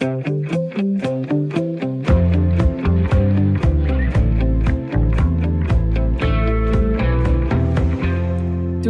Du 0.00 0.06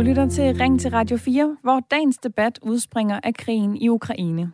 lytter 0.03 0.29
til 0.31 0.57
Ring 0.57 0.81
til 0.81 0.91
Radio 0.91 1.17
4, 1.17 1.57
hvor 1.63 1.81
dagens 1.91 2.19
debat 2.19 2.59
udspringer 2.63 3.21
af 3.23 3.35
krigen 3.35 3.77
i 3.77 3.89
Ukraine. 3.89 4.53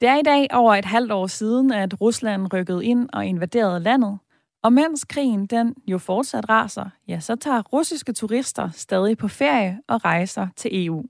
Det 0.00 0.08
er 0.08 0.16
i 0.16 0.22
dag 0.22 0.46
over 0.52 0.74
et 0.74 0.84
halvt 0.84 1.12
år 1.12 1.26
siden, 1.26 1.72
at 1.72 2.00
Rusland 2.00 2.52
rykkede 2.52 2.84
ind 2.84 3.08
og 3.12 3.26
invaderede 3.26 3.80
landet. 3.80 4.18
Og 4.62 4.72
mens 4.72 5.04
krigen 5.04 5.46
den 5.46 5.74
jo 5.86 5.98
fortsat 5.98 6.48
raser, 6.48 6.90
ja, 7.08 7.20
så 7.20 7.36
tager 7.36 7.62
russiske 7.62 8.12
turister 8.12 8.70
stadig 8.70 9.18
på 9.18 9.28
ferie 9.28 9.80
og 9.88 10.04
rejser 10.04 10.48
til 10.56 10.86
EU. 10.86 11.04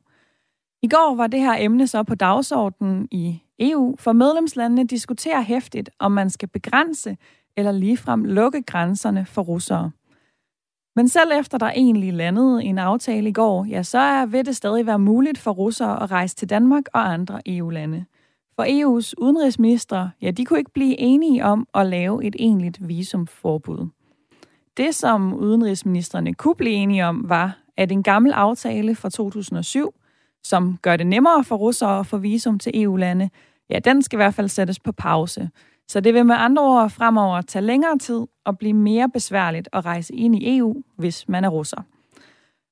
I 0.82 0.88
går 0.88 1.14
var 1.14 1.26
det 1.26 1.40
her 1.40 1.56
emne 1.58 1.86
så 1.86 2.02
på 2.02 2.14
dagsordenen 2.14 3.08
i 3.10 3.42
EU, 3.60 3.96
for 3.98 4.12
medlemslandene 4.12 4.86
diskuterer 4.86 5.40
hæftigt, 5.40 5.90
om 5.98 6.12
man 6.12 6.30
skal 6.30 6.48
begrænse 6.48 7.16
eller 7.56 7.72
ligefrem 7.72 8.24
lukke 8.24 8.62
grænserne 8.62 9.26
for 9.26 9.42
russere. 9.42 9.90
Men 10.96 11.08
selv 11.08 11.30
efter 11.40 11.58
der 11.58 11.66
egentlig 11.66 12.12
landede 12.12 12.64
en 12.64 12.78
aftale 12.78 13.28
i 13.28 13.32
går, 13.32 13.64
ja, 13.64 13.82
så 13.82 13.98
er, 13.98 14.26
vil 14.26 14.46
det 14.46 14.56
stadig 14.56 14.86
være 14.86 14.98
muligt 14.98 15.38
for 15.38 15.50
russere 15.50 16.02
at 16.02 16.10
rejse 16.10 16.36
til 16.36 16.50
Danmark 16.50 16.84
og 16.92 17.12
andre 17.12 17.40
EU-lande. 17.46 18.04
For 18.56 18.64
EU's 18.64 19.12
udenrigsminister, 19.18 20.08
ja, 20.22 20.30
de 20.30 20.44
kunne 20.44 20.58
ikke 20.58 20.72
blive 20.72 20.98
enige 20.98 21.44
om 21.44 21.68
at 21.74 21.86
lave 21.86 22.24
et 22.24 22.36
egentligt 22.38 22.88
visumforbud. 22.88 23.88
Det, 24.76 24.94
som 24.94 25.34
udenrigsministerne 25.34 26.34
kunne 26.34 26.54
blive 26.54 26.74
enige 26.74 27.06
om, 27.06 27.28
var, 27.28 27.58
at 27.76 27.92
en 27.92 28.02
gammel 28.02 28.32
aftale 28.32 28.94
fra 28.94 29.10
2007, 29.10 29.94
som 30.42 30.78
gør 30.82 30.96
det 30.96 31.06
nemmere 31.06 31.44
for 31.44 31.56
russere 31.56 31.98
at 31.98 32.06
få 32.06 32.18
visum 32.18 32.58
til 32.58 32.82
EU-lande, 32.82 33.30
ja, 33.70 33.78
den 33.78 34.02
skal 34.02 34.16
i 34.16 34.22
hvert 34.22 34.34
fald 34.34 34.48
sættes 34.48 34.80
på 34.80 34.92
pause. 34.92 35.50
Så 35.88 36.00
det 36.00 36.14
vil 36.14 36.26
med 36.26 36.36
andre 36.38 36.62
ord 36.62 36.90
fremover 36.90 37.40
tage 37.40 37.64
længere 37.64 37.98
tid 37.98 38.26
og 38.44 38.58
blive 38.58 38.72
mere 38.72 39.08
besværligt 39.08 39.68
at 39.72 39.84
rejse 39.84 40.14
ind 40.14 40.36
i 40.36 40.58
EU, 40.58 40.82
hvis 40.96 41.28
man 41.28 41.44
er 41.44 41.48
russer. 41.48 41.82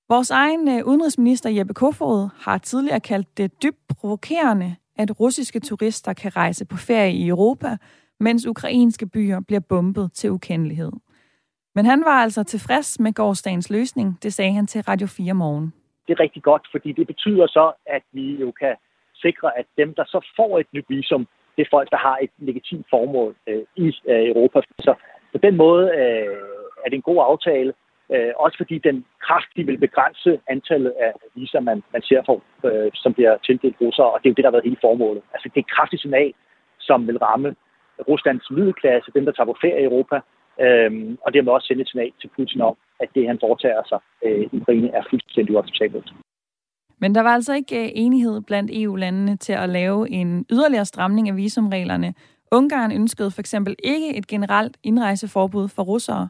Vores 0.09 0.31
egen 0.31 0.69
øh, 0.69 0.87
udenrigsminister 0.87 1.51
Jeppe 1.51 1.75
Kofod 1.75 2.29
har 2.41 2.59
tidligere 2.59 3.01
kaldt 3.01 3.39
det 3.39 3.63
dybt 3.63 3.99
provokerende, 4.01 4.77
at 4.97 5.21
russiske 5.21 5.61
turister 5.61 6.13
kan 6.13 6.37
rejse 6.37 6.65
på 6.65 6.77
ferie 6.77 7.13
i 7.13 7.29
Europa, 7.29 7.77
mens 8.21 8.47
ukrainske 8.47 9.07
byer 9.07 9.41
bliver 9.41 9.61
bombet 9.61 10.13
til 10.13 10.31
ukendelighed. 10.31 10.93
Men 11.75 11.85
han 11.87 12.05
var 12.05 12.23
altså 12.23 12.43
tilfreds 12.43 13.01
med 13.01 13.13
gårdsdagens 13.13 13.71
løsning, 13.71 14.19
det 14.23 14.33
sagde 14.33 14.53
han 14.53 14.67
til 14.67 14.83
Radio 14.83 15.07
4 15.07 15.35
morgen. 15.35 15.73
Det 16.07 16.13
er 16.13 16.21
rigtig 16.21 16.43
godt, 16.43 16.69
fordi 16.71 16.93
det 16.93 17.07
betyder 17.07 17.47
så, 17.47 17.73
at 17.87 18.03
vi 18.13 18.41
jo 18.41 18.53
kan 18.61 18.77
sikre, 19.25 19.59
at 19.59 19.67
dem, 19.79 19.95
der 19.95 20.05
så 20.05 20.27
får 20.37 20.59
et 20.59 20.67
nyt 20.73 20.85
visum, 20.89 21.27
det 21.57 21.63
er 21.65 21.75
folk, 21.77 21.91
der 21.91 21.97
har 21.97 22.19
et 22.23 22.31
legitimt 22.39 22.87
formål 22.91 23.35
øh, 23.47 23.65
i 23.77 23.87
øh, 23.87 24.29
Europa. 24.33 24.61
Så 24.79 24.95
på 25.33 25.39
den 25.39 25.57
måde 25.57 25.85
øh, 26.01 26.37
er 26.85 26.89
det 26.89 26.97
en 26.97 27.09
god 27.11 27.21
aftale, 27.31 27.73
øh, 28.15 28.33
også 28.37 28.57
fordi 28.57 28.79
den 28.79 29.05
kraftigt 29.27 29.67
vil 29.67 29.79
begrænse 29.79 30.41
antallet 30.49 30.91
af 30.91 31.13
viser, 31.35 31.61
man, 31.61 31.83
man 31.93 32.03
ser 32.03 32.23
for, 32.27 32.43
øh, 32.69 32.91
som 32.95 33.15
bliver 33.15 33.37
tildelt 33.37 33.77
russere, 33.81 34.11
og 34.11 34.19
det 34.19 34.27
er 34.27 34.31
jo 34.31 34.35
det, 34.35 34.45
der 34.45 34.51
har 34.51 34.57
været 34.57 34.71
hele 34.71 34.85
formålet. 34.87 35.23
Altså 35.35 35.49
det 35.49 35.57
er 35.57 35.67
et 35.67 35.77
kraftigt 35.77 36.03
signal, 36.03 36.33
som 36.79 37.07
vil 37.07 37.19
ramme 37.19 37.55
Ruslands 38.09 38.51
middelklasse, 38.51 39.13
dem, 39.15 39.25
der 39.25 39.33
tager 39.33 39.51
på 39.53 39.57
ferie 39.61 39.83
i 39.83 39.85
Europa, 39.85 40.17
øh, 40.65 40.91
og 41.25 41.35
dermed 41.35 41.53
også 41.53 41.67
sende 41.67 41.83
et 41.83 41.89
signal 41.89 42.13
til 42.21 42.31
Putin 42.37 42.61
om, 42.61 42.77
at 43.01 43.09
det, 43.15 43.27
han 43.27 43.39
foretager 43.41 43.83
sig 43.89 44.01
øh, 44.25 44.41
i 44.41 44.57
Ukraine, 44.61 44.91
er 44.99 45.03
fuldstændig 45.11 45.55
uacceptabelt. 45.55 46.09
Men 47.01 47.15
der 47.15 47.21
var 47.21 47.35
altså 47.35 47.55
ikke 47.55 47.85
øh, 47.85 47.91
enighed 47.95 48.41
blandt 48.41 48.71
EU-landene 48.75 49.37
til 49.37 49.53
at 49.53 49.69
lave 49.69 50.11
en 50.11 50.47
yderligere 50.51 50.85
stramning 50.85 51.29
af 51.29 51.37
visumreglerne. 51.37 52.15
Ungarn 52.53 52.93
ønskede 52.93 53.31
for 53.31 53.41
eksempel 53.41 53.77
ikke 53.85 54.17
et 54.17 54.27
generelt 54.27 54.77
indrejseforbud 54.83 55.69
for 55.69 55.83
russere, 55.83 56.29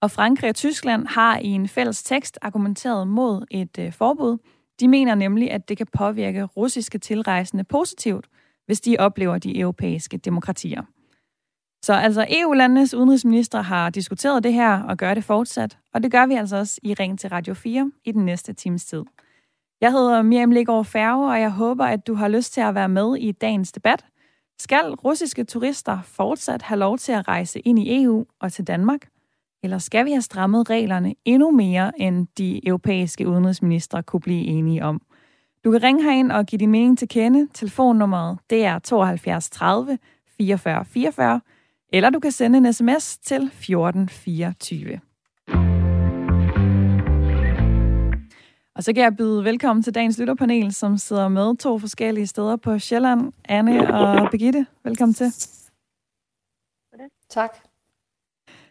og 0.00 0.10
Frankrig 0.10 0.50
og 0.50 0.54
Tyskland 0.54 1.06
har 1.06 1.38
i 1.38 1.48
en 1.48 1.68
fælles 1.68 2.02
tekst 2.02 2.38
argumenteret 2.42 3.08
mod 3.08 3.46
et 3.50 3.78
øh, 3.78 3.92
forbud. 3.92 4.38
De 4.80 4.88
mener 4.88 5.14
nemlig, 5.14 5.50
at 5.50 5.68
det 5.68 5.76
kan 5.76 5.86
påvirke 5.92 6.42
russiske 6.42 6.98
tilrejsende 6.98 7.64
positivt, 7.64 8.26
hvis 8.66 8.80
de 8.80 8.96
oplever 8.98 9.38
de 9.38 9.58
europæiske 9.58 10.16
demokratier. 10.16 10.82
Så 11.82 11.92
altså 11.92 12.26
EU-landenes 12.28 12.94
udenrigsminister 12.94 13.62
har 13.62 13.90
diskuteret 13.90 14.44
det 14.44 14.52
her 14.52 14.82
og 14.82 14.96
gør 14.96 15.14
det 15.14 15.24
fortsat, 15.24 15.78
og 15.94 16.02
det 16.02 16.12
gør 16.12 16.26
vi 16.26 16.34
altså 16.34 16.56
også 16.56 16.80
i 16.82 16.94
Ring 16.94 17.18
til 17.18 17.30
Radio 17.30 17.54
4 17.54 17.90
i 18.04 18.12
den 18.12 18.24
næste 18.24 18.52
times 18.52 18.84
tid. 18.84 19.02
Jeg 19.80 19.92
hedder 19.92 20.22
Miriam 20.22 20.50
Ligård 20.50 20.84
Færge, 20.84 21.30
og 21.30 21.40
jeg 21.40 21.50
håber, 21.50 21.84
at 21.84 22.06
du 22.06 22.14
har 22.14 22.28
lyst 22.28 22.52
til 22.52 22.60
at 22.60 22.74
være 22.74 22.88
med 22.88 23.16
i 23.16 23.32
dagens 23.32 23.72
debat. 23.72 24.04
Skal 24.58 24.94
russiske 24.94 25.44
turister 25.44 25.98
fortsat 26.02 26.62
have 26.62 26.78
lov 26.78 26.98
til 26.98 27.12
at 27.12 27.28
rejse 27.28 27.60
ind 27.60 27.78
i 27.78 28.02
EU 28.04 28.24
og 28.40 28.52
til 28.52 28.66
Danmark? 28.66 29.08
Eller 29.62 29.78
skal 29.78 30.04
vi 30.04 30.10
have 30.10 30.22
strammet 30.22 30.70
reglerne 30.70 31.14
endnu 31.24 31.50
mere, 31.50 32.00
end 32.00 32.26
de 32.38 32.68
europæiske 32.68 33.28
udenrigsminister 33.28 34.02
kunne 34.02 34.20
blive 34.20 34.44
enige 34.44 34.84
om? 34.84 35.00
Du 35.64 35.70
kan 35.70 35.82
ringe 35.82 36.02
herind 36.02 36.32
og 36.32 36.46
give 36.46 36.58
din 36.58 36.70
mening 36.70 36.98
til 36.98 37.08
kende. 37.08 37.48
Telefonnummeret 37.54 38.38
det 38.50 38.64
er 38.64 38.78
72 38.78 39.50
30 39.50 39.98
44 40.38 40.84
44, 40.84 41.40
eller 41.92 42.10
du 42.10 42.20
kan 42.20 42.32
sende 42.32 42.58
en 42.58 42.72
sms 42.72 43.18
til 43.18 43.42
1424. 43.42 45.00
Og 48.76 48.84
så 48.84 48.92
kan 48.92 49.02
jeg 49.02 49.16
byde 49.16 49.44
velkommen 49.44 49.82
til 49.82 49.94
dagens 49.94 50.18
lytterpanel, 50.18 50.72
som 50.72 50.98
sidder 50.98 51.28
med 51.28 51.56
to 51.56 51.78
forskellige 51.78 52.26
steder 52.26 52.56
på 52.56 52.78
Sjælland. 52.78 53.32
Anne 53.44 53.94
og 53.94 54.30
Begitte, 54.30 54.66
velkommen 54.84 55.14
til. 55.14 55.32
Tak. 57.30 57.56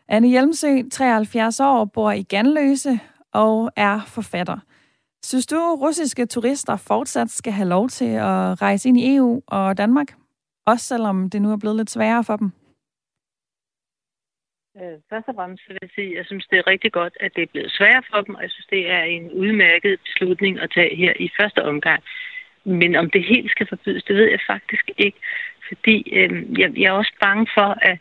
Anne 0.07 0.27
Hjelmsø, 0.27 0.81
73 0.91 1.59
år, 1.59 1.85
bor 1.85 2.11
i 2.11 2.23
Ganløse 2.23 2.99
og 3.33 3.71
er 3.75 3.99
forfatter. 4.07 4.57
Synes 5.23 5.45
du, 5.47 5.57
russiske 5.81 6.25
turister 6.25 6.75
fortsat 6.75 7.29
skal 7.29 7.53
have 7.53 7.69
lov 7.69 7.89
til 7.89 8.05
at 8.05 8.61
rejse 8.61 8.89
ind 8.89 8.97
i 8.97 9.15
EU 9.15 9.41
og 9.47 9.77
Danmark? 9.77 10.15
Også 10.65 10.85
selvom 10.85 11.29
det 11.29 11.41
nu 11.41 11.51
er 11.51 11.57
blevet 11.57 11.77
lidt 11.77 11.91
sværere 11.91 12.23
for 12.23 12.35
dem? 12.35 12.51
Øh, 14.81 14.97
først 15.09 15.27
og 15.27 15.35
fremmest 15.35 15.63
vil 15.67 15.77
jeg 15.81 15.89
sige, 15.95 16.11
at 16.11 16.17
jeg 16.17 16.25
synes, 16.25 16.45
det 16.47 16.57
er 16.59 16.67
rigtig 16.67 16.91
godt, 16.91 17.13
at 17.19 17.31
det 17.35 17.41
er 17.43 17.53
blevet 17.53 17.71
sværere 17.71 18.03
for 18.11 18.21
dem, 18.21 18.35
og 18.35 18.41
jeg 18.41 18.51
synes, 18.51 18.65
det 18.75 18.91
er 18.91 19.03
en 19.03 19.31
udmærket 19.31 19.99
beslutning 20.05 20.59
at 20.59 20.71
tage 20.75 20.95
her 20.95 21.13
i 21.19 21.29
første 21.39 21.63
omgang. 21.65 22.03
Men 22.63 22.95
om 22.95 23.09
det 23.09 23.23
helt 23.23 23.51
skal 23.51 23.67
forbydes, 23.67 24.03
det 24.03 24.15
ved 24.15 24.29
jeg 24.29 24.39
faktisk 24.47 24.91
ikke, 24.97 25.19
fordi 25.67 25.97
øh, 26.19 26.59
jeg, 26.59 26.77
jeg 26.77 26.87
er 26.87 26.91
også 27.01 27.13
bange 27.21 27.47
for, 27.53 27.77
at, 27.81 27.97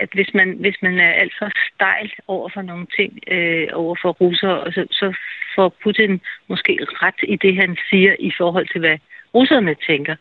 at 0.00 0.08
hvis, 0.12 0.34
man, 0.34 0.48
hvis 0.60 0.76
man 0.82 0.98
er 0.98 1.12
alt 1.12 1.34
for 1.38 1.50
stejl 1.74 2.12
over 2.26 2.48
for 2.54 2.62
nogle 2.62 2.86
ting, 2.96 3.20
øh, 3.26 3.68
over 3.72 3.96
for 4.02 4.10
russere, 4.12 4.72
så, 4.72 4.86
så 4.90 5.14
får 5.54 5.76
Putin 5.82 6.20
måske 6.48 6.78
ret 6.82 7.20
i 7.22 7.36
det, 7.36 7.56
han 7.56 7.76
siger 7.90 8.16
i 8.18 8.32
forhold 8.38 8.68
til, 8.68 8.80
hvad 8.80 8.98
russerne 9.34 9.74
tænker. 9.86 10.16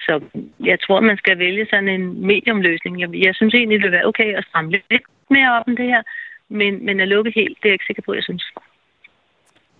Så 0.00 0.20
jeg 0.60 0.80
tror, 0.80 1.00
man 1.00 1.16
skal 1.16 1.38
vælge 1.38 1.66
sådan 1.70 1.88
en 1.88 2.26
mediumløsning. 2.26 3.00
Jeg, 3.00 3.08
jeg 3.26 3.34
synes 3.34 3.54
egentlig, 3.54 3.78
det 3.78 3.84
vil 3.84 3.92
være 3.92 4.06
okay 4.06 4.34
at 4.34 4.44
stramme 4.48 4.70
lidt 4.70 5.02
mere 5.30 5.52
op 5.56 5.64
om 5.66 5.76
det 5.76 5.86
her, 5.86 6.02
men, 6.48 6.86
men 6.86 7.00
at 7.00 7.08
lukke 7.08 7.32
helt, 7.34 7.58
det 7.58 7.64
er 7.64 7.68
jeg 7.68 7.72
ikke 7.72 7.86
sikker 7.86 8.02
på, 8.02 8.14
jeg 8.14 8.22
synes. 8.22 8.44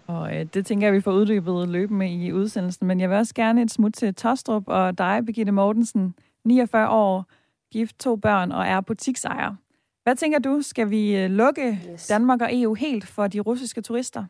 Og 0.06 0.36
øh, 0.36 0.46
det 0.54 0.66
tænker 0.66 0.86
jeg, 0.86 0.94
vi 0.94 1.00
får 1.00 1.12
uddybet 1.12 1.68
løbende 1.68 2.08
i 2.08 2.32
udsendelsen. 2.32 2.86
Men 2.86 3.00
jeg 3.00 3.10
vil 3.10 3.18
også 3.18 3.34
gerne 3.34 3.62
et 3.62 3.70
smut 3.70 3.94
til 3.94 4.14
Tostrup 4.14 4.62
og 4.66 4.98
dig, 4.98 5.22
Birgitte 5.26 5.52
Mortensen, 5.52 6.14
49 6.44 6.88
år, 6.88 7.24
gift, 7.72 8.00
to 8.00 8.16
børn 8.16 8.52
og 8.52 8.66
er 8.66 8.80
butiksejer. 8.80 9.54
Hvad 10.02 10.16
tænker 10.16 10.38
du, 10.38 10.62
skal 10.62 10.90
vi 10.90 11.16
øh, 11.16 11.30
lukke 11.30 11.78
yes. 11.92 12.06
Danmark 12.06 12.40
og 12.40 12.48
EU 12.52 12.74
helt 12.74 13.06
for 13.06 13.26
de 13.26 13.40
russiske 13.40 13.80
turister? 13.80 14.24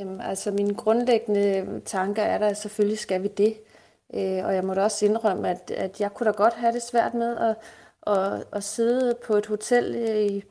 Jamen, 0.00 0.20
altså 0.20 0.50
mine 0.50 0.74
grundlæggende 0.74 1.80
tanker 1.84 2.22
er 2.22 2.38
der, 2.38 2.46
at 2.46 2.56
selvfølgelig 2.56 2.98
skal 2.98 3.22
vi 3.22 3.28
det. 3.28 3.56
Øh, 4.14 4.44
og 4.44 4.54
jeg 4.54 4.64
må 4.64 4.74
da 4.74 4.82
også 4.82 5.06
indrømme, 5.06 5.50
at, 5.50 5.70
at 5.70 6.00
jeg 6.00 6.14
kunne 6.14 6.26
da 6.26 6.30
godt 6.36 6.54
have 6.54 6.72
det 6.72 6.82
svært 6.82 7.14
med 7.14 7.36
at, 7.36 7.56
at, 8.16 8.44
at 8.52 8.64
sidde 8.64 9.14
på 9.26 9.34
et 9.34 9.46
hotel 9.46 9.94
i, 10.30 10.44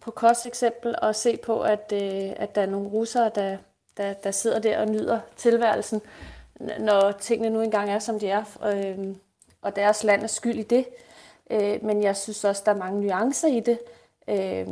på 0.00 0.10
Kos 0.10 0.46
eksempel 0.46 0.94
og 1.02 1.14
se 1.14 1.36
på, 1.36 1.60
at, 1.60 1.92
øh, 1.92 2.32
at 2.36 2.54
der 2.54 2.62
er 2.62 2.66
nogle 2.66 2.88
russere, 2.88 3.30
der, 3.34 3.56
der, 3.96 4.12
der 4.12 4.30
sidder 4.30 4.58
der 4.58 4.78
og 4.78 4.88
nyder 4.88 5.20
tilværelsen, 5.36 6.02
når 6.78 7.12
tingene 7.12 7.50
nu 7.50 7.60
engang 7.60 7.90
er, 7.90 7.98
som 7.98 8.18
de 8.18 8.28
er, 8.28 8.44
øh, 8.74 9.16
og 9.62 9.76
deres 9.76 10.04
land 10.04 10.22
er 10.22 10.26
skyld 10.26 10.58
i 10.58 10.62
det. 10.62 10.86
Øh, 11.50 11.84
men 11.84 12.02
jeg 12.02 12.16
synes 12.16 12.44
også, 12.44 12.62
der 12.66 12.72
er 12.72 12.76
mange 12.76 13.00
nuancer 13.00 13.48
i 13.48 13.60
det. 13.60 13.78
Øh, 14.28 14.66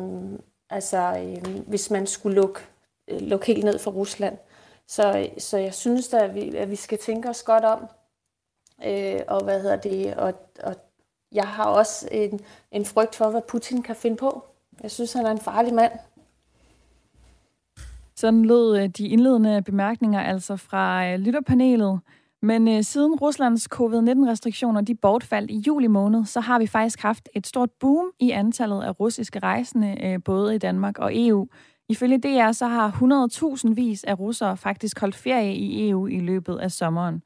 altså, 0.70 0.99
øh, 0.99 1.61
hvis 1.67 1.91
man 1.91 2.06
skulle 2.06 2.37
lukke 2.37 2.61
Øh, 3.08 3.20
lukke 3.20 3.46
helt 3.46 3.64
ned 3.64 3.78
for 3.78 3.90
Rusland. 3.90 4.38
Så, 4.87 5.28
så 5.38 5.58
jeg 5.58 5.75
synes 5.75 6.08
da, 6.08 6.25
at 6.25 6.34
vi, 6.34 6.56
at 6.56 6.70
vi 6.70 6.76
skal 6.76 6.99
tænke 6.99 7.28
os 7.28 7.43
godt 7.43 7.64
om. 7.64 7.87
Øh, 8.84 9.20
og 9.28 9.44
hvad 9.44 9.62
hedder 9.62 9.76
det? 9.76 10.14
Og, 10.14 10.34
og 10.62 10.75
jeg 11.32 11.49
har 11.49 11.64
også 11.64 12.08
en, 12.10 12.40
en 12.72 12.84
frygt 12.84 13.14
for, 13.14 13.31
hvad 13.31 13.43
Putin 13.49 13.82
kan 13.82 13.96
finde 13.96 14.16
på. 14.16 14.44
Jeg 14.82 14.90
synes, 14.90 15.12
han 15.12 15.26
er 15.26 15.31
en 15.31 15.38
farlig 15.38 15.75
mand. 15.75 15.93
Sådan 18.16 18.44
lød 18.44 18.78
øh, 18.78 18.88
de 18.88 19.08
indledende 19.08 19.62
bemærkninger 19.62 20.20
altså 20.20 20.56
fra 20.56 21.06
øh, 21.06 21.19
lytterpanelet. 21.19 22.00
Men 22.43 22.69
øh, 22.69 22.82
siden 22.82 23.14
Ruslands 23.14 23.62
covid-19-restriktioner 23.62 24.81
de 24.81 24.94
bortfaldt 24.94 25.50
i 25.50 25.58
juli 25.66 25.87
måned, 25.87 26.25
så 26.25 26.40
har 26.40 26.58
vi 26.58 26.66
faktisk 26.66 27.00
haft 27.00 27.28
et 27.34 27.46
stort 27.46 27.70
boom 27.70 28.12
i 28.20 28.31
antallet 28.31 28.82
af 28.82 29.00
russiske 29.00 29.38
rejsende, 29.38 29.96
øh, 30.04 30.19
både 30.25 30.54
i 30.54 30.58
Danmark 30.58 30.99
og 30.99 31.10
EU. 31.14 31.49
Ifølge 31.88 32.19
DR 32.19 32.52
så 32.52 32.67
har 32.67 32.90
100.000 33.69 33.75
vis 33.75 34.05
af 34.05 34.19
russere 34.19 34.56
faktisk 34.56 35.00
holdt 35.00 35.14
ferie 35.14 35.55
i 35.55 35.90
EU 35.90 36.06
i 36.06 36.20
løbet 36.20 36.58
af 36.58 36.73
sommeren. 36.73 37.23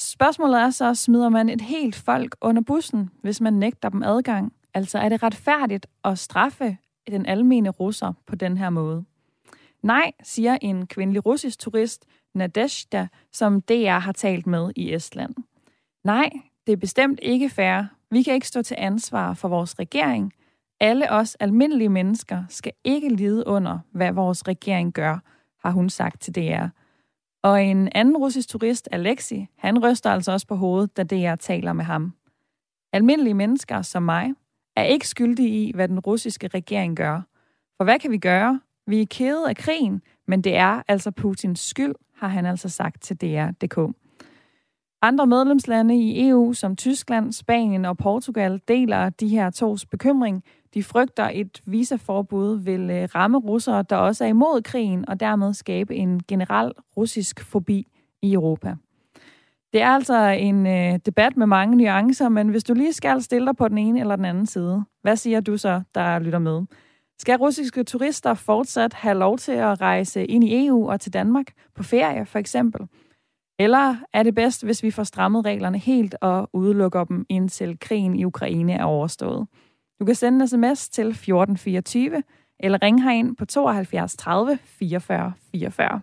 Spørgsmålet 0.00 0.60
er 0.60 0.70
så, 0.70 0.94
smider 0.94 1.28
man 1.28 1.48
et 1.48 1.60
helt 1.60 1.96
folk 1.96 2.36
under 2.40 2.62
bussen, 2.62 3.10
hvis 3.22 3.40
man 3.40 3.52
nægter 3.52 3.88
dem 3.88 4.02
adgang? 4.02 4.52
Altså 4.74 4.98
er 4.98 5.08
det 5.08 5.22
retfærdigt 5.22 5.86
at 6.04 6.18
straffe 6.18 6.76
den 7.10 7.26
almene 7.26 7.68
russer 7.68 8.12
på 8.26 8.36
den 8.36 8.56
her 8.56 8.70
måde? 8.70 9.04
Nej, 9.82 10.12
siger 10.22 10.58
en 10.62 10.86
kvindelig 10.86 11.26
russisk 11.26 11.58
turist, 11.58 12.06
Nadeshda, 12.34 13.08
som 13.32 13.60
DR 13.60 13.98
har 13.98 14.12
talt 14.12 14.46
med 14.46 14.72
i 14.76 14.94
Estland. 14.94 15.34
Nej, 16.04 16.30
det 16.66 16.72
er 16.72 16.76
bestemt 16.76 17.20
ikke 17.22 17.50
fair. 17.50 17.82
Vi 18.10 18.22
kan 18.22 18.34
ikke 18.34 18.48
stå 18.48 18.62
til 18.62 18.76
ansvar 18.78 19.34
for 19.34 19.48
vores 19.48 19.78
regering. 19.78 20.32
Alle 20.80 21.12
os 21.12 21.34
almindelige 21.34 21.88
mennesker 21.88 22.44
skal 22.48 22.72
ikke 22.84 23.08
lide 23.08 23.46
under, 23.46 23.78
hvad 23.92 24.12
vores 24.12 24.48
regering 24.48 24.92
gør, 24.92 25.18
har 25.64 25.70
hun 25.70 25.90
sagt 25.90 26.20
til 26.20 26.34
DR. 26.34 26.66
Og 27.42 27.64
en 27.64 27.88
anden 27.94 28.16
russisk 28.16 28.48
turist, 28.48 28.88
Alexi, 28.92 29.46
han 29.56 29.84
ryster 29.84 30.10
altså 30.10 30.32
også 30.32 30.46
på 30.46 30.54
hovedet, 30.54 30.96
da 30.96 31.02
DR 31.02 31.34
taler 31.34 31.72
med 31.72 31.84
ham. 31.84 32.14
Almindelige 32.92 33.34
mennesker 33.34 33.82
som 33.82 34.02
mig 34.02 34.32
er 34.76 34.84
ikke 34.84 35.08
skyldige 35.08 35.48
i, 35.48 35.72
hvad 35.74 35.88
den 35.88 36.00
russiske 36.00 36.48
regering 36.48 36.96
gør. 36.96 37.20
For 37.76 37.84
hvad 37.84 37.98
kan 37.98 38.10
vi 38.10 38.18
gøre? 38.18 38.60
Vi 38.86 39.02
er 39.02 39.06
kede 39.06 39.48
af 39.48 39.56
krigen, 39.56 40.02
men 40.26 40.42
det 40.44 40.56
er 40.56 40.82
altså 40.88 41.10
Putins 41.10 41.60
skyld, 41.60 41.94
har 42.14 42.28
han 42.28 42.46
altså 42.46 42.68
sagt 42.68 43.02
til 43.02 43.16
DR.dk. 43.16 43.94
Andre 45.02 45.26
medlemslande 45.26 45.96
i 45.96 46.28
EU, 46.28 46.52
som 46.52 46.76
Tyskland, 46.76 47.32
Spanien 47.32 47.84
og 47.84 47.98
Portugal, 47.98 48.60
deler 48.68 49.08
de 49.08 49.28
her 49.28 49.50
tos 49.50 49.86
bekymring. 49.86 50.44
De 50.74 50.82
frygter, 50.82 51.30
et 51.34 51.60
visaforbud 51.66 52.58
vil 52.58 52.90
øh, 52.90 53.08
ramme 53.14 53.38
russere, 53.38 53.84
der 53.90 53.96
også 53.96 54.24
er 54.24 54.28
imod 54.28 54.62
krigen, 54.62 55.08
og 55.08 55.20
dermed 55.20 55.54
skabe 55.54 55.94
en 55.94 56.20
generel 56.28 56.72
russisk 56.96 57.44
fobi 57.44 57.86
i 58.22 58.32
Europa. 58.32 58.74
Det 59.72 59.82
er 59.82 59.88
altså 59.88 60.28
en 60.28 60.66
øh, 60.66 60.98
debat 61.06 61.36
med 61.36 61.46
mange 61.46 61.76
nuancer, 61.76 62.28
men 62.28 62.48
hvis 62.48 62.64
du 62.64 62.74
lige 62.74 62.92
skal 62.92 63.22
stille 63.22 63.46
dig 63.46 63.56
på 63.56 63.68
den 63.68 63.78
ene 63.78 64.00
eller 64.00 64.16
den 64.16 64.24
anden 64.24 64.46
side, 64.46 64.84
hvad 65.02 65.16
siger 65.16 65.40
du 65.40 65.56
så, 65.56 65.82
der 65.94 66.18
lytter 66.18 66.38
med? 66.38 66.62
Skal 67.20 67.36
russiske 67.36 67.84
turister 67.84 68.34
fortsat 68.34 68.94
have 68.94 69.18
lov 69.18 69.38
til 69.38 69.52
at 69.52 69.80
rejse 69.80 70.24
ind 70.24 70.44
i 70.44 70.66
EU 70.66 70.90
og 70.90 71.00
til 71.00 71.12
Danmark 71.12 71.46
på 71.74 71.82
ferie 71.82 72.26
for 72.26 72.38
eksempel? 72.38 72.80
Eller 73.58 73.96
er 74.12 74.22
det 74.22 74.34
bedst, 74.34 74.64
hvis 74.64 74.82
vi 74.82 74.90
får 74.90 75.02
strammet 75.02 75.44
reglerne 75.44 75.78
helt 75.78 76.14
og 76.20 76.50
udelukker 76.52 77.04
dem, 77.04 77.26
indtil 77.28 77.78
krigen 77.80 78.16
i 78.16 78.24
Ukraine 78.24 78.72
er 78.72 78.84
overstået? 78.84 79.46
Du 80.00 80.04
kan 80.04 80.14
sende 80.14 80.42
en 80.42 80.48
sms 80.48 80.88
til 80.88 81.06
1424 81.06 82.22
eller 82.60 82.82
ringe 82.82 83.02
herind 83.02 83.36
på 83.36 83.44
72 83.44 84.16
30 84.16 84.58
44 84.64 85.32
44. 85.52 86.00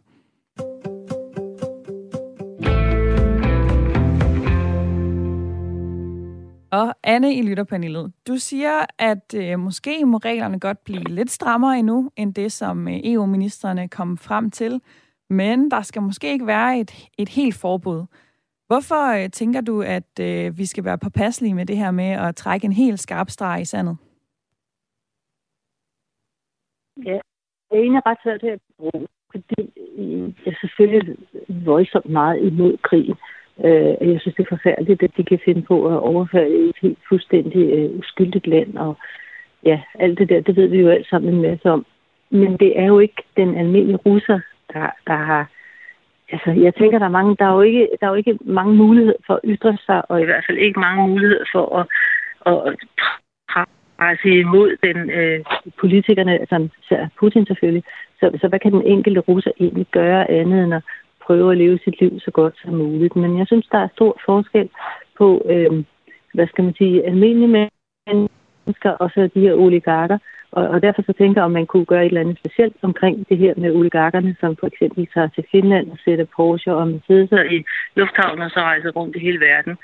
Og 6.71 6.95
Anne 7.03 7.35
i 7.35 7.41
lytterpanelet, 7.41 8.13
du 8.27 8.37
siger, 8.37 8.85
at 8.99 9.33
øh, 9.35 9.59
måske 9.59 10.05
må 10.05 10.17
reglerne 10.17 10.59
godt 10.59 10.83
blive 10.83 11.03
lidt 11.03 11.31
strammere 11.31 11.79
endnu, 11.79 12.11
end 12.15 12.33
det, 12.33 12.51
som 12.51 12.87
øh, 12.87 12.99
EU-ministerne 13.03 13.87
kom 13.87 14.17
frem 14.17 14.51
til. 14.51 14.81
Men 15.29 15.71
der 15.71 15.81
skal 15.81 16.01
måske 16.01 16.31
ikke 16.31 16.47
være 16.47 16.79
et, 16.79 17.07
et 17.17 17.29
helt 17.29 17.55
forbud. 17.55 18.05
Hvorfor 18.67 19.23
øh, 19.23 19.29
tænker 19.29 19.61
du, 19.61 19.81
at 19.81 20.19
øh, 20.21 20.57
vi 20.57 20.65
skal 20.65 20.85
være 20.85 20.97
påpasselige 20.97 21.53
med 21.53 21.65
det 21.65 21.77
her 21.77 21.91
med 21.91 22.11
at 22.27 22.35
trække 22.35 22.65
en 22.65 22.71
helt 22.71 22.99
skarp 22.99 23.29
streg 23.29 23.61
i 23.61 23.65
sandet? 23.65 23.97
Ja, 27.05 27.19
jeg 27.71 27.77
er 27.77 27.81
egentlig 27.81 28.05
ret 28.05 28.17
svært 28.23 28.39
til 28.39 28.47
at 28.47 28.59
bruge, 28.77 29.07
fordi 29.31 29.61
øh, 29.97 30.33
jeg 30.45 30.51
er 30.51 30.57
selvfølgelig 30.61 31.17
voldsomt 31.65 32.09
meget 32.09 32.43
imod 32.43 32.77
krigen. 32.77 33.15
Øh, 33.65 34.11
jeg 34.11 34.21
synes, 34.21 34.35
det 34.35 34.43
er 34.43 34.55
forfærdeligt, 34.57 35.03
at 35.03 35.17
de 35.17 35.23
kan 35.23 35.39
finde 35.45 35.61
på 35.61 35.87
at 35.87 35.99
overfalde 35.99 36.69
et 36.69 36.75
helt 36.81 36.99
fuldstændig 37.09 37.63
øh, 37.69 37.99
uskyldigt 37.99 38.47
land, 38.47 38.77
og 38.77 38.97
ja, 39.63 39.81
alt 39.99 40.19
det 40.19 40.29
der, 40.29 40.41
det 40.41 40.55
ved 40.55 40.67
vi 40.67 40.79
jo 40.79 40.89
alt 40.89 41.07
sammen 41.09 41.33
en 41.33 41.41
masse 41.41 41.69
om. 41.69 41.85
Men 42.29 42.57
det 42.57 42.79
er 42.79 42.85
jo 42.85 42.99
ikke 42.99 43.23
den 43.37 43.55
almindelige 43.57 43.97
russer, 44.05 44.39
der, 44.73 44.89
der 45.07 45.15
har... 45.15 45.51
Altså, 46.31 46.51
jeg 46.51 46.75
tænker, 46.75 46.99
der 46.99 47.05
er, 47.05 47.17
mange, 47.19 47.35
der, 47.39 47.45
er 47.45 47.53
jo 47.53 47.61
ikke, 47.61 47.87
der 47.99 48.05
er 48.05 48.11
jo 48.11 48.15
ikke 48.15 48.37
mange 48.41 48.73
muligheder 48.75 49.17
for 49.27 49.33
at 49.33 49.39
ytre 49.43 49.77
sig, 49.85 50.11
og 50.11 50.21
i 50.21 50.25
hvert 50.25 50.43
fald 50.47 50.57
ikke 50.57 50.79
mange 50.79 51.07
muligheder 51.07 51.45
for 51.53 51.65
at, 51.79 51.85
at 52.45 52.77
presse 53.97 54.29
imod 54.39 54.77
den 54.83 55.09
øh, 55.09 55.39
politikerne, 55.79 56.39
altså 56.39 56.67
Putin 57.19 57.45
selvfølgelig. 57.45 57.83
Så, 58.19 58.37
så 58.41 58.47
hvad 58.47 58.59
kan 58.59 58.71
den 58.71 58.81
enkelte 58.81 59.21
russer 59.21 59.51
egentlig 59.59 59.87
gøre 59.91 60.31
andet 60.31 60.63
end 60.63 60.73
at 60.73 60.83
prøve 61.25 61.51
at 61.51 61.57
leve 61.57 61.79
sit 61.83 62.01
liv 62.01 62.19
så 62.19 62.31
godt 62.31 62.55
som 62.61 62.73
muligt. 62.73 63.15
Men 63.15 63.37
jeg 63.39 63.47
synes, 63.47 63.67
der 63.71 63.77
er 63.77 63.95
stor 63.95 64.21
forskel 64.25 64.69
på, 65.17 65.45
øh, 65.49 65.83
hvad 66.33 66.47
skal 66.47 66.63
man 66.63 66.73
sige, 66.77 67.05
almindelige 67.05 67.69
mennesker 68.07 68.91
og 68.91 69.09
så 69.09 69.29
de 69.33 69.39
her 69.39 69.53
oligarker. 69.53 70.17
Og, 70.57 70.67
og 70.73 70.81
derfor 70.81 71.01
så 71.01 71.13
tænker 71.13 71.41
jeg, 71.41 71.45
om 71.45 71.51
man 71.51 71.65
kunne 71.65 71.85
gøre 71.85 72.05
et 72.05 72.09
eller 72.09 72.21
andet 72.21 72.37
specielt 72.37 72.75
omkring 72.81 73.29
det 73.29 73.37
her 73.37 73.53
med 73.57 73.71
oligarkerne, 73.71 74.35
som 74.39 74.55
for 74.59 74.67
eksempel 74.67 75.07
tager 75.13 75.27
til 75.27 75.45
Finland 75.51 75.91
og 75.91 75.97
sætter 76.05 76.25
Porsche 76.35 76.75
og 76.75 76.87
Mercedes 76.87 77.31
i 77.51 77.57
lufthavnen 77.95 78.41
og 78.41 78.51
så 78.51 78.59
rejser 78.59 78.91
rundt 78.91 79.15
i 79.15 79.19
hele 79.19 79.39
verden. 79.39 79.77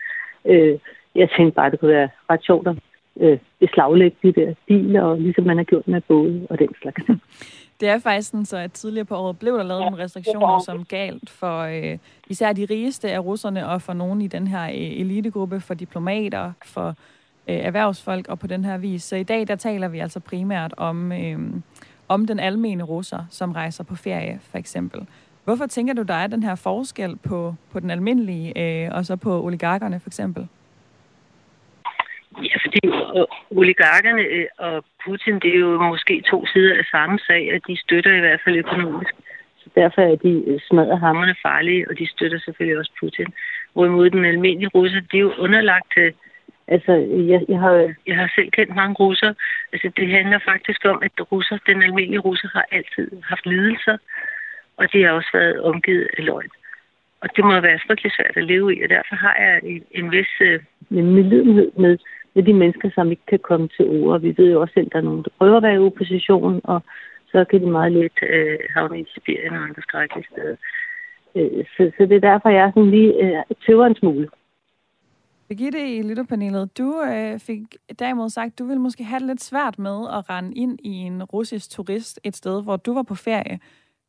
Øh, 0.45 0.79
jeg 1.15 1.29
tænkte 1.38 1.56
bare, 1.56 1.71
det 1.71 1.79
kunne 1.79 1.94
være 1.94 2.09
ret 2.29 2.44
sjovt 2.44 2.68
at 2.68 2.75
øh, 3.19 3.38
beslaglægge 3.59 4.18
de 4.23 4.31
der 4.31 4.53
biler, 4.68 5.01
og 5.01 5.18
ligesom 5.18 5.44
man 5.45 5.57
har 5.57 5.63
gjort 5.63 5.88
med 5.88 6.01
både 6.01 6.47
og 6.50 6.59
den 6.59 6.69
slags. 6.81 7.03
Det 7.79 7.89
er 7.89 8.00
faktisk 8.00 8.29
sådan, 8.29 8.45
så 8.45 8.57
at 8.57 8.71
tidligere 8.71 9.06
på 9.06 9.15
året 9.15 9.39
blev 9.39 9.57
der 9.57 9.63
lavet 9.63 9.81
nogle 9.81 10.03
restriktioner, 10.03 10.59
som 10.59 10.85
galt 10.85 11.29
for 11.29 11.59
øh, 11.62 11.97
især 12.27 12.53
de 12.53 12.68
rigeste 12.69 13.12
af 13.12 13.19
russerne, 13.19 13.68
og 13.68 13.81
for 13.81 13.94
nogen 13.94 14.21
i 14.21 14.27
den 14.27 14.47
her 14.47 14.63
øh, 14.63 15.00
elitegruppe, 15.01 15.59
for 15.59 15.73
diplomater, 15.73 16.51
for 16.65 16.95
øh, 17.47 17.55
erhvervsfolk, 17.55 18.27
og 18.27 18.39
på 18.39 18.47
den 18.47 18.65
her 18.65 18.77
vis. 18.77 19.03
Så 19.03 19.15
i 19.15 19.23
dag, 19.23 19.47
der 19.47 19.55
taler 19.55 19.88
vi 19.88 19.99
altså 19.99 20.19
primært 20.19 20.73
om, 20.77 21.11
øh, 21.11 21.39
om 22.07 22.27
den 22.27 22.39
almene 22.39 22.83
russer, 22.83 23.25
som 23.29 23.51
rejser 23.51 23.83
på 23.83 23.95
ferie, 23.95 24.39
for 24.51 24.57
eksempel. 24.57 25.07
Hvorfor 25.43 25.65
tænker 25.65 25.93
du, 25.93 26.01
der 26.01 26.13
er 26.13 26.27
den 26.27 26.43
her 26.43 26.55
forskel 26.55 27.17
på, 27.29 27.55
på 27.71 27.79
den 27.79 27.91
almindelige, 27.91 28.47
øh, 28.61 28.89
og 28.91 29.05
så 29.05 29.15
på 29.15 29.43
oligarkerne, 29.43 29.99
for 29.99 30.09
eksempel? 30.09 30.47
Ja, 32.37 32.56
fordi 32.66 32.81
oligarkerne 33.51 34.21
øh, 34.21 34.45
og 34.57 34.85
Putin, 35.06 35.39
det 35.39 35.56
er 35.56 35.59
jo 35.59 35.87
måske 35.87 36.23
to 36.31 36.45
sider 36.45 36.77
af 36.77 36.85
samme 36.92 37.19
sag, 37.19 37.54
at 37.54 37.61
de 37.68 37.77
støtter 37.77 38.13
i 38.16 38.19
hvert 38.19 38.42
fald 38.44 38.56
økonomisk. 38.56 39.13
Så 39.57 39.69
derfor 39.75 40.01
er 40.01 40.16
de 40.16 40.44
øh, 40.47 40.59
smadret 40.68 40.99
hammerne 40.99 41.35
farlige, 41.42 41.85
og 41.89 41.97
de 41.99 42.07
støtter 42.07 42.39
selvfølgelig 42.39 42.77
også 42.80 42.92
Putin. 42.99 43.27
Hvorimod 43.73 44.09
den 44.09 44.25
almindelige 44.25 44.71
russer, 44.75 44.99
de 45.11 45.18
er 45.18 45.21
jo 45.21 45.33
underlagt 45.37 45.94
til 45.94 46.13
Altså, 46.75 46.94
jeg, 47.31 47.42
jeg, 47.49 47.59
har, 47.59 47.75
jeg 48.07 48.16
har 48.21 48.31
selv 48.35 48.49
kendt 48.51 48.75
mange 48.75 48.95
russer. 49.04 49.33
Altså, 49.73 49.92
det 49.97 50.07
handler 50.18 50.40
faktisk 50.51 50.85
om, 50.85 50.99
at 51.07 51.31
russer, 51.31 51.57
den 51.69 51.83
almindelige 51.83 52.25
russer 52.28 52.49
har 52.54 52.66
altid 52.71 53.07
haft 53.31 53.45
lidelser, 53.45 53.97
og 54.78 54.94
de 54.94 55.04
har 55.04 55.11
også 55.11 55.30
været 55.33 55.61
omgivet 55.61 56.07
af 56.18 56.25
løgn. 56.25 56.51
Og 57.21 57.28
det 57.35 57.44
må 57.45 57.59
være 57.59 57.80
frygtelig 57.87 58.11
svært 58.11 58.37
at 58.37 58.44
leve 58.44 58.75
i, 58.75 58.83
og 58.83 58.90
derfor 58.90 59.16
har 59.16 59.35
jeg 59.40 59.59
en, 59.63 59.83
en 59.92 60.11
vis 60.11 60.33
øh, 60.42 60.59
medlidenhed 60.90 61.71
med, 61.78 61.97
med 62.35 62.44
de 62.44 62.54
mennesker, 62.54 62.90
som 62.95 63.11
ikke 63.11 63.25
kan 63.28 63.40
komme 63.40 63.68
til 63.68 63.85
ord. 63.85 64.21
Vi 64.21 64.33
ved 64.37 64.51
jo 64.51 64.61
også 64.61 64.80
at 64.80 64.87
der 64.92 64.97
er 64.97 65.09
nogen, 65.09 65.23
der 65.23 65.37
prøver 65.37 65.57
at 65.57 65.63
være 65.63 65.75
i 65.75 65.85
opposition, 65.87 66.61
og 66.63 66.83
så 67.31 67.45
kan 67.45 67.61
de 67.61 67.69
meget 67.69 67.92
let 67.92 68.18
øh, 68.21 68.59
havne 68.75 68.99
i 68.99 69.06
Sibirien 69.13 69.54
og 69.54 69.63
andre 69.63 69.81
skrækkelige 69.81 70.28
steder. 70.31 70.56
Øh, 71.35 71.66
så, 71.73 71.92
så 71.97 72.06
det 72.06 72.16
er 72.16 72.30
derfor, 72.31 72.49
jeg 72.49 72.63
er 72.63 72.71
sådan 72.71 72.92
lige 72.92 73.13
øh, 73.23 73.44
tøver 73.66 73.85
en 73.85 73.95
smule. 73.95 74.28
Birgitte 75.51 75.95
i 75.95 76.01
lytterpanelet, 76.01 76.77
du 76.77 77.01
øh, 77.01 77.39
fik 77.39 77.59
derimod 77.99 78.29
sagt, 78.29 78.59
du 78.59 78.65
ville 78.65 78.81
måske 78.81 79.03
have 79.03 79.19
det 79.19 79.27
lidt 79.27 79.43
svært 79.43 79.79
med 79.79 80.07
at 80.09 80.29
rende 80.29 80.53
ind 80.53 80.79
i 80.83 80.89
en 80.89 81.23
russisk 81.23 81.69
turist 81.69 82.19
et 82.23 82.35
sted, 82.35 82.63
hvor 82.63 82.77
du 82.77 82.93
var 82.93 83.03
på 83.03 83.15
ferie. 83.15 83.59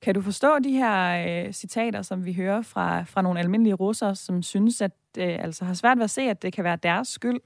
Kan 0.02 0.14
du 0.14 0.20
forstå 0.20 0.58
de 0.58 0.72
her 0.72 1.26
øh, 1.46 1.52
citater, 1.52 2.02
som 2.02 2.24
vi 2.24 2.32
hører 2.32 2.62
fra, 2.62 3.02
fra 3.02 3.22
nogle 3.22 3.40
almindelige 3.40 3.74
russere, 3.74 4.14
som 4.14 4.42
synes, 4.42 4.82
at 4.82 4.92
øh, 5.18 5.44
altså 5.44 5.64
har 5.64 5.74
svært 5.74 5.98
ved 5.98 6.04
at 6.04 6.10
se, 6.10 6.22
at 6.22 6.42
det 6.42 6.52
kan 6.52 6.64
være 6.64 6.76
deres 6.76 7.08
skyld, 7.08 7.40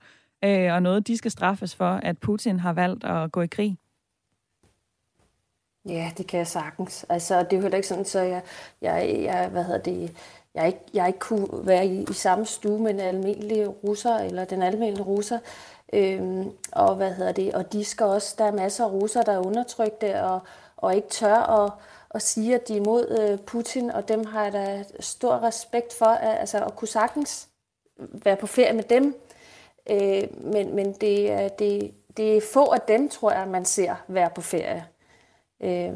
øh, 0.45 0.73
og 0.73 0.83
noget, 0.83 1.07
de 1.07 1.17
skal 1.17 1.31
straffes 1.31 1.75
for, 1.75 1.91
at 1.91 2.19
Putin 2.19 2.61
har 2.61 2.73
valgt 2.73 3.05
at 3.05 3.33
gå 3.33 3.41
i 3.41 3.47
krig? 3.47 3.79
Ja, 5.89 6.13
det 6.19 6.27
kan 6.27 6.39
jeg 6.39 6.47
sagtens. 6.47 7.07
Altså, 7.09 7.43
det 7.43 7.53
er 7.53 7.69
jo 7.69 7.77
ikke 7.77 7.89
sådan, 7.89 8.05
så 8.05 8.21
jeg, 8.21 8.43
jeg, 8.83 9.19
jeg 9.23 9.49
hvad 9.49 9.65
hedder 9.65 9.83
det, 9.83 10.17
jeg 10.57 10.67
ikke, 10.67 10.81
jeg 10.95 11.07
ikke 11.07 11.19
kunne 11.19 11.67
være 11.67 11.87
i, 11.87 12.05
i 12.11 12.13
samme 12.13 12.47
stue 12.47 12.79
med 12.79 12.91
en 12.91 13.01
almindelig 13.01 13.85
russer, 13.85 14.17
eller 14.17 14.45
den 14.45 14.63
almindelige 14.63 15.07
russer. 15.07 15.39
Øhm, 15.93 16.51
og 16.73 16.95
hvad 16.95 17.15
hedder 17.15 17.33
det, 17.33 17.55
og 17.55 17.73
de 17.73 17.85
skal 17.85 18.07
også, 18.07 18.35
der 18.39 18.45
er 18.45 18.53
masser 18.53 18.85
af 18.85 18.91
russer, 18.91 19.23
der 19.23 19.33
er 19.33 19.47
undertrykte, 19.47 20.23
og, 20.23 20.41
og 20.77 20.97
ikke 20.97 21.09
tør 21.09 21.35
at, 21.35 21.73
at 22.11 22.23
sige, 22.23 22.55
at 22.55 22.69
de 22.69 22.73
er 22.73 22.77
imod 22.77 23.19
øh, 23.21 23.39
Putin, 23.39 23.91
og 23.91 24.09
dem 24.09 24.25
har 24.25 24.45
jeg 24.45 24.53
da 24.53 24.85
stor 25.01 25.43
respekt 25.43 25.95
for, 25.95 26.07
at, 26.07 26.39
altså 26.41 26.65
at 26.65 26.77
kunne 26.77 26.89
sagtens 26.89 27.49
være 27.99 28.37
på 28.37 28.47
ferie 28.47 28.73
med 28.73 28.85
dem. 28.85 29.21
Øh, 29.91 30.45
men 30.45 30.75
men 30.75 30.93
det, 30.93 31.31
er, 31.31 31.49
det, 31.49 31.95
det 32.17 32.37
er 32.37 32.41
få 32.53 32.65
af 32.65 32.81
dem, 32.81 33.09
tror 33.09 33.33
jeg, 33.33 33.49
man 33.49 33.65
ser 33.65 33.95
være 34.09 34.31
på 34.35 34.41
ferie. 34.41 34.87
Øh, 35.61 35.93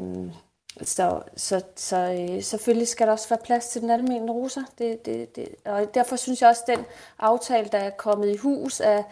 så, 0.81 1.21
så, 1.35 1.63
så 1.75 1.97
øh, 1.97 2.43
selvfølgelig 2.43 2.87
skal 2.87 3.07
der 3.07 3.13
også 3.13 3.29
være 3.29 3.39
plads 3.43 3.67
til 3.67 3.81
den 3.81 3.89
almindelige 3.89 4.31
russer. 4.31 4.63
Det, 4.77 5.05
det, 5.05 5.35
det, 5.35 5.55
og 5.65 5.93
derfor 5.93 6.15
synes 6.15 6.41
jeg 6.41 6.49
også, 6.49 6.63
at 6.67 6.77
den 6.77 6.85
aftale, 7.19 7.69
der 7.71 7.77
er 7.77 7.89
kommet 7.89 8.29
i 8.29 8.37
hus, 8.37 8.79
er, 8.79 9.03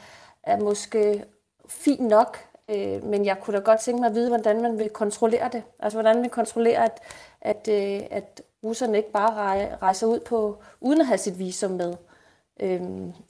er 0.43 0.59
måske 0.59 1.25
fin 1.67 2.03
nok. 2.03 2.37
Øh, 2.69 3.03
men 3.03 3.25
jeg 3.25 3.39
kunne 3.41 3.57
da 3.57 3.61
godt 3.63 3.79
tænke 3.79 3.99
mig 3.99 4.09
at 4.09 4.15
vide, 4.15 4.29
hvordan 4.29 4.61
man 4.61 4.79
vil 4.79 4.89
kontrollere 4.89 5.49
det. 5.51 5.63
Altså 5.79 5.95
hvordan 5.95 6.21
man 6.21 6.29
kontrollerer, 6.29 6.83
at, 6.83 6.99
at, 7.41 7.67
øh, 7.71 8.01
at 8.11 8.41
russerne 8.63 8.97
ikke 8.97 9.11
bare 9.11 9.75
rejser 9.81 10.07
ud 10.07 10.19
på, 10.19 10.57
uden 10.81 11.01
at 11.01 11.07
have 11.07 11.17
sit 11.17 11.39
visum 11.39 11.71
med. 11.71 11.93
Øh, 12.59 12.81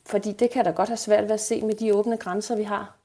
fordi 0.05 0.31
det 0.31 0.50
kan 0.50 0.65
da 0.65 0.71
godt 0.71 0.89
have 0.89 0.98
svært 0.98 1.24
ved 1.24 1.31
at 1.31 1.39
se 1.39 1.62
med 1.62 1.75
de 1.75 1.95
åbne 1.95 2.17
grænser, 2.17 2.55
vi 2.55 2.63
har. 2.63 2.99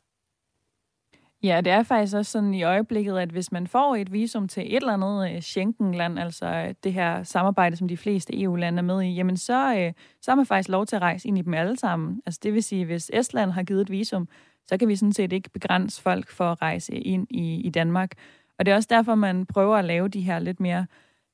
Ja, 1.45 1.61
det 1.61 1.73
er 1.73 1.83
faktisk 1.83 2.17
også 2.17 2.31
sådan 2.31 2.55
i 2.55 2.63
øjeblikket, 2.63 3.19
at 3.19 3.29
hvis 3.29 3.53
man 3.53 3.67
får 3.67 3.97
et 3.97 4.13
visum 4.13 4.49
til 4.49 4.63
et 4.67 4.77
eller 4.77 4.93
andet 4.93 5.35
øh, 5.35 5.43
Schengenland, 5.43 6.19
altså 6.19 6.47
øh, 6.47 6.75
det 6.85 6.93
her 6.93 7.23
samarbejde, 7.23 7.77
som 7.77 7.89
de 7.89 7.97
fleste 7.97 8.43
EU-lande 8.43 8.79
er 8.79 8.83
med 8.83 9.03
i, 9.03 9.15
jamen 9.15 9.37
så, 9.37 9.77
øh, 9.77 9.93
så 10.21 10.31
har 10.31 10.37
man 10.37 10.47
faktisk 10.47 10.69
lov 10.69 10.87
til 10.87 10.97
at 10.97 11.03
rejse 11.03 11.29
ind 11.29 11.39
i 11.39 11.43
dem 11.43 11.55
alle 11.55 11.77
sammen. 11.77 12.23
Altså 12.27 12.41
det 12.43 12.55
vil 12.55 12.63
sige, 12.63 12.85
hvis 12.85 13.11
Estland 13.15 13.51
har 13.51 13.63
givet 13.63 13.81
et 13.81 13.91
visum, 13.91 14.29
så 14.67 14.77
kan 14.77 14.89
vi 14.89 14.97
sådan 14.97 15.13
set 15.13 15.33
ikke 15.33 15.51
begrænse 15.51 16.03
folk 16.03 16.31
for 16.31 16.53
at 16.53 16.63
rejse 16.63 16.95
ind 16.95 17.27
i, 17.31 17.61
i 17.61 17.71
Danmark. 17.71 18.11
Og 18.59 18.67
det 18.67 18.73
er 18.73 18.77
også 18.77 18.89
derfor, 18.91 19.15
man 19.15 19.47
prøver 19.47 19.77
at 19.77 19.85
lave 19.85 20.09
de 20.09 20.21
her 20.21 20.39
lidt 20.39 20.61
mere 20.61 20.87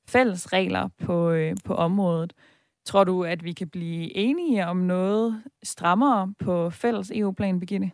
fælles 0.09 0.53
regler 0.53 0.89
på, 1.05 1.31
øh, 1.31 1.57
på 1.65 1.75
området. 1.75 2.33
Tror 2.85 3.05
du, 3.05 3.25
at 3.25 3.45
vi 3.45 3.53
kan 3.53 3.69
blive 3.69 4.17
enige 4.17 4.67
om 4.67 4.77
noget 4.77 5.43
strammere 5.63 6.35
på 6.39 6.71
fælles 6.71 7.13
EU-plan, 7.15 7.61
Birgitte? 7.61 7.91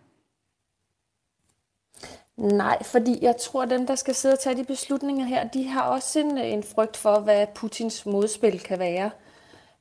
Nej, 2.37 2.83
fordi 2.83 3.19
jeg 3.23 3.37
tror, 3.37 3.62
at 3.62 3.71
dem, 3.71 3.87
der 3.87 3.95
skal 3.95 4.14
sidde 4.14 4.33
og 4.33 4.38
tage 4.38 4.57
de 4.57 4.64
beslutninger 4.64 5.26
her, 5.26 5.49
de 5.49 5.69
har 5.69 5.83
også 5.83 6.19
en, 6.19 6.38
øh, 6.38 6.52
en 6.52 6.62
frygt 6.62 6.97
for, 6.97 7.19
hvad 7.21 7.47
Putins 7.55 8.07
modspil 8.07 8.61
kan 8.61 8.78
være. 8.78 9.11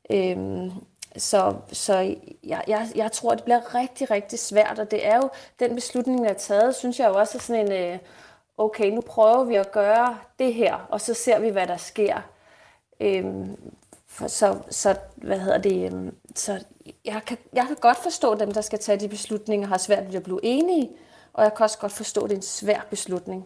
Øhm, 0.09 0.71
så 1.17 1.55
så 1.71 2.15
jeg, 2.43 2.63
jeg, 2.67 2.88
jeg 2.95 3.12
tror, 3.12 3.35
det 3.35 3.43
bliver 3.43 3.75
rigtig, 3.75 4.12
rigtig 4.12 4.39
svært, 4.39 4.79
og 4.79 4.91
det 4.91 5.07
er 5.07 5.15
jo, 5.15 5.29
den 5.59 5.75
beslutning, 5.75 6.24
der 6.24 6.29
er 6.29 6.33
taget, 6.33 6.75
synes 6.75 7.00
jeg 7.00 7.07
jo 7.09 7.19
også 7.19 7.38
er 7.38 7.41
sådan 7.41 7.65
en, 7.65 7.71
øh, 7.71 8.00
okay, 8.57 8.89
nu 8.91 9.01
prøver 9.01 9.43
vi 9.43 9.55
at 9.55 9.71
gøre 9.71 10.17
det 10.39 10.53
her, 10.53 10.75
og 10.89 11.01
så 11.01 11.13
ser 11.13 11.39
vi, 11.39 11.50
hvad 11.50 11.67
der 11.67 11.77
sker. 11.77 12.21
Øhm, 13.00 13.57
for, 14.07 14.27
så, 14.27 14.57
så, 14.69 14.95
hvad 15.15 15.39
hedder 15.39 15.57
det, 15.57 15.85
øhm, 15.85 16.15
så 16.35 16.63
jeg 17.05 17.21
kan, 17.27 17.38
jeg 17.53 17.65
kan 17.67 17.75
godt 17.75 17.97
forstå 17.97 18.35
dem, 18.35 18.51
der 18.51 18.62
skal 18.62 18.79
tage 18.79 19.00
de 19.00 19.07
beslutninger, 19.07 19.67
har 19.67 19.77
svært 19.77 20.07
ved 20.07 20.15
at 20.15 20.24
blive 20.24 20.39
enige, 20.43 20.91
og 21.36 21.44
jeg 21.44 21.54
kan 21.58 21.63
også 21.63 21.77
godt 21.77 21.92
forstå, 21.92 22.22
at 22.22 22.30
det 22.30 22.36
er 22.36 22.39
en 22.39 22.42
svær 22.42 22.88
beslutning 22.89 23.46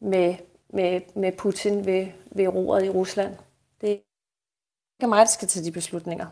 med, 0.00 0.34
med, 0.72 1.00
med 1.16 1.32
Putin 1.38 1.86
ved, 1.86 2.06
ved 2.36 2.48
roret 2.48 2.84
i 2.84 2.90
Rusland. 2.90 3.36
Det 3.80 3.86
er 3.86 3.92
ikke 3.92 5.08
mig, 5.08 5.18
der 5.18 5.24
skal 5.24 5.48
tage 5.48 5.64
de 5.64 5.72
beslutninger. 5.72 6.26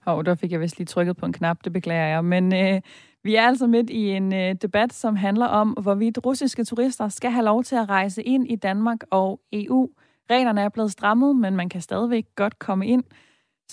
Hov, 0.00 0.18
oh, 0.18 0.24
der 0.24 0.34
fik 0.34 0.52
jeg 0.52 0.60
vist 0.60 0.78
lige 0.78 0.86
trykket 0.86 1.16
på 1.16 1.26
en 1.26 1.32
knap, 1.32 1.58
det 1.64 1.72
beklager 1.72 2.06
jeg. 2.06 2.24
Men 2.24 2.54
øh, 2.54 2.80
vi 3.22 3.34
er 3.34 3.42
altså 3.42 3.66
midt 3.66 3.90
i 3.90 4.10
en 4.10 4.34
øh, 4.34 4.54
debat, 4.54 4.92
som 4.92 5.16
handler 5.16 5.46
om, 5.46 5.70
hvorvidt 5.70 6.18
russiske 6.26 6.64
turister 6.64 7.08
skal 7.08 7.30
have 7.30 7.44
lov 7.44 7.64
til 7.64 7.76
at 7.76 7.88
rejse 7.88 8.22
ind 8.22 8.50
i 8.50 8.56
Danmark 8.56 8.98
og 9.10 9.40
EU. 9.52 9.88
Reglerne 10.30 10.60
er 10.60 10.68
blevet 10.68 10.92
strammet, 10.92 11.36
men 11.36 11.56
man 11.56 11.68
kan 11.68 11.80
stadigvæk 11.80 12.26
godt 12.36 12.58
komme 12.58 12.86
ind. 12.86 13.04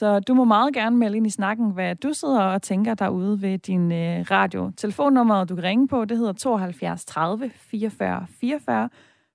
Så 0.01 0.19
du 0.19 0.33
må 0.33 0.43
meget 0.43 0.73
gerne 0.73 0.97
melde 0.97 1.17
ind 1.17 1.27
i 1.27 1.29
snakken, 1.29 1.71
hvad 1.71 1.95
du 1.95 2.13
sidder 2.13 2.41
og 2.41 2.61
tænker 2.61 2.93
derude 2.93 3.41
ved 3.41 3.57
din 3.57 3.91
øh, 3.91 4.25
radio. 4.31 4.71
Telefonnummer, 4.77 5.43
du 5.43 5.55
kan 5.55 5.63
ringe 5.63 5.87
på, 5.87 6.05
det 6.05 6.17
hedder 6.17 6.33
72 6.33 7.05
30 7.05 7.49
44 7.49 8.25
44. 8.29 8.89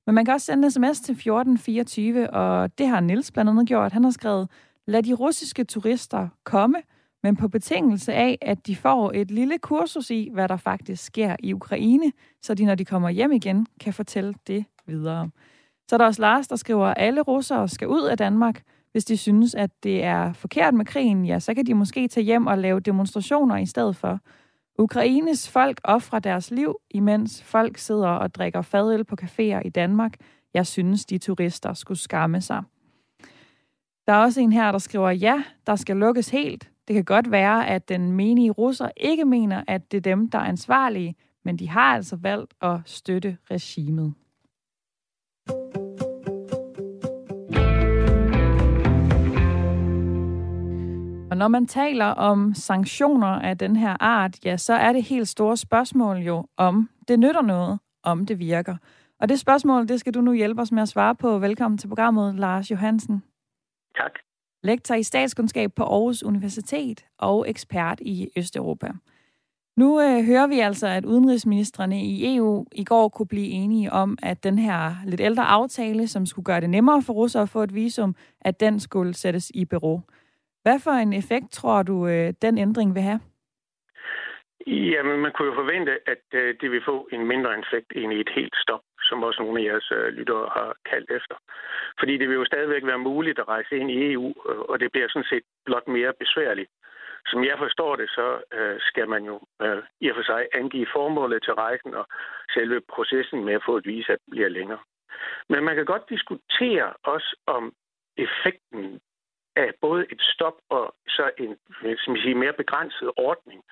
Men 0.07 0.15
man 0.15 0.25
kan 0.25 0.35
også 0.35 0.45
sende 0.45 0.65
en 0.65 0.71
sms 0.71 1.01
til 1.01 1.13
1424, 1.13 2.31
og 2.31 2.79
det 2.79 2.89
har 2.89 3.01
Nils 3.01 3.33
blandt 3.33 3.51
andet 3.51 3.67
gjort. 3.67 3.93
Han 3.93 4.05
har 4.05 4.11
skrevet, 4.11 4.49
lad 4.87 5.03
de 5.03 5.13
russiske 5.13 5.65
turister 5.65 6.29
komme, 6.45 6.79
men 7.23 7.37
på 7.37 7.49
betingelse 7.49 8.13
af, 8.13 8.39
at 8.43 8.67
de 8.67 8.77
får 8.77 9.13
et 9.15 9.31
lille 9.31 9.59
kursus 9.59 10.11
i, 10.11 10.31
hvad 10.33 10.49
der 10.49 10.57
faktisk 10.57 11.05
sker 11.05 11.37
i 11.41 11.53
Ukraine, 11.53 12.13
så 12.43 12.55
de, 12.55 12.65
når 12.65 12.75
de 12.75 12.85
kommer 12.85 13.09
hjem 13.09 13.33
igen, 13.33 13.67
kan 13.81 13.93
fortælle 13.93 14.35
det 14.47 14.65
videre. 14.87 15.31
Så 15.89 15.97
er 15.97 15.99
der 15.99 16.07
også 16.07 16.23
Lars, 16.23 16.49
der 16.49 16.57
skriver, 16.57 16.87
at 16.87 16.95
alle 16.97 17.21
russere 17.21 17.69
skal 17.69 17.89
ud 17.89 18.03
af 18.03 18.19
Danmark– 18.19 18.63
hvis 18.97 19.05
de 19.05 19.17
synes, 19.17 19.55
at 19.55 19.71
det 19.83 20.05
er 20.05 20.33
forkert 20.33 20.75
med 20.75 20.85
krigen, 20.85 21.25
ja, 21.25 21.39
så 21.39 21.55
kan 21.55 21.67
de 21.67 21.75
måske 21.75 22.09
tage 22.09 22.25
hjem 22.25 22.47
og 22.47 22.59
lave 22.59 22.81
demonstrationer 22.81 23.57
i 23.57 23.67
stedet 23.67 23.97
for. 23.97 24.21
Ukraines 24.79 25.49
folk 25.49 25.81
offrer 25.85 26.19
deres 26.19 26.51
liv, 26.51 26.77
imens 26.91 27.43
folk 27.43 27.79
sidder 27.79 28.09
og 28.09 28.35
drikker 28.35 28.63
fadøl 28.63 29.05
på 29.05 29.17
caféer 29.23 29.61
i 29.65 29.69
Danmark. 29.69 30.15
Jeg 30.55 30.67
synes, 30.67 31.05
de 31.05 31.19
turister 31.19 31.75
skulle 31.75 31.99
skamme 31.99 32.41
sig. 32.41 32.63
Der 34.07 34.13
er 34.13 34.19
også 34.19 34.41
en 34.41 34.53
her, 34.53 34.73
der 34.73 34.79
skriver, 34.79 35.11
ja, 35.11 35.45
der 35.67 35.77
skal 35.77 35.97
lukkes 35.97 36.29
helt. 36.29 36.71
Det 36.89 36.95
kan 36.95 37.05
godt 37.05 37.31
være, 37.31 37.69
at 37.69 37.89
den 37.89 38.13
menige 38.13 38.51
russer 38.51 38.89
ikke 38.97 39.25
mener, 39.25 39.65
at 39.67 39.93
det 39.93 39.97
er 39.97 40.15
dem, 40.15 40.31
der 40.31 40.39
er 40.39 40.45
ansvarlige, 40.45 41.15
men 41.45 41.57
de 41.59 41.69
har 41.69 41.95
altså 41.95 42.17
valgt 42.17 42.55
at 42.63 42.81
støtte 42.85 43.37
regimet. 43.51 44.15
Og 51.37 51.39
når 51.39 51.49
man 51.49 51.67
taler 51.67 52.05
om 52.05 52.55
sanktioner 52.55 53.27
af 53.27 53.59
den 53.59 53.77
her 53.77 53.97
art, 54.01 54.45
ja, 54.45 54.57
så 54.57 54.75
er 54.75 54.93
det 54.93 55.03
helt 55.03 55.29
store 55.29 55.57
spørgsmål 55.57 56.17
jo, 56.17 56.47
om 56.57 56.89
det 57.09 57.19
nytter 57.19 57.43
noget, 57.43 57.79
om 58.03 58.27
det 58.27 58.39
virker. 58.39 58.77
Og 59.21 59.29
det 59.29 59.41
spørgsmål, 59.41 59.89
det 59.89 60.01
skal 60.01 60.15
du 60.15 60.21
nu 60.21 60.33
hjælpe 60.33 60.63
os 60.63 60.73
med 60.73 60.83
at 60.83 60.89
svare 60.89 61.15
på. 61.15 61.39
Velkommen 61.39 61.79
til 61.79 61.89
programmet, 61.89 62.35
Lars 62.35 62.71
Johansen. 62.71 63.23
Tak. 63.97 64.11
Lektor 64.63 64.95
i 64.95 65.03
statskundskab 65.03 65.71
på 65.77 65.83
Aarhus 65.83 66.23
Universitet 66.23 67.05
og 67.19 67.51
ekspert 67.51 68.01
i 68.01 68.29
Østeuropa. 68.37 68.93
Nu 69.77 70.01
øh, 70.01 70.25
hører 70.25 70.47
vi 70.47 70.61
altså, 70.61 70.87
at 70.87 71.05
udenrigsministerne 71.05 72.05
i 72.05 72.37
EU 72.37 72.65
i 72.73 72.85
går 72.85 73.09
kunne 73.09 73.27
blive 73.27 73.49
enige 73.49 73.93
om, 73.93 74.19
at 74.23 74.45
den 74.45 74.59
her 74.59 74.95
lidt 75.05 75.21
ældre 75.21 75.45
aftale, 75.45 76.09
som 76.09 76.27
skulle 76.27 76.45
gøre 76.45 76.61
det 76.61 76.71
nemmere 76.71 77.03
for 77.03 77.13
russere 77.13 77.43
at 77.43 77.49
få 77.49 77.63
et 77.63 77.75
visum, 77.75 78.15
at 78.41 78.61
den 78.61 78.81
skulle 78.81 79.15
sættes 79.15 79.51
i 79.55 79.65
bero. 79.65 80.01
Hvad 80.67 80.79
for 80.87 80.91
en 80.91 81.13
effekt 81.13 81.49
tror 81.53 81.83
du, 81.83 81.97
øh, 82.07 82.29
den 82.43 82.59
ændring 82.59 82.95
vil 82.95 83.03
have? 83.03 83.21
Jamen, 84.67 85.21
man 85.21 85.33
kunne 85.33 85.49
jo 85.49 85.61
forvente, 85.63 85.93
at 86.13 86.25
øh, 86.41 86.55
det 86.61 86.71
vil 86.71 86.83
få 86.91 87.09
en 87.13 87.27
mindre 87.33 87.59
effekt 87.59 87.91
end 87.95 88.13
i 88.13 88.21
et 88.21 88.33
helt 88.39 88.57
stop, 88.65 88.85
som 89.09 89.23
også 89.23 89.43
nogle 89.43 89.61
af 89.61 89.65
jeres 89.65 89.89
øh, 89.93 90.09
lyttere 90.19 90.49
har 90.57 90.77
kaldt 90.91 91.11
efter. 91.11 91.37
Fordi 91.99 92.19
det 92.19 92.29
vil 92.29 92.41
jo 92.41 92.45
stadigvæk 92.45 92.85
være 92.87 93.07
muligt 93.11 93.39
at 93.39 93.49
rejse 93.49 93.77
ind 93.77 93.91
i 93.91 94.13
EU, 94.13 94.35
og 94.71 94.81
det 94.81 94.93
bliver 94.93 95.09
sådan 95.09 95.31
set 95.33 95.45
blot 95.65 95.89
mere 95.89 96.13
besværligt. 96.23 96.71
Som 97.27 97.45
jeg 97.45 97.57
forstår 97.59 97.97
det, 97.97 98.09
så 98.11 98.27
skal 98.89 99.09
man 99.09 99.25
jo 99.25 99.41
i 100.01 100.09
og 100.11 100.17
for 100.17 100.23
sig 100.23 100.47
angive 100.55 100.87
formålet 100.93 101.43
til 101.43 101.55
rejsen, 101.55 101.95
og 101.95 102.07
selve 102.55 102.81
processen 102.95 103.45
med 103.45 103.55
at 103.55 103.67
få 103.67 103.77
et 103.77 103.87
visa 103.87 104.15
bliver 104.31 104.49
længere. 104.49 104.83
Men 105.49 105.65
man 105.65 105.77
kan 105.77 105.85
godt 105.85 106.09
diskutere 106.09 106.89
også 107.05 107.37
om 107.47 107.73
effekten 108.17 109.01
af 109.57 109.71
både 109.81 110.07
et 110.13 110.23
stop 110.35 110.57
og 110.71 110.95
så 111.09 111.31
en 111.39 111.57
som 112.05 112.15
jeg 112.15 112.23
siger, 112.23 112.37
mere 112.37 112.53
begrænset 112.53 113.11
ordning. 113.17 113.63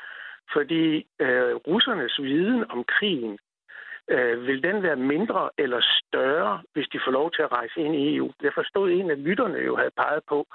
Fordi 0.52 1.06
øh, 1.20 1.54
russernes 1.54 2.22
viden 2.22 2.70
om 2.70 2.84
krigen, 2.84 3.38
øh, 4.10 4.46
vil 4.46 4.62
den 4.62 4.82
være 4.82 4.96
mindre 4.96 5.50
eller 5.58 5.80
større, 5.80 6.62
hvis 6.72 6.88
de 6.92 7.00
får 7.04 7.12
lov 7.12 7.30
til 7.30 7.42
at 7.42 7.52
rejse 7.52 7.80
ind 7.80 7.94
i 7.94 8.16
EU? 8.16 8.32
Jeg 8.42 8.52
forstod 8.54 8.90
en 8.90 9.10
af 9.10 9.24
lytterne 9.24 9.58
jo 9.58 9.76
havde 9.76 9.96
peget 9.96 10.22
på, 10.28 10.46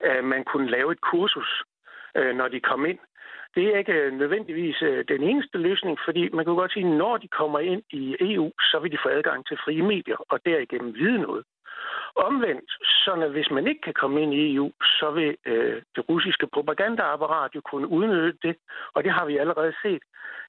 at 0.00 0.24
man 0.24 0.44
kunne 0.44 0.70
lave 0.70 0.92
et 0.92 1.00
kursus, 1.00 1.62
øh, 2.16 2.36
når 2.36 2.48
de 2.48 2.60
kom 2.60 2.86
ind. 2.86 2.98
Det 3.54 3.64
er 3.66 3.78
ikke 3.78 3.92
øh, 3.92 4.12
nødvendigvis 4.12 4.82
øh, 4.82 5.04
den 5.08 5.22
eneste 5.22 5.58
løsning, 5.58 5.98
fordi 6.04 6.28
man 6.28 6.44
kan 6.44 6.54
godt 6.54 6.72
sige, 6.72 6.86
at 6.86 6.92
når 6.92 7.16
de 7.16 7.28
kommer 7.28 7.58
ind 7.58 7.82
i 7.92 8.16
EU, 8.20 8.52
så 8.60 8.78
vil 8.78 8.92
de 8.92 8.98
få 9.02 9.08
adgang 9.08 9.46
til 9.46 9.58
frie 9.64 9.82
medier, 9.82 10.16
og 10.32 10.40
derigennem 10.44 10.94
vide 10.94 11.18
noget. 11.18 11.44
Omvendt, 12.26 12.70
så 13.04 13.28
hvis 13.32 13.50
man 13.50 13.66
ikke 13.66 13.80
kan 13.80 13.94
komme 13.94 14.22
ind 14.22 14.34
i 14.34 14.54
EU, 14.54 14.72
så 14.80 15.10
vil 15.10 15.36
øh, 15.46 15.82
det 15.96 16.08
russiske 16.08 16.46
propagandaapparat 16.46 17.50
jo 17.54 17.60
kunne 17.70 17.88
udnytte 17.88 18.38
det, 18.42 18.56
og 18.94 19.04
det 19.04 19.12
har 19.12 19.24
vi 19.26 19.36
allerede 19.36 19.74
set, 19.82 20.02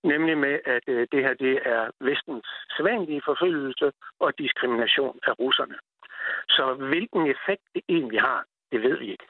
nemlig 0.03 0.37
med, 0.37 0.59
at 0.65 0.83
øh, 0.87 1.07
det 1.11 1.19
her 1.25 1.33
det 1.33 1.59
er 1.65 1.83
vestens 2.09 2.47
sædvanlige 2.77 3.21
forfølgelse 3.25 3.91
og 4.19 4.29
diskrimination 4.37 5.19
af 5.23 5.33
russerne. 5.39 5.75
Så 6.49 6.73
hvilken 6.73 7.23
effekt 7.35 7.63
det 7.75 7.83
egentlig 7.89 8.21
har, 8.21 8.43
det 8.71 8.81
ved 8.81 8.97
vi 8.97 9.11
ikke. 9.11 9.27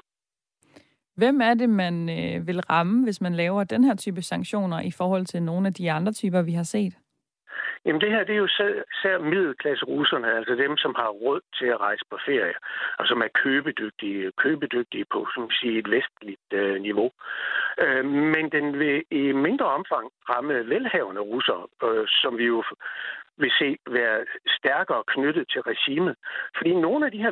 Hvem 1.15 1.41
er 1.41 1.53
det, 1.53 1.69
man 1.69 1.95
øh, 2.09 2.47
vil 2.47 2.61
ramme, 2.61 3.03
hvis 3.03 3.21
man 3.21 3.33
laver 3.35 3.63
den 3.63 3.83
her 3.83 3.95
type 3.95 4.21
sanktioner 4.21 4.79
i 4.81 4.91
forhold 4.91 5.25
til 5.25 5.43
nogle 5.43 5.67
af 5.67 5.73
de 5.73 5.91
andre 5.91 6.11
typer, 6.11 6.41
vi 6.41 6.51
har 6.51 6.63
set? 6.63 6.93
Jamen 7.85 8.01
det 8.01 8.11
her, 8.11 8.23
det 8.23 8.33
er 8.33 8.37
jo 8.37 8.45
især 8.45 9.17
middelklasse 9.17 9.85
russerne, 9.85 10.37
altså 10.37 10.55
dem, 10.55 10.77
som 10.77 10.95
har 10.97 11.09
råd 11.09 11.41
til 11.57 11.65
at 11.65 11.79
rejse 11.79 12.05
på 12.11 12.17
ferie, 12.25 12.53
og 12.99 13.07
som 13.07 13.21
er 13.21 13.27
købedygtige, 13.43 14.31
købedygtige 14.37 15.05
på 15.13 15.27
som 15.33 15.41
man 15.43 15.51
siger, 15.59 15.79
et 15.79 15.91
vestligt 15.91 16.49
øh, 16.53 16.81
niveau. 16.81 17.11
Øh, 17.83 18.05
men 18.05 18.49
den 18.49 18.79
vil 18.79 19.03
i 19.11 19.31
mindre 19.31 19.65
omfang 19.65 20.11
ramme 20.29 20.69
velhavende 20.69 21.21
russere, 21.21 21.63
øh, 21.83 22.07
som 22.07 22.37
vi 22.37 22.45
jo 22.45 22.63
vil 23.41 23.51
se 23.59 23.77
være 23.97 24.25
stærkere 24.57 25.03
knyttet 25.13 25.45
til 25.53 25.61
regimet. 25.61 26.15
Fordi 26.57 26.71
nogle 26.73 27.05
af 27.05 27.11
de 27.11 27.23
her 27.23 27.31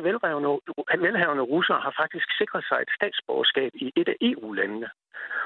velhavende 1.06 1.44
russere 1.54 1.80
har 1.80 1.94
faktisk 2.02 2.28
sikret 2.38 2.64
sig 2.68 2.78
et 2.82 2.90
statsborgerskab 2.98 3.72
i 3.74 3.92
et 3.96 4.08
af 4.08 4.16
EU-landene. 4.20 4.90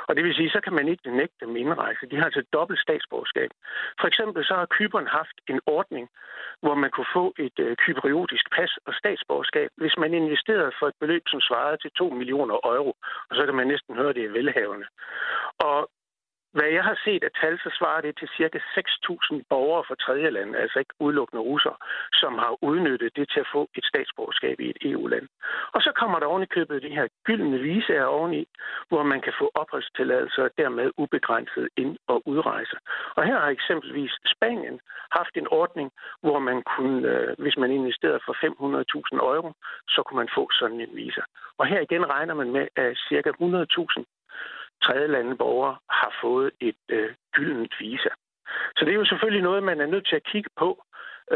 Og 0.08 0.16
det 0.16 0.24
vil 0.24 0.34
sige, 0.34 0.50
så 0.50 0.60
kan 0.60 0.72
man 0.72 0.88
ikke 0.88 1.16
nægte 1.16 1.46
dem 1.46 1.56
indrejse. 1.56 2.06
De 2.10 2.16
har 2.16 2.24
altså 2.24 2.42
dobbelt 2.52 2.80
statsborgerskab. 2.80 3.50
For 4.00 4.06
eksempel 4.06 4.44
så 4.44 4.54
har 4.54 4.66
Kyberen 4.76 5.06
haft 5.06 5.36
en 5.48 5.60
ordning, 5.66 6.08
hvor 6.60 6.74
man 6.74 6.90
kunne 6.90 7.12
få 7.18 7.34
et 7.38 7.58
øh, 7.58 7.76
kypriotisk 7.76 8.46
pas 8.56 8.72
og 8.86 8.94
statsborgerskab, 8.94 9.68
hvis 9.76 9.96
man 9.98 10.14
investerede 10.14 10.72
for 10.78 10.86
et 10.88 10.94
beløb, 11.00 11.22
som 11.28 11.40
svarede 11.40 11.76
til 11.76 11.90
2 11.90 12.08
millioner 12.08 12.54
euro. 12.64 12.92
Og 13.28 13.36
så 13.36 13.42
kan 13.46 13.54
man 13.54 13.66
næsten 13.66 13.96
høre, 13.96 14.12
det 14.12 14.24
er 14.24 14.36
velhavende. 14.38 14.86
Og 15.58 15.90
hvad 16.56 16.68
jeg 16.76 16.84
har 16.84 16.98
set 17.04 17.24
af 17.24 17.32
tal, 17.40 17.58
så 17.64 17.70
svarer 17.78 18.00
det 18.00 18.18
til 18.18 18.28
cirka 18.36 18.58
6.000 18.58 19.42
borgere 19.52 19.84
fra 19.88 19.94
tredje 20.04 20.30
land, 20.30 20.56
altså 20.56 20.78
ikke 20.78 20.94
udelukkende 21.00 21.42
russer, 21.42 21.74
som 22.12 22.32
har 22.38 22.52
udnyttet 22.68 23.16
det 23.16 23.26
til 23.32 23.40
at 23.40 23.52
få 23.54 23.62
et 23.78 23.84
statsborgerskab 23.84 24.60
i 24.60 24.70
et 24.70 24.78
EU-land. 24.90 25.26
Og 25.74 25.80
så 25.82 25.90
kommer 26.00 26.18
der 26.18 26.26
oven 26.26 26.42
i 26.42 26.54
købet 26.56 26.82
de 26.82 26.96
her 26.98 27.06
gyldne 27.24 27.58
visager 27.58 28.04
oveni, 28.04 28.42
hvor 28.88 29.02
man 29.02 29.20
kan 29.20 29.34
få 29.40 29.50
opholdstilladelse 29.54 30.42
og 30.44 30.50
dermed 30.58 30.90
ubegrænset 30.96 31.68
ind- 31.76 31.98
og 32.06 32.22
udrejse. 32.26 32.76
Og 33.16 33.24
her 33.24 33.38
har 33.40 33.48
eksempelvis 33.48 34.12
Spanien 34.34 34.80
haft 35.18 35.36
en 35.36 35.48
ordning, 35.50 35.90
hvor 36.20 36.38
man 36.38 36.62
kunne, 36.62 37.08
øh, 37.08 37.34
hvis 37.38 37.56
man 37.56 37.70
investerede 37.70 38.20
for 38.26 38.34
500.000 38.44 39.18
euro, 39.34 39.52
så 39.88 40.02
kunne 40.02 40.20
man 40.22 40.34
få 40.36 40.48
sådan 40.60 40.80
en 40.80 40.96
visa. 40.96 41.22
Og 41.58 41.66
her 41.66 41.80
igen 41.80 42.10
regner 42.10 42.34
man 42.34 42.50
med, 42.56 42.66
at 42.76 42.98
cirka 43.08 43.30
100.000 43.30 44.04
tredje 44.82 45.06
lande 45.06 45.36
borgere 45.36 45.76
har 45.90 46.12
fået 46.22 46.50
et 46.60 46.82
øh, 46.88 47.10
gyldent 47.32 47.74
visa. 47.80 48.12
Så 48.76 48.84
det 48.84 48.92
er 48.92 49.00
jo 49.02 49.04
selvfølgelig 49.04 49.42
noget, 49.42 49.62
man 49.62 49.80
er 49.80 49.86
nødt 49.86 50.06
til 50.08 50.16
at 50.16 50.28
kigge 50.32 50.50
på, 50.58 50.84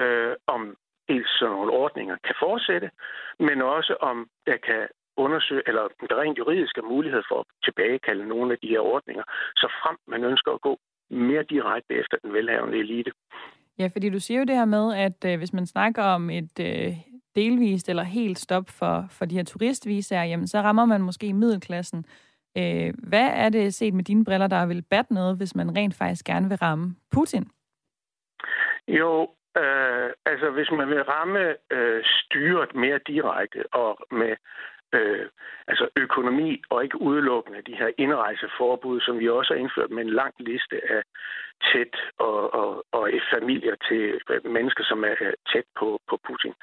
øh, 0.01 0.35
om 0.47 0.77
dels 1.09 1.31
sådan 1.39 1.55
nogle 1.55 1.73
ordninger 1.73 2.17
kan 2.25 2.35
fortsætte, 2.39 2.91
men 3.39 3.63
også 3.63 3.97
om 4.01 4.29
der 4.47 4.57
kan 4.57 4.89
undersøge, 5.17 5.63
eller 5.67 5.89
der 6.11 6.21
rent 6.21 6.39
juridisk 6.39 6.79
er 6.79 6.83
mulighed 6.83 7.23
for 7.29 7.39
at 7.41 7.47
tilbagekalde 7.65 8.29
nogle 8.29 8.53
af 8.53 8.59
de 8.63 8.69
her 8.69 8.81
ordninger, 8.81 9.25
så 9.57 9.67
frem 9.83 9.97
man 10.07 10.25
ønsker 10.25 10.53
at 10.53 10.61
gå 10.61 10.79
mere 11.11 11.43
direkte 11.43 11.95
efter 11.95 12.17
den 12.23 12.33
velhavende 12.33 12.79
elite. 12.79 13.13
Ja, 13.79 13.87
fordi 13.93 14.11
du 14.11 14.21
siger 14.21 14.39
jo 14.39 14.45
det 14.45 14.57
her 14.57 14.65
med, 14.65 14.95
at 14.95 15.25
øh, 15.31 15.39
hvis 15.39 15.53
man 15.53 15.67
snakker 15.67 16.03
om 16.03 16.31
et 16.31 16.61
øh, 16.61 16.93
delvist 17.35 17.89
eller 17.89 18.03
helt 18.03 18.39
stop 18.39 18.69
for, 18.69 19.05
for 19.11 19.25
de 19.25 19.35
her 19.35 19.45
turistvisager, 19.45 20.25
jamen 20.25 20.47
så 20.47 20.59
rammer 20.59 20.85
man 20.85 21.03
måske 21.03 21.33
middelklassen. 21.33 22.05
Øh, 22.59 22.95
hvad 23.11 23.29
er 23.35 23.49
det 23.49 23.75
set 23.75 23.95
med 23.95 24.05
dine 24.05 24.25
briller, 24.25 24.47
der 24.47 24.67
vil 24.67 24.85
batte 24.91 25.15
noget, 25.15 25.37
hvis 25.37 25.55
man 25.55 25.77
rent 25.77 25.95
faktisk 25.95 26.25
gerne 26.25 26.49
vil 26.49 26.59
ramme 26.59 26.97
Putin? 27.13 27.45
Jo, 28.89 29.31
øh, 29.57 30.11
altså 30.27 30.51
hvis 30.51 30.71
man 30.71 30.89
vil 30.89 31.03
ramme 31.03 31.55
øh, 31.71 32.05
styret 32.05 32.75
mere 32.75 33.01
direkte 33.07 33.75
og 33.75 33.99
med 34.11 34.37
øh, 34.95 35.27
altså 35.69 35.89
økonomi 35.97 36.63
og 36.71 36.85
ikke 36.85 37.01
udelukkende 37.01 37.63
de 37.63 37.77
her 37.77 37.91
indrejseforbud, 37.99 39.01
som 39.01 39.19
vi 39.19 39.29
også 39.29 39.55
har 39.55 39.61
indført 39.61 39.91
med 39.91 40.03
en 40.03 40.11
lang 40.11 40.35
liste 40.39 40.77
af 40.91 41.03
tæt 41.69 41.97
og, 42.19 42.55
og, 42.55 42.85
og 42.93 43.11
familier 43.35 43.77
til 43.89 44.21
øh, 44.31 44.53
mennesker, 44.57 44.85
som 44.85 45.05
er 45.05 45.17
øh, 45.21 45.33
tæt 45.53 45.69
på, 45.79 46.01
på 46.09 46.19
Putin, 46.27 46.55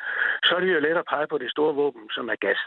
så 0.43 0.55
er 0.55 0.59
det 0.59 0.73
jo 0.73 0.79
let 0.79 0.97
at 0.97 1.09
pege 1.09 1.27
på 1.27 1.37
det 1.37 1.51
store 1.51 1.75
våben, 1.75 2.09
som 2.09 2.29
er 2.29 2.35
gas. 2.35 2.61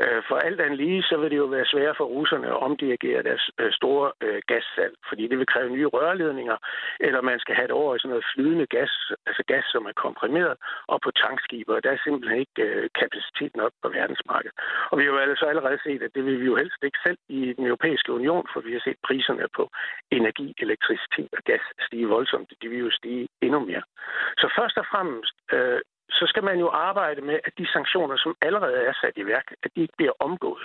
Øh, 0.00 0.22
for 0.28 0.36
alt 0.36 0.60
andet 0.60 0.78
lige, 0.78 1.02
så 1.02 1.16
vil 1.16 1.30
det 1.30 1.36
jo 1.36 1.44
være 1.44 1.66
svært 1.66 1.96
for 1.96 2.04
russerne 2.04 2.46
at 2.46 2.62
omdirigere 2.66 3.22
deres 3.22 3.50
øh, 3.60 3.72
store 3.72 4.12
øh, 4.20 4.40
gassalg, 4.46 4.94
fordi 5.08 5.28
det 5.28 5.38
vil 5.38 5.52
kræve 5.52 5.70
nye 5.70 5.86
rørledninger, 5.86 6.56
eller 7.00 7.20
man 7.20 7.38
skal 7.38 7.54
have 7.54 7.68
det 7.68 7.76
over 7.82 7.94
i 7.94 7.98
sådan 7.98 8.08
noget 8.08 8.30
flydende 8.34 8.66
gas, 8.66 8.92
altså 9.26 9.42
gas, 9.46 9.64
som 9.74 9.86
er 9.86 9.92
komprimeret, 10.04 10.56
og 10.86 11.00
på 11.04 11.10
tankskiber. 11.10 11.80
Der 11.80 11.90
er 11.90 12.04
simpelthen 12.04 12.38
ikke 12.40 12.88
kapacitet 13.00 13.52
nok 13.56 13.72
på 13.82 13.88
verdensmarkedet. 13.88 14.56
Og 14.90 14.98
vi 14.98 15.02
har 15.04 15.12
jo 15.12 15.18
altså 15.18 15.44
allerede 15.46 15.78
set, 15.86 16.02
at 16.02 16.14
det 16.14 16.24
vil 16.24 16.40
vi 16.40 16.46
jo 16.46 16.56
helst 16.56 16.80
ikke 16.82 16.98
selv 17.06 17.18
i 17.28 17.52
den 17.56 17.66
europæiske 17.66 18.12
union, 18.12 18.46
for 18.52 18.60
vi 18.60 18.72
har 18.72 18.82
set 18.84 18.98
priserne 19.06 19.46
på 19.56 19.70
energi, 20.10 20.54
elektricitet 20.58 21.30
og 21.38 21.42
gas 21.44 21.64
stige 21.86 22.08
voldsomt. 22.08 22.52
De 22.62 22.68
vil 22.68 22.78
jo 22.78 22.90
stige 22.90 23.28
endnu 23.42 23.60
mere. 23.60 23.82
Så 24.38 24.46
først 24.58 24.76
og 24.78 24.86
fremmest 24.92 25.36
så 26.18 26.24
skal 26.26 26.44
man 26.44 26.58
jo 26.58 26.68
arbejde 26.68 27.20
med, 27.20 27.38
at 27.44 27.52
de 27.58 27.66
sanktioner, 27.72 28.16
som 28.16 28.36
allerede 28.40 28.80
er 28.90 28.92
sat 29.00 29.16
i 29.16 29.26
værk, 29.26 29.46
at 29.62 29.70
de 29.74 29.80
ikke 29.80 29.96
bliver 29.96 30.12
omgået. 30.18 30.64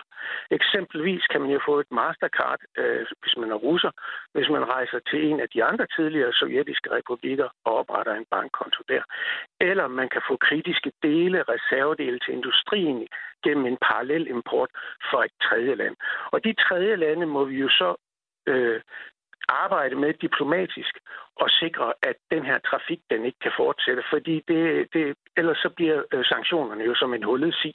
Eksempelvis 0.51 1.23
kan 1.31 1.41
man 1.41 1.51
jo 1.51 1.59
få 1.65 1.79
et 1.79 1.91
mastercard, 1.91 2.59
øh, 2.77 3.05
hvis 3.21 3.37
man 3.37 3.51
er 3.51 3.55
russer, 3.55 3.91
hvis 4.33 4.49
man 4.49 4.69
rejser 4.75 4.99
til 5.09 5.19
en 5.29 5.39
af 5.39 5.49
de 5.49 5.63
andre 5.63 5.87
tidligere 5.95 6.33
sovjetiske 6.33 6.91
republikker 6.91 7.49
og 7.65 7.75
opretter 7.77 8.13
en 8.13 8.25
bankkonto 8.31 8.81
der. 8.87 9.03
Eller 9.61 9.87
man 9.87 10.09
kan 10.09 10.21
få 10.27 10.37
kritiske 10.37 10.91
dele, 11.03 11.43
reservedele 11.43 12.19
til 12.19 12.33
industrien 12.33 13.07
gennem 13.43 13.65
en 13.65 13.77
parallel 13.81 14.27
import 14.27 14.69
for 15.11 15.23
et 15.23 15.31
tredje 15.41 15.75
land. 15.75 15.95
Og 16.31 16.43
de 16.43 16.53
tredje 16.53 16.95
lande 16.95 17.25
må 17.25 17.43
vi 17.43 17.55
jo 17.55 17.69
så 17.69 17.95
øh, 18.47 18.81
arbejde 19.49 19.95
med 19.95 20.13
diplomatisk 20.13 20.93
og 21.35 21.49
sikre, 21.49 21.93
at 22.03 22.15
den 22.31 22.43
her 22.45 22.57
trafik 22.69 22.99
den 23.09 23.25
ikke 23.25 23.39
kan 23.39 23.51
fortsætte, 23.57 24.03
fordi 24.13 24.35
det, 24.47 24.87
det, 24.93 25.15
ellers 25.37 25.57
så 25.57 25.69
bliver 25.75 26.03
øh, 26.13 26.25
sanktionerne 26.25 26.83
jo 26.83 26.95
som 26.95 27.13
en 27.13 27.23
hullet 27.23 27.55
sig. 27.61 27.73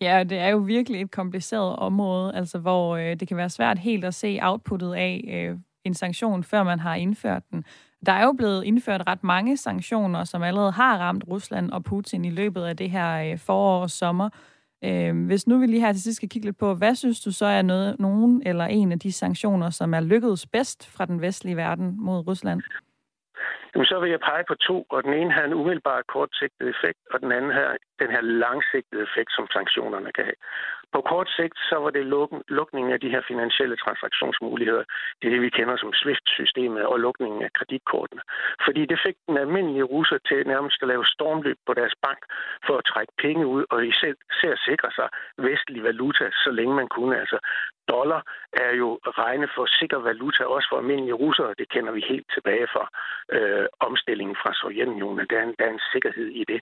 Ja, 0.00 0.24
det 0.24 0.38
er 0.38 0.48
jo 0.48 0.58
virkelig 0.58 1.00
et 1.00 1.10
kompliceret 1.10 1.76
område, 1.76 2.34
altså 2.34 2.58
hvor 2.58 2.96
øh, 2.96 3.16
det 3.20 3.28
kan 3.28 3.36
være 3.36 3.50
svært 3.50 3.78
helt 3.78 4.04
at 4.04 4.14
se 4.14 4.38
outputtet 4.42 4.94
af 4.94 5.24
øh, 5.28 5.58
en 5.84 5.94
sanktion, 5.94 6.44
før 6.44 6.62
man 6.62 6.80
har 6.80 6.94
indført 6.94 7.42
den. 7.50 7.64
Der 8.06 8.12
er 8.12 8.24
jo 8.24 8.32
blevet 8.32 8.64
indført 8.64 9.02
ret 9.06 9.24
mange 9.24 9.56
sanktioner, 9.56 10.24
som 10.24 10.42
allerede 10.42 10.72
har 10.72 10.98
ramt 10.98 11.24
Rusland 11.28 11.70
og 11.70 11.84
Putin 11.84 12.24
i 12.24 12.30
løbet 12.30 12.62
af 12.62 12.76
det 12.76 12.90
her 12.90 13.32
øh, 13.32 13.38
forår 13.38 13.82
og 13.82 13.90
sommer. 13.90 14.28
Øh, 14.84 15.26
hvis 15.26 15.46
nu 15.46 15.58
vi 15.58 15.66
lige 15.66 15.80
her 15.80 15.92
til 15.92 16.02
sidst 16.02 16.16
skal 16.16 16.28
kigge 16.28 16.46
lidt 16.46 16.58
på, 16.58 16.74
hvad 16.74 16.94
synes 16.94 17.20
du 17.20 17.32
så 17.32 17.46
er 17.46 17.62
noget, 17.62 18.00
nogen 18.00 18.42
eller 18.46 18.64
en 18.64 18.92
af 18.92 18.98
de 18.98 19.12
sanktioner, 19.12 19.70
som 19.70 19.94
er 19.94 20.00
lykkedes 20.00 20.46
bedst 20.46 20.96
fra 20.96 21.04
den 21.06 21.20
vestlige 21.20 21.56
verden 21.56 21.96
mod 21.98 22.26
Rusland? 22.28 22.62
Jamen, 23.74 23.86
så 23.86 24.00
vil 24.00 24.10
jeg 24.10 24.20
pege 24.20 24.44
på 24.48 24.54
to, 24.54 24.76
og 24.94 25.04
den 25.04 25.14
ene 25.20 25.32
har 25.32 25.44
en 25.44 25.54
umiddelbar 25.60 26.02
kortsigtet 26.14 26.68
effekt, 26.74 27.00
og 27.12 27.20
den 27.20 27.32
anden 27.32 27.52
har 27.58 27.76
den 28.02 28.10
her 28.14 28.20
langsigtede 28.20 29.02
effekt, 29.02 29.30
som 29.36 29.46
sanktionerne 29.56 30.12
kan 30.12 30.24
have. 30.24 30.40
På 30.94 31.00
kort 31.00 31.28
sigt, 31.36 31.58
så 31.70 31.76
var 31.84 31.90
det 31.90 32.04
luk- 32.14 32.42
lukningen 32.48 32.92
af 32.92 33.00
de 33.00 33.12
her 33.14 33.22
finansielle 33.28 33.76
transaktionsmuligheder. 33.76 34.84
Det 35.18 35.26
er 35.26 35.32
det, 35.34 35.42
vi 35.42 35.56
kender 35.58 35.76
som 35.76 35.92
SWIFT-systemet 35.92 36.82
og 36.86 37.00
lukningen 37.00 37.42
af 37.42 37.52
kreditkortene. 37.52 38.22
Fordi 38.64 38.86
det 38.86 38.98
fik 39.06 39.16
den 39.28 39.36
almindelige 39.36 39.90
russer 39.94 40.18
til 40.28 40.46
nærmest 40.46 40.82
at 40.82 40.88
lave 40.88 41.04
stormløb 41.06 41.58
på 41.66 41.74
deres 41.74 41.94
bank 42.02 42.22
for 42.66 42.74
at 42.78 42.84
trække 42.84 43.12
penge 43.18 43.46
ud, 43.46 43.64
og 43.70 43.86
især 43.86 44.54
sikre 44.68 44.90
sig 44.98 45.08
vestlig 45.38 45.82
valuta, 45.82 46.30
så 46.44 46.50
længe 46.50 46.74
man 46.74 46.88
kunne. 46.88 47.20
Altså 47.20 47.38
dollar 47.88 48.22
er 48.52 48.72
jo 48.82 48.88
regne 49.04 49.48
for 49.54 49.66
sikker 49.78 49.98
valuta, 49.98 50.42
også 50.44 50.66
for 50.70 50.78
almindelige 50.78 51.20
russere. 51.24 51.54
Det 51.58 51.68
kender 51.68 51.92
vi 51.92 52.02
helt 52.08 52.26
tilbage 52.34 52.66
fra 52.74 52.84
øh, 53.36 53.66
omstillingen 53.80 54.36
fra 54.42 54.50
Sovjetunionen. 54.54 55.26
Der 55.30 55.38
er 55.38 55.42
en, 55.42 55.54
der 55.58 55.64
er 55.64 55.70
en 55.70 55.88
sikkerhed 55.92 56.28
i 56.40 56.44
det. 56.52 56.60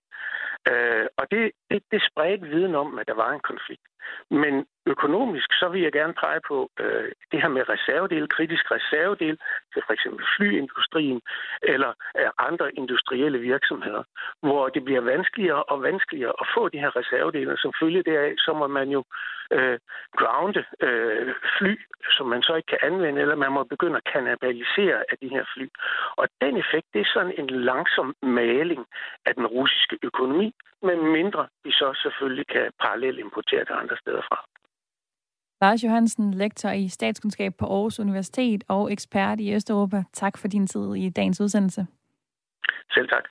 Øh, 0.69 1.07
og 1.17 1.31
det, 1.31 1.53
det, 1.71 1.83
det 1.91 2.03
spredte 2.11 2.47
viden 2.47 2.75
om, 2.75 2.99
at 2.99 3.07
der 3.07 3.15
var 3.15 3.33
en 3.33 3.41
konflikt. 3.51 3.87
Men 4.31 4.67
økonomisk, 4.95 5.49
så 5.61 5.69
vil 5.69 5.83
jeg 5.83 5.93
gerne 5.93 6.15
pege 6.25 6.41
på 6.49 6.71
øh, 6.81 7.13
det 7.33 7.43
her 7.43 7.49
med 7.49 7.69
reservedel, 7.69 8.29
kritisk 8.29 8.65
reservedel 8.71 9.37
til 9.73 9.83
for 9.87 9.93
eksempel 9.93 10.25
flyindustrien 10.37 11.21
eller 11.63 11.93
øh, 12.19 12.31
andre 12.39 12.67
industrielle 12.75 13.39
virksomheder, 13.39 14.03
hvor 14.47 14.69
det 14.69 14.85
bliver 14.85 15.01
vanskeligere 15.01 15.63
og 15.63 15.83
vanskeligere 15.83 16.35
at 16.43 16.47
få 16.55 16.69
de 16.69 16.79
her 16.79 16.97
reservedele. 16.97 17.57
Som 17.57 17.73
følge 17.81 18.03
deraf, 18.03 18.35
så 18.39 18.53
må 18.53 18.67
man 18.67 18.89
jo 18.89 19.05
øh, 19.57 19.79
grounde 20.17 20.65
øh, 20.81 21.35
fly, 21.59 21.75
som 22.17 22.27
man 22.27 22.43
så 22.43 22.55
ikke 22.55 22.67
kan 22.67 22.79
anvende, 22.83 23.21
eller 23.21 23.35
man 23.35 23.53
må 23.53 23.65
begynde 23.65 23.97
at 23.97 24.13
kanibalisere 24.13 24.99
af 25.11 25.17
de 25.23 25.29
her 25.29 25.45
fly. 25.55 25.67
Og 26.17 26.29
den 26.41 26.57
effekt, 26.57 26.87
det 26.95 27.01
er 27.01 27.13
sådan 27.15 27.35
en 27.39 27.51
langsom 27.51 28.15
maling 28.23 28.87
af 29.27 29.35
den 29.35 29.47
russiske 29.47 29.99
økonomi, 30.03 30.55
med 30.83 30.97
mindre 30.97 31.49
vi 31.65 31.71
så 31.71 31.89
selvfølgelig 32.03 32.47
kan 32.47 32.73
parallelt 32.81 33.19
importere 33.19 33.61
det 33.61 33.77
andre 33.83 33.97
steder 33.97 34.23
fra. 34.29 34.50
Lars 35.63 35.85
Johansen, 35.85 36.35
lektor 36.35 36.71
i 36.71 36.89
statskundskab 36.89 37.55
på 37.59 37.67
Aarhus 37.67 38.01
Universitet 38.01 38.65
og 38.69 38.93
ekspert 38.93 39.41
i 39.41 39.55
Østeuropa. 39.55 40.05
Tak 40.13 40.39
for 40.39 40.49
din 40.49 40.67
tid 40.67 40.95
i 40.95 41.09
dagens 41.09 41.41
udsendelse. 41.41 41.87
Selv 42.95 43.09
tak. 43.09 43.25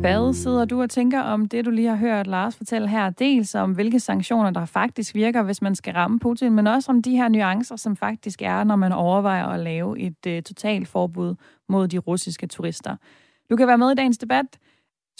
Hvad 0.00 0.32
sidder 0.32 0.64
du 0.64 0.82
og 0.82 0.90
tænker 0.90 1.20
om 1.20 1.48
det, 1.48 1.64
du 1.64 1.70
lige 1.70 1.88
har 1.88 1.96
hørt 1.96 2.26
Lars 2.26 2.56
fortælle 2.56 2.88
her? 2.88 3.10
Dels 3.10 3.54
om, 3.54 3.72
hvilke 3.72 4.00
sanktioner, 4.00 4.50
der 4.50 4.64
faktisk 4.64 5.14
virker, 5.14 5.42
hvis 5.42 5.62
man 5.62 5.74
skal 5.74 5.94
ramme 5.94 6.18
Putin, 6.18 6.52
men 6.52 6.66
også 6.66 6.92
om 6.92 7.02
de 7.02 7.16
her 7.16 7.28
nuancer, 7.28 7.76
som 7.76 7.96
faktisk 7.96 8.42
er, 8.42 8.64
når 8.64 8.76
man 8.76 8.92
overvejer 8.92 9.46
at 9.46 9.60
lave 9.60 10.00
et 10.00 10.26
uh, 10.26 10.42
totalt 10.42 10.88
forbud 10.88 11.34
mod 11.68 11.88
de 11.88 11.98
russiske 11.98 12.46
turister. 12.46 12.96
Du 13.50 13.56
kan 13.56 13.66
være 13.66 13.78
med 13.78 13.90
i 13.90 13.94
dagens 13.94 14.18
debat. 14.18 14.58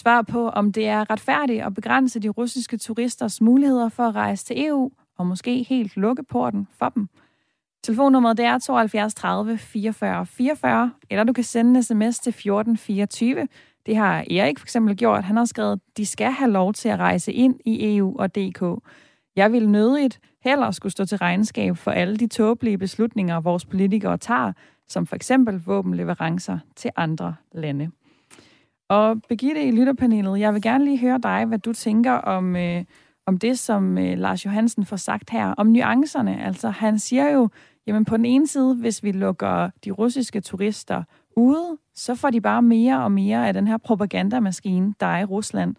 Svar 0.03 0.21
på, 0.21 0.49
om 0.49 0.71
det 0.71 0.87
er 0.87 1.09
retfærdigt 1.09 1.63
at 1.63 1.73
begrænse 1.73 2.19
de 2.19 2.29
russiske 2.29 2.77
turisters 2.77 3.41
muligheder 3.41 3.89
for 3.89 4.03
at 4.03 4.15
rejse 4.15 4.45
til 4.45 4.65
EU, 4.65 4.91
og 5.17 5.27
måske 5.27 5.63
helt 5.63 5.97
lukke 5.97 6.23
porten 6.23 6.67
for 6.79 6.89
dem. 6.89 7.07
Telefonnummeret 7.83 8.37
det 8.37 8.45
er 8.45 8.59
72 8.59 9.13
30 9.13 9.57
44 9.57 10.25
44, 10.25 10.91
eller 11.09 11.23
du 11.23 11.33
kan 11.33 11.43
sende 11.43 11.77
en 11.77 11.83
sms 11.83 12.19
til 12.19 12.29
1424. 12.29 13.47
Det 13.85 13.95
har 13.95 14.25
Erik 14.31 14.59
for 14.59 14.65
eksempel 14.65 14.97
gjort. 14.97 15.23
Han 15.23 15.37
har 15.37 15.45
skrevet, 15.45 15.79
de 15.97 16.05
skal 16.05 16.31
have 16.31 16.51
lov 16.51 16.73
til 16.73 16.89
at 16.89 16.99
rejse 16.99 17.33
ind 17.33 17.59
i 17.65 17.97
EU 17.97 18.15
og 18.19 18.35
DK. 18.35 18.61
Jeg 19.35 19.51
vil 19.51 19.69
nødigt 19.69 20.19
heller 20.43 20.71
skulle 20.71 20.91
stå 20.91 21.05
til 21.05 21.17
regnskab 21.17 21.77
for 21.77 21.91
alle 21.91 22.17
de 22.17 22.27
tåbelige 22.27 22.77
beslutninger, 22.77 23.41
vores 23.41 23.65
politikere 23.65 24.17
tager, 24.17 24.53
som 24.87 25.05
for 25.05 25.15
eksempel 25.15 25.61
våbenleverancer 25.65 26.59
til 26.75 26.91
andre 26.95 27.35
lande. 27.51 27.91
Og 28.93 29.21
Begitte 29.29 29.67
i 29.67 29.71
lytterpanelet, 29.71 30.39
jeg 30.39 30.53
vil 30.53 30.61
gerne 30.61 30.85
lige 30.85 30.99
høre 30.99 31.19
dig, 31.23 31.45
hvad 31.45 31.59
du 31.59 31.73
tænker 31.73 32.11
om, 32.11 32.55
øh, 32.55 32.83
om 33.25 33.37
det, 33.37 33.59
som 33.59 33.97
øh, 33.97 34.17
Lars 34.17 34.45
Johansen 34.45 34.85
får 34.85 34.95
sagt 34.95 35.29
her, 35.29 35.47
om 35.47 35.67
nuancerne. 35.67 36.43
Altså, 36.43 36.69
han 36.69 36.99
siger 36.99 37.29
jo, 37.29 37.49
jamen 37.87 38.05
på 38.05 38.17
den 38.17 38.25
ene 38.25 38.47
side, 38.47 38.75
hvis 38.75 39.03
vi 39.03 39.11
lukker 39.11 39.69
de 39.85 39.91
russiske 39.91 40.41
turister 40.41 41.03
ude, 41.37 41.77
så 41.95 42.15
får 42.15 42.29
de 42.29 42.41
bare 42.41 42.61
mere 42.61 43.03
og 43.03 43.11
mere 43.11 43.47
af 43.47 43.53
den 43.53 43.67
her 43.67 43.77
propagandamaskine, 43.77 44.93
der 44.99 45.05
er 45.05 45.19
i 45.19 45.25
Rusland. 45.25 45.75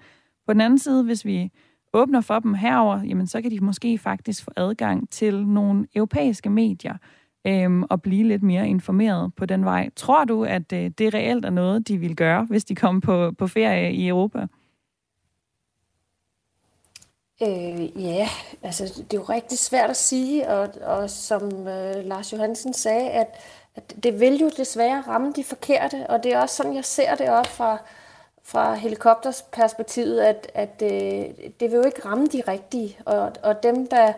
På 0.47 0.53
den 0.53 0.61
anden 0.61 0.79
side, 0.79 1.05
hvis 1.05 1.25
vi 1.25 1.51
åbner 1.93 2.21
for 2.21 2.39
dem 2.39 2.55
herover, 2.55 3.03
jamen 3.03 3.27
så 3.27 3.43
kan 3.43 3.51
de 3.51 3.61
måske 3.61 3.99
faktisk 3.99 4.45
få 4.45 4.51
adgang 4.57 5.11
til 5.11 5.47
nogle 5.47 5.87
europæiske 5.95 6.51
medier 6.51 6.97
øhm, 7.45 7.83
og 7.83 8.03
blive 8.03 8.29
lidt 8.29 8.43
mere 8.43 8.69
informeret 8.69 9.35
på 9.35 9.47
den 9.47 9.65
vej. 9.65 9.91
Tror 9.97 10.25
du, 10.25 10.45
at 10.45 10.73
øh, 10.73 10.91
det 10.99 11.15
reelt 11.15 11.45
er 11.45 11.51
noget, 11.51 11.89
de 11.89 11.99
vil 11.99 12.17
gøre, 12.17 12.45
hvis 12.45 12.65
de 12.65 12.75
kommer 12.75 13.01
på, 13.01 13.33
på 13.39 13.47
ferie 13.47 13.93
i 13.93 14.09
Europa? 14.09 14.47
Øh, 17.43 18.03
ja, 18.03 18.29
altså 18.63 18.85
det 18.85 19.17
er 19.17 19.21
jo 19.21 19.23
rigtig 19.23 19.59
svært 19.59 19.91
at 19.91 19.97
sige, 19.97 20.49
og, 20.49 20.69
og 20.83 21.11
som 21.11 21.69
øh, 21.69 22.05
Lars 22.05 22.33
Johansen 22.33 22.73
sagde, 22.75 23.11
at, 23.11 23.29
at 23.75 23.95
det 24.03 24.21
vil 24.21 24.39
jo 24.39 24.51
desværre 24.57 25.01
ramme 25.01 25.33
de 25.37 25.45
forkerte, 25.45 26.07
og 26.09 26.23
det 26.23 26.33
er 26.33 26.41
også 26.41 26.57
sådan, 26.57 26.75
jeg 26.75 26.85
ser 26.85 27.15
det 27.15 27.31
op 27.31 27.47
fra, 27.47 27.79
fra 28.43 28.75
helikoptersperspektivet, 28.75 30.21
at, 30.21 30.51
at 30.55 30.83
øh, 30.83 30.91
det 31.61 31.71
vil 31.71 31.73
jo 31.73 31.85
ikke 31.85 32.05
ramme 32.05 32.27
de 32.27 32.43
rigtige, 32.49 32.99
og, 33.05 33.33
og 33.43 33.63
dem, 33.63 33.87
der, 33.87 34.13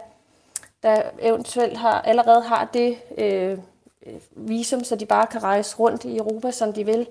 der 0.87 1.03
eventuelt 1.21 1.77
har, 1.77 2.01
allerede 2.01 2.43
har 2.43 2.65
det 2.65 2.97
øh, 3.19 3.59
visum, 4.37 4.85
så 4.85 4.97
de 4.97 5.07
bare 5.07 5.27
kan 5.27 5.43
rejse 5.43 5.77
rundt 5.77 6.05
i 6.05 6.17
Europa, 6.17 6.51
som 6.51 6.73
de 6.73 6.85
vil, 6.85 7.07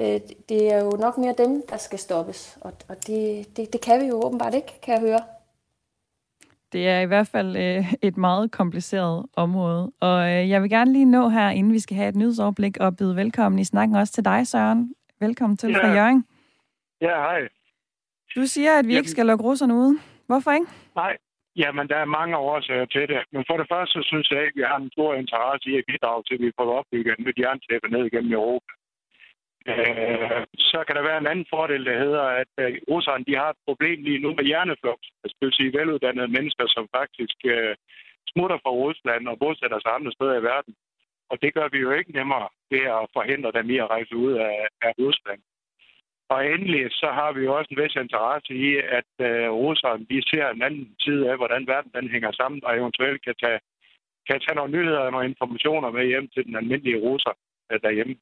øh, 0.00 0.20
det 0.48 0.72
er 0.72 0.84
jo 0.84 0.90
nok 0.90 1.18
mere 1.18 1.34
dem, 1.38 1.62
der 1.70 1.76
skal 1.76 1.98
stoppes, 1.98 2.58
og, 2.60 2.72
og 2.88 2.96
det, 3.06 3.46
det, 3.56 3.72
det 3.72 3.80
kan 3.80 4.00
vi 4.00 4.06
jo 4.06 4.24
åbenbart 4.24 4.54
ikke, 4.54 4.80
kan 4.82 4.94
jeg 4.94 5.00
høre. 5.00 5.20
Det 6.72 6.88
er 6.88 7.00
i 7.00 7.06
hvert 7.06 7.26
fald 7.26 7.56
øh, 7.56 7.94
et 8.02 8.16
meget 8.16 8.50
kompliceret 8.50 9.26
område. 9.36 9.92
Og 10.00 10.30
øh, 10.30 10.50
jeg 10.50 10.62
vil 10.62 10.70
gerne 10.70 10.92
lige 10.92 11.04
nå 11.04 11.28
her, 11.28 11.50
inden 11.50 11.72
vi 11.72 11.78
skal 11.78 11.96
have 11.96 12.08
et 12.08 12.16
nyhedsoverblik, 12.16 12.76
og 12.80 12.96
byde 12.96 13.16
velkommen 13.16 13.58
i 13.58 13.64
snakken 13.64 13.96
også 13.96 14.12
til 14.12 14.24
dig, 14.24 14.46
Søren. 14.46 14.94
Velkommen 15.20 15.56
til 15.56 15.70
ja. 15.70 15.78
fra 15.78 15.94
Jørgen. 15.94 16.24
Ja, 17.00 17.16
hej. 17.16 17.40
Du 18.36 18.46
siger, 18.46 18.78
at 18.78 18.86
vi 18.86 18.92
Jamen. 18.92 19.00
ikke 19.00 19.10
skal 19.10 19.26
lukke 19.26 19.44
russerne 19.44 19.74
ude. 19.74 19.98
Hvorfor 20.26 20.52
ikke? 20.52 20.66
Nej, 20.96 21.16
Jamen, 21.56 21.88
der 21.88 21.96
er 21.96 22.14
mange 22.18 22.36
årsager 22.36 22.86
til 22.86 23.08
det. 23.08 23.20
Men 23.32 23.44
for 23.48 23.56
det 23.56 23.66
første, 23.72 23.92
så 23.92 24.02
synes 24.10 24.30
jeg 24.30 24.40
at 24.40 24.52
vi 24.54 24.62
har 24.70 24.78
en 24.78 24.90
stor 24.96 25.14
interesse 25.14 25.70
i 25.70 25.78
at 25.78 25.84
bidrage 25.90 26.22
til, 26.22 26.34
at 26.34 26.44
vi 26.46 26.56
får 26.58 26.78
opbygget 26.78 27.18
en 27.18 27.24
nyt 27.24 27.38
jerntæppe 27.38 27.88
ned 27.88 28.04
igennem 28.06 28.32
Europa. 28.32 28.72
Øh, 29.70 30.42
så 30.72 30.78
kan 30.86 30.96
der 30.96 31.08
være 31.08 31.18
en 31.18 31.30
anden 31.32 31.46
fordel, 31.54 31.84
der 31.84 32.02
hedder, 32.04 32.24
at 32.42 32.52
øh, 32.64 32.70
russerne 32.90 33.24
de 33.28 33.34
har 33.40 33.50
et 33.50 33.64
problem 33.68 33.98
lige 34.02 34.22
nu 34.24 34.30
med 34.38 34.44
hjerneflugt. 34.44 35.06
Altså, 35.22 35.34
det 35.38 35.46
vil 35.46 35.58
sige 35.58 35.76
veluddannede 35.78 36.34
mennesker, 36.36 36.64
som 36.66 36.84
faktisk 36.98 37.38
øh, 37.54 37.74
smutter 38.32 38.58
fra 38.62 38.72
Rusland 38.82 39.28
og 39.28 39.38
bosætter 39.38 39.78
sig 39.80 39.92
andre 39.94 40.12
steder 40.12 40.34
i 40.38 40.46
verden. 40.52 40.74
Og 41.30 41.36
det 41.42 41.54
gør 41.54 41.68
vi 41.72 41.78
jo 41.78 41.90
ikke 41.98 42.12
nemmere 42.18 42.48
ved 42.70 42.84
at 42.98 43.04
forhindre 43.16 43.52
dem 43.58 43.66
i 43.74 43.76
at 43.78 43.90
rejse 43.90 44.16
ud 44.16 44.32
af, 44.32 44.56
af 44.86 44.92
Rusland. 44.98 45.40
Og 46.28 46.46
endelig 46.52 46.84
så 46.90 47.08
har 47.18 47.32
vi 47.32 47.40
jo 47.44 47.56
også 47.58 47.68
en 47.70 47.82
vis 47.82 47.94
interesse 48.04 48.52
i, 48.66 48.68
at 48.98 49.12
øh, 49.28 49.50
russerne 49.50 50.06
de 50.10 50.28
ser 50.30 50.46
en 50.48 50.62
anden 50.62 50.86
side 51.00 51.30
af, 51.30 51.36
hvordan 51.36 51.66
verden 51.66 51.90
den 51.94 52.08
hænger 52.10 52.32
sammen, 52.32 52.60
og 52.64 52.76
eventuelt 52.76 53.24
kan 53.24 53.34
tage, 53.42 53.60
kan 54.28 54.40
tage 54.40 54.56
nogle 54.56 54.72
nyheder 54.76 54.98
og 54.98 55.12
nogle 55.12 55.28
informationer 55.28 55.90
med 55.90 56.04
hjem 56.06 56.28
til 56.28 56.44
den 56.46 56.56
almindelige 56.56 57.00
russer 57.06 57.34
øh, 57.72 57.80
derhjemme. 57.82 58.14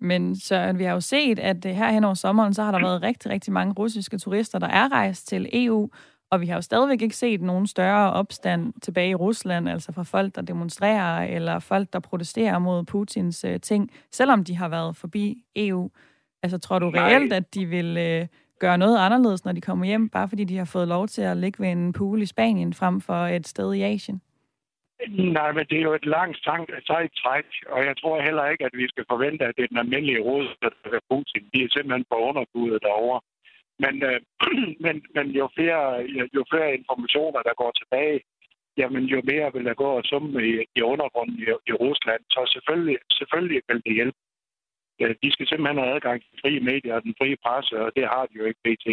Men 0.00 0.36
så 0.36 0.72
vi 0.78 0.84
har 0.84 0.92
jo 0.92 1.00
set, 1.00 1.38
at 1.38 1.66
øh, 1.66 1.72
her 1.72 1.90
hen 1.90 2.04
over 2.04 2.14
sommeren, 2.14 2.54
så 2.54 2.62
har 2.62 2.72
der 2.72 2.80
været 2.80 3.02
rigtig, 3.02 3.30
rigtig 3.30 3.52
mange 3.52 3.74
russiske 3.78 4.18
turister, 4.18 4.58
der 4.58 4.68
er 4.68 4.92
rejst 4.92 5.28
til 5.28 5.48
EU, 5.52 5.90
og 6.30 6.40
vi 6.40 6.46
har 6.46 6.54
jo 6.54 6.60
stadigvæk 6.60 7.02
ikke 7.02 7.16
set 7.16 7.40
nogen 7.40 7.66
større 7.66 8.12
opstand 8.12 8.72
tilbage 8.82 9.10
i 9.10 9.14
Rusland, 9.14 9.68
altså 9.68 9.92
fra 9.92 10.02
folk, 10.02 10.34
der 10.34 10.42
demonstrerer, 10.42 11.36
eller 11.36 11.58
folk, 11.58 11.92
der 11.92 12.00
protesterer 12.00 12.58
mod 12.58 12.84
Putins 12.84 13.44
øh, 13.44 13.60
ting, 13.60 13.90
selvom 14.12 14.44
de 14.44 14.56
har 14.56 14.68
været 14.68 14.96
forbi 14.96 15.36
EU. 15.56 15.90
Altså 16.44 16.58
tror 16.58 16.78
du 16.78 16.88
reelt, 16.90 17.28
Nej. 17.28 17.36
at 17.36 17.54
de 17.54 17.66
vil 17.66 17.90
øh, 18.08 18.26
gøre 18.64 18.78
noget 18.78 18.98
anderledes, 19.06 19.44
når 19.44 19.52
de 19.52 19.66
kommer 19.68 19.84
hjem, 19.86 20.08
bare 20.08 20.28
fordi 20.28 20.44
de 20.44 20.56
har 20.56 20.70
fået 20.74 20.88
lov 20.88 21.04
til 21.08 21.22
at 21.22 21.36
ligge 21.36 21.62
ved 21.62 21.70
en 21.72 21.92
pool 21.92 22.22
i 22.22 22.26
Spanien 22.26 22.72
frem 22.80 23.00
for 23.00 23.20
et 23.36 23.46
sted 23.46 23.74
i 23.74 23.82
Asien? 23.82 24.20
Nej, 25.38 25.50
men 25.56 25.64
det 25.70 25.76
er 25.78 25.86
jo 25.88 25.94
et 25.94 26.06
langt 26.16 26.38
sejt 26.88 27.12
træk, 27.22 27.46
og 27.74 27.80
jeg 27.88 27.94
tror 28.00 28.26
heller 28.28 28.44
ikke, 28.52 28.64
at 28.64 28.74
vi 28.80 28.86
skal 28.88 29.04
forvente, 29.12 29.44
at 29.44 29.54
det 29.56 29.62
er 29.64 29.72
den 29.72 29.82
almindelige 29.84 30.24
råd, 30.28 30.46
der 30.62 30.70
er 30.98 31.04
Putin. 31.10 31.44
De 31.54 31.58
er 31.64 31.68
simpelthen 31.74 32.04
på 32.10 32.16
underbuddet 32.28 32.82
derovre. 32.88 33.20
Men, 33.84 33.94
øh, 34.10 34.20
men, 34.84 34.96
men 35.16 35.26
jo, 35.40 35.46
flere, 35.56 35.82
jo 36.36 36.42
flere 36.52 36.74
informationer, 36.78 37.40
der 37.48 37.60
går 37.62 37.72
tilbage, 37.80 38.18
jamen 38.80 39.04
jo 39.14 39.18
mere 39.30 39.52
vil 39.54 39.64
der 39.68 39.74
gå 39.84 39.88
og 39.98 40.04
summe 40.10 40.44
i, 40.50 40.52
i 40.78 40.80
undergrunden 40.92 41.36
i, 41.44 41.46
i 41.70 41.72
Rusland. 41.84 42.22
Så 42.34 42.40
selvfølgelig, 42.54 42.98
selvfølgelig 43.18 43.60
vil 43.68 43.82
det 43.86 43.94
hjælpe. 43.98 44.18
Øh, 45.00 45.14
de 45.22 45.32
skal 45.32 45.46
simpelthen 45.46 45.78
have 45.78 45.94
adgang 45.94 46.22
til 46.22 46.38
frie 46.42 46.60
medier 46.60 46.94
og 46.94 47.02
den 47.02 47.14
frie 47.18 47.36
presse, 47.44 47.74
og 47.84 47.90
det 47.96 48.04
har 48.12 48.26
de 48.26 48.34
jo 48.40 48.44
ikke 48.44 48.60
pt. 48.64 48.86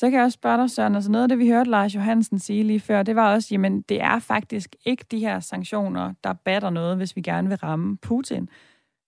Så 0.00 0.06
kan 0.06 0.16
jeg 0.18 0.24
også 0.24 0.40
spørge 0.40 0.58
dig, 0.58 0.70
Søren, 0.70 0.94
altså 0.94 1.10
noget 1.10 1.22
af 1.22 1.28
det, 1.28 1.38
vi 1.38 1.48
hørte 1.48 1.70
Lars 1.70 1.94
Johansen 1.94 2.38
sige 2.38 2.62
lige 2.62 2.80
før, 2.80 3.02
det 3.02 3.16
var 3.16 3.34
også, 3.34 3.48
jamen 3.52 3.82
det 3.82 4.00
er 4.00 4.18
faktisk 4.18 4.76
ikke 4.84 5.04
de 5.10 5.18
her 5.18 5.40
sanktioner, 5.40 6.14
der 6.24 6.32
batter 6.32 6.70
noget, 6.70 6.96
hvis 6.96 7.16
vi 7.16 7.20
gerne 7.20 7.48
vil 7.48 7.56
ramme 7.56 7.96
Putin. 7.96 8.48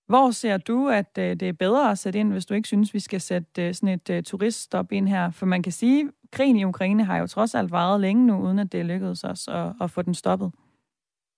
Hvor 0.06 0.30
ser 0.30 0.56
du, 0.56 0.88
at 0.88 1.18
øh, 1.18 1.24
det 1.24 1.42
er 1.42 1.52
bedre 1.52 1.90
at 1.90 1.98
sætte 1.98 2.18
ind, 2.18 2.32
hvis 2.32 2.46
du 2.46 2.54
ikke 2.54 2.68
synes, 2.68 2.94
vi 2.94 3.00
skal 3.00 3.20
sætte 3.20 3.66
øh, 3.66 3.74
sådan 3.74 4.00
et 4.08 4.24
turiststop 4.24 4.92
ind 4.92 5.08
her? 5.08 5.30
For 5.30 5.46
man 5.46 5.62
kan 5.62 5.72
sige, 5.72 6.00
at 6.00 6.30
krigen 6.32 6.56
i 6.56 6.64
Ukraine 6.64 7.04
har 7.04 7.18
jo 7.18 7.26
trods 7.26 7.54
alt 7.54 7.70
varet 7.70 8.00
længe 8.00 8.26
nu, 8.26 8.38
uden 8.38 8.58
at 8.58 8.72
det 8.72 8.86
lykkedes 8.86 9.24
os 9.24 9.48
at, 9.48 9.72
at 9.80 9.90
få 9.90 10.02
den 10.02 10.14
stoppet. 10.14 10.52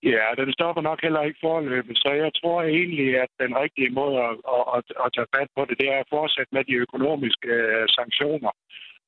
Ja, 0.03 0.25
den 0.41 0.53
stopper 0.53 0.83
nok 0.83 1.01
heller 1.03 1.23
ikke 1.23 1.45
forløbet, 1.47 1.97
så 1.99 2.11
jeg 2.23 2.31
tror 2.41 2.63
egentlig, 2.63 3.09
at 3.25 3.31
den 3.45 3.53
rigtige 3.63 3.91
måde 4.01 4.17
at, 4.29 4.35
at, 4.57 4.65
at, 4.77 4.85
at 5.05 5.09
tage 5.17 5.33
fat 5.37 5.51
på 5.57 5.63
det, 5.69 5.77
det 5.81 5.89
er 5.95 5.99
at 6.01 6.13
fortsætte 6.17 6.55
med 6.57 6.65
de 6.65 6.75
økonomiske 6.85 7.49
øh, 7.49 7.87
sanktioner. 7.99 8.53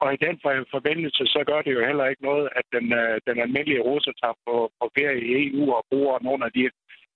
Og 0.02 0.08
i 0.14 0.18
den 0.26 0.36
forbindelse, 0.74 1.22
så 1.34 1.40
gør 1.50 1.60
det 1.62 1.72
jo 1.76 1.86
heller 1.88 2.06
ikke 2.06 2.24
noget, 2.30 2.46
at 2.58 2.66
den, 2.76 2.86
øh, 3.02 3.14
den 3.28 3.36
almindelige 3.44 3.86
russer 3.88 4.12
tager 4.22 4.36
på, 4.46 4.54
på 4.78 4.84
ferie 4.96 5.20
i 5.28 5.30
EU 5.44 5.62
og 5.76 5.82
bruger 5.90 6.16
nogle 6.28 6.42
af 6.48 6.52
de 6.58 6.64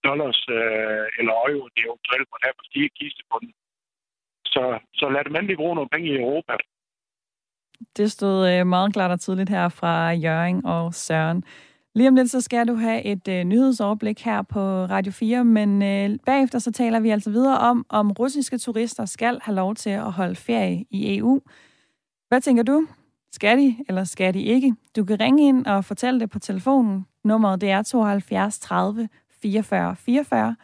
dollars 0.07 0.41
øh, 0.59 1.05
eller 1.19 1.35
euro, 1.51 1.67
de 1.77 1.81
eventuelt 1.89 2.29
måtte 2.31 2.47
have 2.47 2.59
på 2.61 2.65
stige 2.71 2.91
kistebunden. 2.99 3.53
Så, 4.55 4.63
så 5.01 5.07
lad 5.15 5.23
dem 5.25 5.37
endelig 5.37 5.57
bruge 5.63 5.75
nogle 5.75 5.93
penge 5.95 6.09
i 6.11 6.21
Europa. 6.25 6.55
Det 7.97 8.13
stod 8.13 8.39
øh, 8.51 8.67
meget 8.67 8.93
klart 8.93 9.11
og 9.11 9.21
tydeligt 9.21 9.51
her 9.51 9.69
fra 9.69 9.95
Jørgen 10.11 10.67
og 10.67 10.95
Søren. 10.95 11.45
Lige 11.95 12.09
om 12.09 12.15
lidt, 12.15 12.31
så 12.31 12.41
skal 12.41 12.69
du 12.69 12.75
have 12.75 13.03
et 13.03 13.29
øh, 13.29 13.45
nyhedsoverblik 13.45 14.25
her 14.25 14.43
på 14.43 14.61
Radio 14.85 15.13
4, 15.13 15.45
men 15.45 15.83
øh, 15.83 16.19
bagefter 16.27 16.59
så 16.59 16.73
taler 16.73 17.01
vi 17.01 17.11
altså 17.11 17.31
videre 17.31 17.59
om, 17.59 17.87
om 17.89 18.13
russiske 18.13 18.59
turister 18.59 19.05
skal 19.05 19.39
have 19.43 19.55
lov 19.55 19.75
til 19.75 19.91
at 19.91 20.13
holde 20.13 20.35
ferie 20.35 20.85
i 20.91 21.19
EU. 21.19 21.41
Hvad 22.29 22.41
tænker 22.41 22.63
du? 22.63 22.87
Skal 23.33 23.59
de, 23.59 23.77
eller 23.89 24.05
skal 24.05 24.35
de 24.35 24.43
ikke? 24.43 24.75
Du 24.97 25.05
kan 25.05 25.21
ringe 25.21 25.49
ind 25.49 25.67
og 25.67 25.85
fortælle 25.85 26.21
det 26.21 26.31
på 26.31 26.39
telefonen. 26.39 27.07
Nummeret 27.25 27.61
det 27.61 27.71
er 27.71 27.83
72 27.83 28.59
30 28.59 29.09
44 29.43 29.97
44. 29.97 30.57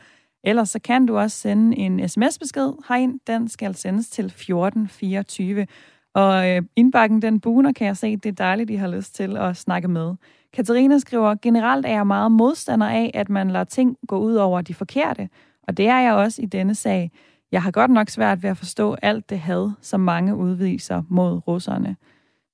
Ellers 0.44 0.70
så 0.70 0.78
kan 0.78 1.06
du 1.06 1.18
også 1.18 1.38
sende 1.38 1.76
en 1.76 2.08
sms-besked 2.08 2.72
herind. 2.88 3.20
Den 3.26 3.48
skal 3.48 3.74
sendes 3.74 4.10
til 4.10 4.24
1424. 4.24 5.66
Og 6.14 6.50
øh, 6.50 6.62
indbakken 6.76 7.22
den 7.22 7.40
buner, 7.40 7.72
kan 7.72 7.86
jeg 7.86 7.96
se. 7.96 8.16
Det 8.16 8.28
er 8.28 8.32
dejligt, 8.32 8.70
I 8.70 8.74
har 8.74 8.88
lyst 8.88 9.14
til 9.14 9.36
at 9.36 9.56
snakke 9.56 9.88
med. 9.88 10.14
Katarina 10.54 10.98
skriver, 10.98 11.34
generelt 11.42 11.86
er 11.86 11.90
jeg 11.90 12.06
meget 12.06 12.32
modstander 12.32 12.86
af, 12.86 13.10
at 13.14 13.28
man 13.28 13.50
lader 13.50 13.64
ting 13.64 13.96
gå 14.08 14.18
ud 14.18 14.34
over 14.34 14.60
de 14.60 14.74
forkerte, 14.74 15.28
og 15.62 15.76
det 15.76 15.88
er 15.88 15.98
jeg 15.98 16.14
også 16.14 16.42
i 16.42 16.46
denne 16.46 16.74
sag. 16.74 17.10
Jeg 17.52 17.62
har 17.62 17.70
godt 17.70 17.90
nok 17.90 18.08
svært 18.08 18.42
ved 18.42 18.50
at 18.50 18.56
forstå 18.56 18.96
alt 19.02 19.30
det 19.30 19.38
had, 19.38 19.70
som 19.80 20.00
mange 20.00 20.36
udviser 20.36 21.02
mod 21.08 21.48
russerne. 21.48 21.96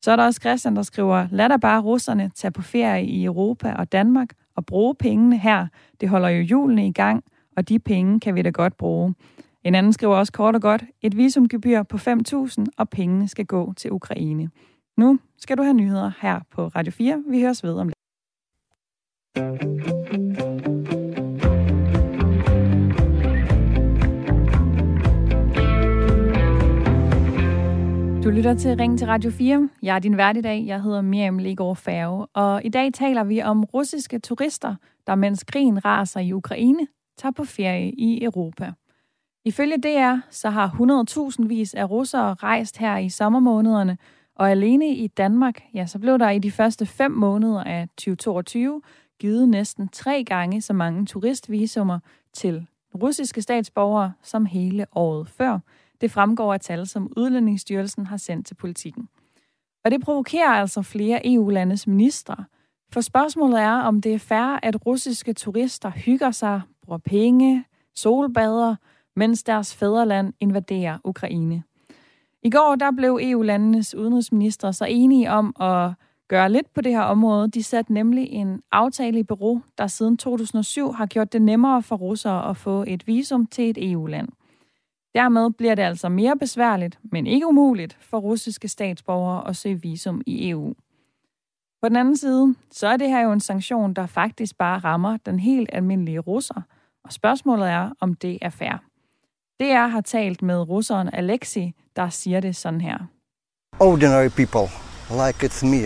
Så 0.02 0.12
er 0.12 0.16
der 0.16 0.24
også 0.24 0.40
Christian, 0.40 0.76
der 0.76 0.82
skriver, 0.82 1.26
lad 1.30 1.48
da 1.48 1.56
bare 1.56 1.80
russerne 1.80 2.30
tage 2.34 2.50
på 2.50 2.62
ferie 2.62 3.06
i 3.06 3.24
Europa 3.24 3.72
og 3.72 3.92
Danmark 3.92 4.28
og 4.56 4.66
bruge 4.66 4.94
pengene 4.94 5.38
her. 5.38 5.66
Det 6.00 6.08
holder 6.08 6.28
jo 6.28 6.42
julene 6.42 6.86
i 6.86 6.92
gang, 6.92 7.24
og 7.56 7.68
de 7.68 7.78
penge 7.78 8.20
kan 8.20 8.34
vi 8.34 8.42
da 8.42 8.50
godt 8.50 8.76
bruge. 8.76 9.14
En 9.64 9.74
anden 9.74 9.92
skriver 9.92 10.16
også 10.16 10.32
kort 10.32 10.54
og 10.54 10.62
godt, 10.62 10.84
et 11.02 11.16
visumgebyr 11.16 11.82
på 11.82 11.96
5.000, 11.96 12.64
og 12.76 12.88
pengene 12.88 13.28
skal 13.28 13.46
gå 13.46 13.72
til 13.76 13.92
Ukraine. 13.92 14.50
Nu 15.00 15.18
skal 15.38 15.58
du 15.58 15.62
have 15.62 15.74
nyheder 15.74 16.10
her 16.20 16.40
på 16.50 16.66
Radio 16.66 16.92
4. 16.92 17.22
Vi 17.28 17.40
høres 17.40 17.64
ved 17.64 17.74
om 17.74 17.86
lidt. 17.86 17.94
Du 28.24 28.30
lytter 28.30 28.54
til 28.54 28.76
Ring 28.76 28.98
til 28.98 29.06
Radio 29.06 29.30
4. 29.30 29.68
Jeg 29.82 29.94
er 29.94 29.98
din 29.98 30.16
vært 30.16 30.36
i 30.36 30.40
dag. 30.40 30.66
Jeg 30.66 30.82
hedder 30.82 31.00
Miriam 31.00 31.38
Legård 31.38 31.76
Færge. 31.76 32.26
Og 32.34 32.64
i 32.64 32.68
dag 32.68 32.92
taler 32.94 33.24
vi 33.24 33.42
om 33.42 33.64
russiske 33.64 34.18
turister, 34.18 34.74
der 35.06 35.14
mens 35.14 35.44
krigen 35.44 35.84
raser 35.84 36.20
i 36.20 36.32
Ukraine, 36.32 36.86
tager 37.18 37.32
på 37.32 37.44
ferie 37.44 37.92
i 37.92 38.24
Europa. 38.24 38.72
Ifølge 39.44 39.76
DR, 39.76 40.16
så 40.30 40.50
har 40.50 40.68
100.000 41.40 41.46
vis 41.48 41.74
af 41.74 41.90
russere 41.90 42.34
rejst 42.34 42.78
her 42.78 42.98
i 42.98 43.08
sommermånederne, 43.08 43.98
og 44.36 44.50
alene 44.50 44.88
i 44.88 45.06
Danmark, 45.06 45.62
ja, 45.74 45.86
så 45.86 45.98
blev 45.98 46.18
der 46.18 46.30
i 46.30 46.38
de 46.38 46.50
første 46.50 46.86
fem 46.86 47.10
måneder 47.10 47.64
af 47.64 47.88
2022 47.88 48.82
givet 49.18 49.48
næsten 49.48 49.88
tre 49.88 50.24
gange 50.24 50.60
så 50.60 50.72
mange 50.72 51.06
turistvisummer 51.06 51.98
til 52.32 52.66
russiske 52.94 53.42
statsborgere 53.42 54.12
som 54.22 54.46
hele 54.46 54.86
året 54.92 55.28
før. 55.28 55.58
Det 56.00 56.10
fremgår 56.10 56.54
af 56.54 56.60
tal, 56.60 56.86
som 56.86 57.12
Udlændingsstyrelsen 57.16 58.06
har 58.06 58.16
sendt 58.16 58.46
til 58.46 58.54
politikken. 58.54 59.08
Og 59.84 59.90
det 59.90 60.00
provokerer 60.00 60.48
altså 60.48 60.82
flere 60.82 61.20
EU-landes 61.34 61.86
ministre. 61.86 62.44
For 62.92 63.00
spørgsmålet 63.00 63.60
er, 63.60 63.72
om 63.72 64.00
det 64.00 64.14
er 64.14 64.18
fair, 64.18 64.58
at 64.62 64.86
russiske 64.86 65.32
turister 65.32 65.90
hygger 65.90 66.30
sig, 66.30 66.60
bruger 66.82 66.98
penge, 66.98 67.64
solbader, 67.94 68.76
mens 69.16 69.42
deres 69.42 69.76
fædreland 69.76 70.32
invaderer 70.40 70.98
Ukraine. 71.04 71.62
I 72.42 72.50
går 72.50 72.74
der 72.74 72.90
blev 72.90 73.18
EU-landenes 73.22 73.94
udenrigsminister 73.94 74.70
så 74.70 74.84
enige 74.84 75.30
om 75.30 75.56
at 75.60 75.92
gøre 76.28 76.52
lidt 76.52 76.74
på 76.74 76.80
det 76.80 76.92
her 76.92 77.02
område. 77.02 77.48
De 77.48 77.62
satte 77.62 77.92
nemlig 77.92 78.28
en 78.28 78.62
aftale 78.72 79.18
i 79.18 79.22
bureau, 79.22 79.62
der 79.78 79.86
siden 79.86 80.16
2007 80.16 80.92
har 80.92 81.06
gjort 81.06 81.32
det 81.32 81.42
nemmere 81.42 81.82
for 81.82 81.96
russere 81.96 82.50
at 82.50 82.56
få 82.56 82.84
et 82.88 83.06
visum 83.06 83.46
til 83.46 83.70
et 83.70 83.90
EU-land. 83.92 84.28
Dermed 85.14 85.50
bliver 85.50 85.74
det 85.74 85.82
altså 85.82 86.08
mere 86.08 86.36
besværligt, 86.36 86.98
men 87.02 87.26
ikke 87.26 87.46
umuligt, 87.46 87.98
for 88.00 88.18
russiske 88.18 88.68
statsborgere 88.68 89.48
at 89.48 89.56
søge 89.56 89.82
visum 89.82 90.22
i 90.26 90.50
EU. 90.50 90.74
På 91.82 91.88
den 91.88 91.96
anden 91.96 92.16
side, 92.16 92.54
så 92.70 92.86
er 92.86 92.96
det 92.96 93.08
her 93.08 93.20
jo 93.20 93.32
en 93.32 93.40
sanktion, 93.40 93.94
der 93.94 94.06
faktisk 94.06 94.58
bare 94.58 94.78
rammer 94.78 95.16
den 95.16 95.38
helt 95.38 95.70
almindelige 95.72 96.18
russer, 96.18 96.62
og 97.04 97.12
spørgsmålet 97.12 97.68
er, 97.68 97.90
om 98.00 98.14
det 98.14 98.38
er 98.42 98.50
fair. 98.50 98.82
DR 99.60 99.86
har 99.86 100.00
talt 100.00 100.42
med 100.42 100.68
russeren 100.68 101.10
Alexi, 101.12 101.74
der 102.00 102.08
siger 102.08 102.40
det 102.40 102.56
sådan 102.56 102.80
her. 102.80 102.98
Ordinary 103.80 104.28
people, 104.28 104.66
like 105.10 105.46
it's 105.46 105.62
me, 105.72 105.82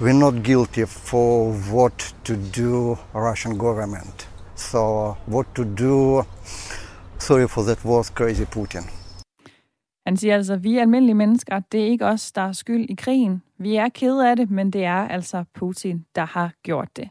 we're 0.00 0.20
not 0.24 0.34
guilty 0.44 0.84
for 0.84 1.30
what 1.76 2.14
to 2.24 2.34
do 2.34 2.96
Russian 3.14 3.58
government. 3.58 4.30
So 4.54 4.78
what 5.28 5.46
to 5.54 5.64
do, 5.64 6.22
sorry 7.18 7.48
for 7.48 7.62
that 7.62 7.84
was 7.84 8.06
crazy 8.06 8.44
Putin. 8.44 8.84
Han 10.06 10.16
siger 10.16 10.34
altså, 10.34 10.52
at 10.52 10.64
vi 10.64 10.76
er 10.76 10.80
almindelige 10.80 11.14
mennesker, 11.14 11.60
det 11.72 11.80
er 11.80 11.86
ikke 11.86 12.06
os, 12.06 12.32
der 12.32 12.42
er 12.42 12.52
skyld 12.52 12.90
i 12.90 12.94
krigen. 12.94 13.42
Vi 13.58 13.76
er 13.76 13.88
kede 13.88 14.30
af 14.30 14.36
det, 14.36 14.50
men 14.50 14.70
det 14.70 14.84
er 14.84 15.08
altså 15.08 15.44
Putin, 15.54 16.04
der 16.14 16.24
har 16.24 16.52
gjort 16.62 16.96
det. 16.96 17.08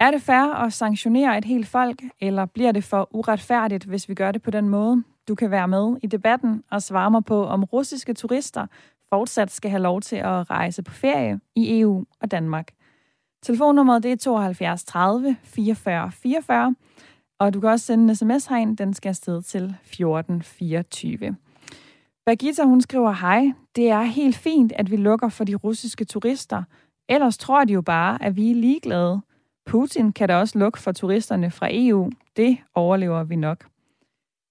Er 0.00 0.10
det 0.10 0.22
fair 0.22 0.54
at 0.64 0.72
sanktionere 0.72 1.38
et 1.38 1.44
helt 1.44 1.68
folk, 1.68 2.02
eller 2.20 2.46
bliver 2.46 2.72
det 2.72 2.84
for 2.84 3.08
uretfærdigt, 3.10 3.84
hvis 3.84 4.08
vi 4.08 4.14
gør 4.14 4.32
det 4.32 4.42
på 4.42 4.50
den 4.50 4.68
måde? 4.68 5.02
Du 5.28 5.34
kan 5.34 5.50
være 5.50 5.68
med 5.68 5.96
i 6.02 6.06
debatten 6.06 6.62
og 6.70 6.82
svare 6.82 7.10
mig 7.10 7.24
på, 7.24 7.46
om 7.46 7.64
russiske 7.64 8.14
turister 8.14 8.66
fortsat 9.12 9.50
skal 9.50 9.70
have 9.70 9.82
lov 9.82 10.00
til 10.00 10.16
at 10.16 10.50
rejse 10.50 10.82
på 10.82 10.92
ferie 10.92 11.40
i 11.54 11.80
EU 11.80 12.04
og 12.20 12.30
Danmark. 12.30 12.68
Telefonnummeret 13.42 14.02
det 14.02 14.12
er 14.12 14.16
72 14.16 14.84
30 14.84 15.36
44 15.42 16.12
44, 16.12 16.74
og 17.38 17.54
du 17.54 17.60
kan 17.60 17.70
også 17.70 17.86
sende 17.86 18.04
en 18.04 18.16
sms 18.16 18.46
herind. 18.46 18.76
Den 18.76 18.94
skal 18.94 19.08
afsted 19.08 19.42
til 19.42 19.64
1424. 19.64 21.36
Birgitta, 22.26 22.64
hun 22.64 22.80
skriver, 22.80 23.12
hej, 23.12 23.52
det 23.76 23.90
er 23.90 24.02
helt 24.02 24.36
fint, 24.36 24.72
at 24.72 24.90
vi 24.90 24.96
lukker 24.96 25.28
for 25.28 25.44
de 25.44 25.54
russiske 25.54 26.04
turister. 26.04 26.62
Ellers 27.08 27.38
tror 27.38 27.64
de 27.64 27.72
jo 27.72 27.82
bare, 27.82 28.22
at 28.22 28.36
vi 28.36 28.50
er 28.50 28.54
ligeglade. 28.54 29.20
Putin 29.66 30.12
kan 30.12 30.28
da 30.28 30.36
også 30.36 30.58
lukke 30.58 30.78
for 30.78 30.92
turisterne 30.92 31.50
fra 31.50 31.68
EU. 31.70 32.10
Det 32.36 32.58
overlever 32.74 33.24
vi 33.24 33.36
nok. 33.36 33.71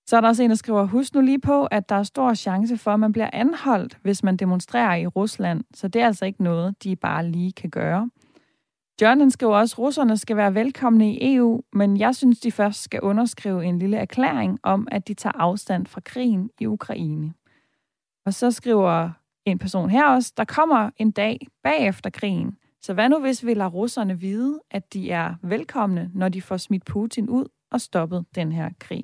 Så 0.08 0.18
er 0.18 0.22
der 0.22 0.28
også 0.28 0.44
en, 0.44 0.50
der 0.50 0.56
skriver, 0.56 0.86
husk 0.86 1.16
nu 1.16 1.22
lige 1.22 1.40
på, 1.40 1.66
at 1.66 1.90
der 1.90 1.96
er 1.96 2.04
stor 2.04 2.34
chance 2.34 2.78
for, 2.78 2.92
at 2.92 3.00
man 3.00 3.12
bliver 3.12 3.30
anholdt, 3.34 3.98
hvis 4.02 4.24
man 4.24 4.38
demonstrerer 4.38 4.96
i 4.96 5.08
Rusland. 5.08 5.64
Så 5.74 5.88
det 5.88 6.02
er 6.02 6.06
altså 6.06 6.26
ikke 6.26 6.44
noget, 6.44 6.84
de 6.84 6.96
bare 6.96 7.28
lige 7.30 7.52
kan 7.52 7.70
gøre. 7.70 8.10
John 9.02 9.32
skriver 9.32 9.56
også, 9.56 9.74
at 9.74 9.80
russerne 9.80 10.18
skal 10.18 10.38
være 10.38 10.56
velkomne 10.56 11.14
i 11.14 11.36
EU, 11.36 11.62
men 11.74 11.98
jeg 11.98 12.16
synes, 12.16 12.40
de 12.40 12.52
først 12.52 12.84
skal 12.84 13.02
underskrive 13.02 13.66
en 13.66 13.80
lille 13.80 13.98
erklæring 13.98 14.60
om, 14.64 14.88
at 14.92 15.08
de 15.08 15.14
tager 15.14 15.34
afstand 15.38 15.88
fra 15.88 16.02
krigen 16.02 16.50
i 16.60 16.66
Ukraine. 16.66 17.34
Og 18.26 18.34
så 18.34 18.52
skriver 18.52 19.10
en 19.46 19.60
person 19.60 19.90
her 19.90 20.06
også, 20.06 20.34
der 20.38 20.44
kommer 20.46 20.90
en 20.98 21.12
dag 21.12 21.48
bagefter 21.64 22.10
krigen. 22.10 22.58
Så 22.82 22.94
hvad 22.94 23.10
nu, 23.10 23.20
hvis 23.20 23.46
vi 23.46 23.54
lader 23.54 23.70
russerne 23.70 24.20
vide, 24.20 24.60
at 24.72 24.94
de 24.94 25.12
er 25.12 25.36
velkomne, 25.44 26.12
når 26.14 26.30
de 26.30 26.42
får 26.42 26.58
smidt 26.58 26.86
Putin 26.86 27.30
ud 27.30 27.46
og 27.72 27.82
stoppet 27.82 28.26
den 28.36 28.52
her 28.52 28.70
krig? 28.80 29.04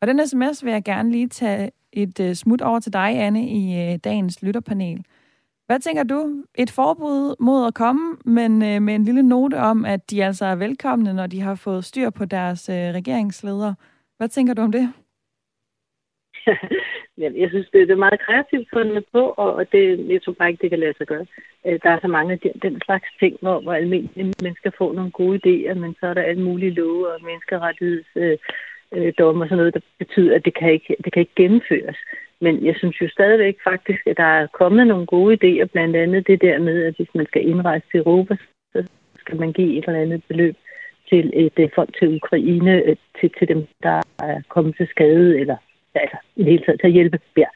Og 0.00 0.06
den 0.06 0.26
sms 0.26 0.64
vil 0.64 0.72
jeg 0.72 0.84
gerne 0.84 1.10
lige 1.10 1.28
tage 1.28 1.70
et 1.92 2.20
uh, 2.20 2.32
smut 2.32 2.60
over 2.60 2.80
til 2.80 2.92
dig, 2.92 3.10
Anne, 3.20 3.48
i 3.48 3.92
uh, 3.92 3.98
dagens 4.04 4.42
lytterpanel. 4.42 5.04
Hvad 5.66 5.80
tænker 5.80 6.02
du? 6.02 6.44
Et 6.54 6.70
forbud 6.70 7.36
mod 7.40 7.66
at 7.66 7.74
komme, 7.74 8.16
men 8.24 8.52
uh, 8.52 8.82
med 8.82 8.94
en 8.94 9.04
lille 9.04 9.22
note 9.22 9.54
om, 9.54 9.84
at 9.84 10.10
de 10.10 10.24
altså 10.24 10.44
er 10.44 10.54
velkomne, 10.54 11.12
når 11.12 11.26
de 11.26 11.40
har 11.40 11.54
fået 11.54 11.84
styr 11.84 12.10
på 12.10 12.24
deres 12.24 12.68
uh, 12.68 12.74
regeringsledere. 12.74 13.74
Hvad 14.16 14.28
tænker 14.28 14.54
du 14.54 14.62
om 14.62 14.72
det? 14.72 14.92
jeg 17.42 17.48
synes, 17.50 17.68
det, 17.72 17.88
det 17.88 17.94
er 17.94 18.06
meget 18.06 18.20
kreativt 18.20 18.68
fundet 18.72 19.04
på, 19.12 19.22
og 19.36 19.72
det, 19.72 20.08
jeg 20.08 20.22
tror 20.22 20.32
bare 20.32 20.50
ikke, 20.50 20.62
det 20.62 20.70
kan 20.70 20.78
lade 20.78 20.94
sig 20.96 21.06
gøre. 21.06 21.26
Der 21.64 21.90
er 21.90 21.98
så 22.00 22.08
mange 22.08 22.32
af 22.32 22.38
den, 22.38 22.52
den 22.62 22.80
slags 22.84 23.08
ting, 23.20 23.36
hvor, 23.40 23.60
hvor 23.60 23.72
almindelige 23.72 24.32
mennesker 24.42 24.70
får 24.78 24.92
nogle 24.92 25.10
gode 25.10 25.40
idéer, 25.40 25.74
men 25.74 25.94
så 26.00 26.06
er 26.06 26.14
der 26.14 26.22
alle 26.22 26.42
mulige 26.42 26.70
love 26.70 27.12
og 27.12 27.24
menneskerettigheds 27.24 28.06
øh, 28.16 28.38
øh, 28.94 29.12
domme 29.18 29.44
og 29.44 29.48
sådan 29.48 29.58
noget, 29.58 29.74
der 29.74 29.80
betyder, 29.98 30.34
at 30.36 30.44
det 30.44 30.54
kan, 30.54 30.72
ikke, 30.72 30.96
det 31.04 31.12
kan 31.12 31.20
ikke 31.20 31.40
gennemføres. 31.42 31.96
Men 32.40 32.64
jeg 32.66 32.74
synes 32.76 33.00
jo 33.00 33.08
stadigvæk 33.08 33.56
faktisk, 33.64 34.06
at 34.06 34.16
der 34.16 34.30
er 34.40 34.46
kommet 34.46 34.86
nogle 34.86 35.06
gode 35.06 35.34
idéer, 35.34 35.64
blandt 35.64 35.96
andet 35.96 36.26
det 36.26 36.40
der 36.40 36.58
med, 36.58 36.84
at 36.84 36.94
hvis 36.96 37.14
man 37.14 37.26
skal 37.26 37.48
indrejse 37.48 37.86
til 37.90 37.98
Europa, 37.98 38.36
så 38.72 38.84
skal 39.18 39.40
man 39.40 39.52
give 39.52 39.78
et 39.78 39.84
eller 39.88 40.00
andet 40.00 40.22
beløb 40.28 40.56
til 41.08 41.30
et 41.34 41.58
øh, 41.58 41.68
folk 41.74 41.90
til 41.98 42.16
Ukraine, 42.16 42.82
øh, 42.82 42.96
til, 43.20 43.30
til 43.38 43.48
dem, 43.48 43.66
der 43.82 44.00
er 44.18 44.42
kommet 44.48 44.76
til 44.76 44.86
skade, 44.88 45.40
eller 45.40 45.56
altså, 45.94 46.16
i 46.36 46.42
det 46.42 46.50
hele 46.52 46.64
taget 46.64 46.80
til 46.80 46.86
at 46.86 46.92
hjælpe 46.92 47.18
der. 47.36 47.50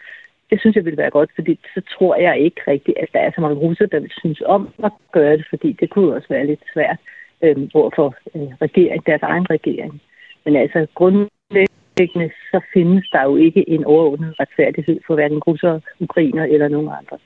Det 0.51 0.61
synes 0.61 0.77
jeg 0.77 0.85
ville 0.85 1.03
være 1.03 1.11
godt, 1.11 1.31
fordi 1.35 1.59
så 1.75 1.81
tror 1.99 2.17
jeg 2.17 2.39
ikke 2.39 2.61
rigtigt, 2.69 2.99
at 2.99 3.09
der 3.13 3.21
er 3.21 3.31
så 3.35 3.41
mange 3.41 3.57
russer, 3.57 3.87
der 3.87 4.01
vil 4.01 4.13
synes 4.19 4.43
om 4.47 4.69
at 4.85 4.93
gøre 5.13 5.37
det, 5.37 5.47
fordi 5.51 5.73
det 5.73 5.91
kunne 5.91 6.15
også 6.15 6.29
være 6.29 6.47
lidt 6.47 6.65
svært 6.73 6.99
øh, 7.43 7.57
overfor 7.75 8.15
øh, 8.35 8.53
regering, 8.63 9.07
deres 9.07 9.23
egen 9.23 9.51
regering. 9.51 10.03
Men 10.45 10.57
altså 10.57 10.87
grundlæggende, 10.95 12.31
så 12.51 12.61
findes 12.73 13.09
der 13.13 13.23
jo 13.23 13.37
ikke 13.37 13.69
en 13.69 13.85
overordnet 13.85 14.41
retfærdighed 14.41 15.01
for 15.07 15.15
hverken 15.15 15.39
russere, 15.39 15.81
ukrainer 16.01 16.45
eller 16.45 16.69
nogen 16.69 16.89
andre. 16.89 17.19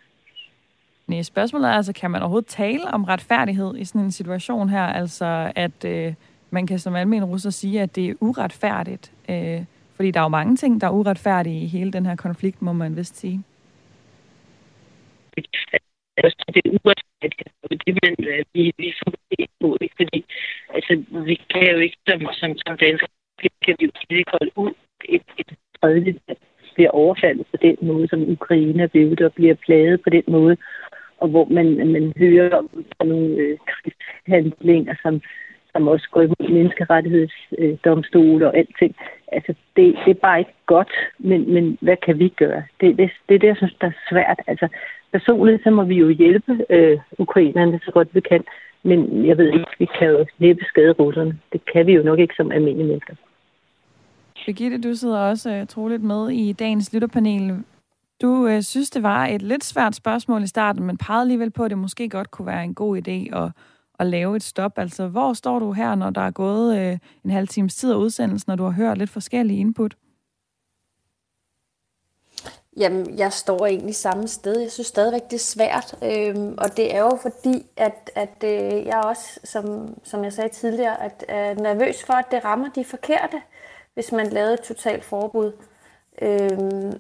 Nej, 1.07 1.23
spørgsmålet 1.23 1.69
er 1.69 1.73
altså, 1.73 1.93
kan 1.93 2.11
man 2.11 2.23
overhovedet 2.23 2.49
tale 2.49 2.85
om 2.93 3.05
retfærdighed 3.05 3.77
i 3.77 3.85
sådan 3.85 4.01
en 4.01 4.13
situation 4.13 4.69
her? 4.69 4.83
Altså, 4.83 5.53
at 5.57 5.85
øh, 5.85 6.15
man 6.51 6.67
kan 6.67 6.79
som 6.79 6.97
almindelig 6.97 7.33
russer 7.33 7.51
sige, 7.51 7.81
at 7.81 7.97
det 7.97 8.11
er 8.11 8.15
uretfærdigt. 8.21 9.13
Øh, 9.31 9.61
fordi 9.97 10.11
der 10.11 10.21
er 10.21 10.25
jo 10.25 10.29
mange 10.29 10.57
ting, 10.57 10.81
der 10.81 10.87
er 10.87 10.91
uretfærdige 10.91 11.63
i 11.63 11.67
hele 11.67 11.93
den 11.93 12.07
her 12.07 12.17
konflikt, 12.17 12.63
må 12.63 12.73
man 12.73 12.97
vist 12.97 13.17
sige. 13.17 13.43
Det 15.37 15.45
er 16.65 16.71
uretfærdigt, 16.85 17.49
det 17.87 17.99
man, 18.03 18.15
øh, 18.19 18.45
vi, 18.55 18.73
vi 18.79 18.95
får 18.99 19.13
på, 19.61 19.77
ikke? 19.81 19.95
fordi 19.97 20.25
altså, 20.75 21.05
vi 21.25 21.35
kan 21.51 21.71
jo 21.73 21.79
ikke 21.79 21.99
som, 22.09 22.21
som, 22.33 22.51
som 22.67 22.77
danskere, 22.79 23.09
kan 23.65 23.77
vi 23.79 23.85
jo 23.85 24.17
ikke 24.17 24.31
holde 24.31 24.53
ud 24.57 24.73
et, 25.05 25.23
et 25.39 25.51
tredje 25.81 26.15
bliver 26.75 26.91
overfaldet 26.91 27.47
på 27.51 27.57
den 27.63 27.77
måde, 27.83 28.09
som 28.09 28.31
Ukraine 28.31 28.83
er 28.83 28.87
blevet, 28.87 29.21
og 29.21 29.33
bliver 29.33 29.55
plaget 29.55 30.01
på 30.05 30.11
den 30.11 30.23
måde, 30.29 30.57
og 31.23 31.29
hvor 31.29 31.47
man, 31.51 31.67
man 31.93 32.13
hører 32.17 32.57
om 32.99 33.07
nogle 33.07 33.37
øh, 33.37 33.59
krigshandlinger, 33.71 34.95
som 35.03 35.21
som 35.73 35.89
også 35.89 36.09
går 36.11 36.23
imod 36.23 36.51
menneskerettighedsdomstol 36.51 38.43
og 38.43 38.57
alting. 38.57 38.97
Altså, 39.33 39.55
det, 39.77 39.97
det 40.05 40.11
er 40.11 40.25
bare 40.29 40.39
ikke 40.39 40.57
godt, 40.67 40.93
men, 41.19 41.55
men 41.55 41.79
hvad 41.81 41.97
kan 42.07 42.19
vi 42.19 42.29
gøre? 42.29 42.63
Det, 42.81 42.99
det, 42.99 43.11
det 43.29 43.35
er 43.35 43.39
det, 43.39 43.47
jeg 43.47 43.57
synes, 43.57 43.77
der 43.81 43.87
er 43.87 44.01
svært. 44.11 44.41
Altså, 44.47 44.69
personligt 45.13 45.63
så 45.63 45.71
må 45.71 45.85
vi 45.85 45.95
jo 45.95 46.09
hjælpe 46.09 46.67
øh, 46.71 46.99
ukrainerne 47.19 47.81
så 47.85 47.91
godt 47.91 48.15
vi 48.15 48.21
kan, 48.21 48.45
men 48.83 49.27
jeg 49.27 49.39
ved 49.39 49.47
ikke, 49.47 49.67
vi 49.79 49.89
kan 49.99 50.09
jo 50.09 50.27
næppe 50.39 50.65
skade 50.65 50.93
russerne. 50.93 51.39
Det 51.53 51.61
kan 51.73 51.87
vi 51.87 51.93
jo 51.93 52.03
nok 52.03 52.19
ikke 52.19 52.35
som 52.37 52.53
almindelige 52.53 52.89
mennesker. 52.89 53.15
Birgitte, 54.47 54.81
du 54.81 54.95
sidder 54.95 55.19
også 55.19 55.61
uh, 55.61 55.67
troligt 55.67 56.03
med 56.03 56.31
i 56.31 56.53
dagens 56.53 56.93
lytterpanel. 56.93 57.65
Du 58.23 58.29
uh, 58.29 58.61
synes, 58.61 58.91
det 58.91 59.03
var 59.03 59.27
et 59.27 59.43
lidt 59.43 59.65
svært 59.65 59.95
spørgsmål 59.95 60.43
i 60.43 60.47
starten, 60.47 60.85
men 60.85 60.97
pegede 60.97 61.21
alligevel 61.21 61.51
på, 61.51 61.65
at 61.65 61.71
det 61.71 61.79
måske 61.79 62.09
godt 62.09 62.31
kunne 62.31 62.47
være 62.47 62.65
en 62.65 62.75
god 62.75 62.97
idé 62.97 63.37
at, 63.37 63.51
at 63.99 64.07
lave 64.07 64.37
et 64.37 64.43
stop. 64.43 64.79
Altså, 64.79 65.09
hvor 65.09 65.33
står 65.33 65.59
du 65.59 65.73
her, 65.73 65.95
når 65.95 66.11
der 66.11 66.21
er 66.21 66.31
gået 66.31 66.93
uh, 66.93 66.99
en 67.25 67.31
halv 67.31 67.49
times 67.49 67.77
tid 67.77 67.93
af 67.93 67.97
udsendelsen, 67.97 68.51
når 68.51 68.57
du 68.57 68.65
har 68.65 68.71
hørt 68.71 68.99
lidt 68.99 69.11
forskellige 69.11 69.61
input? 69.61 69.95
Jamen, 72.79 73.19
jeg 73.19 73.33
står 73.33 73.67
egentlig 73.67 73.95
samme 73.95 74.29
sted. 74.29 74.61
Jeg 74.61 74.71
synes 74.71 74.87
stadigvæk, 74.87 75.25
det 75.25 75.33
er 75.33 75.39
svært. 75.39 75.95
Øhm, 76.03 76.55
og 76.59 76.77
det 76.77 76.95
er 76.95 77.01
jo 77.01 77.19
fordi, 77.23 77.67
at, 77.77 78.11
at 78.15 78.45
øh, 78.45 78.87
jeg 78.87 79.01
også, 79.05 79.41
som, 79.45 79.95
som 80.05 80.25
jeg 80.25 80.33
sagde 80.33 80.49
tidligere, 80.49 81.03
at 81.05 81.25
er 81.29 81.55
nervøs 81.55 82.05
for, 82.05 82.13
at 82.13 82.25
det 82.31 82.45
rammer 82.45 82.69
de 82.69 82.85
forkerte, 82.85 83.43
hvis 83.95 84.13
man 84.13 84.27
lavede 84.27 84.55
et 84.55 84.61
totalt 84.61 85.05
forbud. 85.05 85.53
Øhm, 86.23 86.93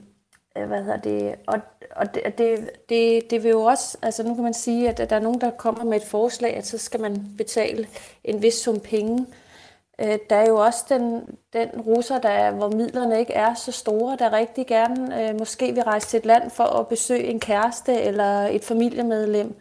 øh, 0.59 0.67
hvad 0.67 0.83
hedder 0.83 1.01
det? 1.01 1.35
Og, 1.47 1.61
og 1.97 2.14
det, 2.14 2.38
det, 2.38 2.71
det, 2.88 3.31
det 3.31 3.43
vil 3.43 3.51
jo 3.51 3.62
også, 3.62 3.99
altså 4.03 4.23
nu 4.23 4.35
kan 4.35 4.45
man 4.45 4.55
sige, 4.55 4.88
at 4.88 5.11
der 5.11 5.17
er 5.17 5.21
nogen, 5.21 5.41
der 5.41 5.51
kommer 5.51 5.85
med 5.85 5.97
et 5.97 6.09
forslag, 6.09 6.57
at 6.57 6.67
så 6.67 6.79
skal 6.79 7.01
man 7.01 7.35
betale 7.38 7.88
en 8.25 8.43
vis 8.43 8.55
sum 8.55 8.81
penge. 8.81 9.27
Øh, 9.29 9.47
Øh, 9.98 10.18
der 10.30 10.37
er 10.37 10.46
jo 10.48 10.56
også 10.56 10.84
den, 10.88 11.22
den 11.52 11.80
russer, 11.80 12.18
der, 12.18 12.50
hvor 12.50 12.68
midlerne 12.68 13.18
ikke 13.18 13.32
er 13.32 13.54
så 13.54 13.72
store, 13.72 14.16
der 14.16 14.32
rigtig 14.32 14.66
gerne 14.66 15.28
øh, 15.28 15.38
måske 15.38 15.72
vil 15.72 15.82
rejse 15.82 16.08
til 16.08 16.18
et 16.18 16.26
land 16.26 16.50
for 16.50 16.64
at 16.64 16.88
besøge 16.88 17.24
en 17.24 17.40
kæreste 17.40 18.00
eller 18.00 18.46
et 18.46 18.64
familiemedlem, 18.64 19.56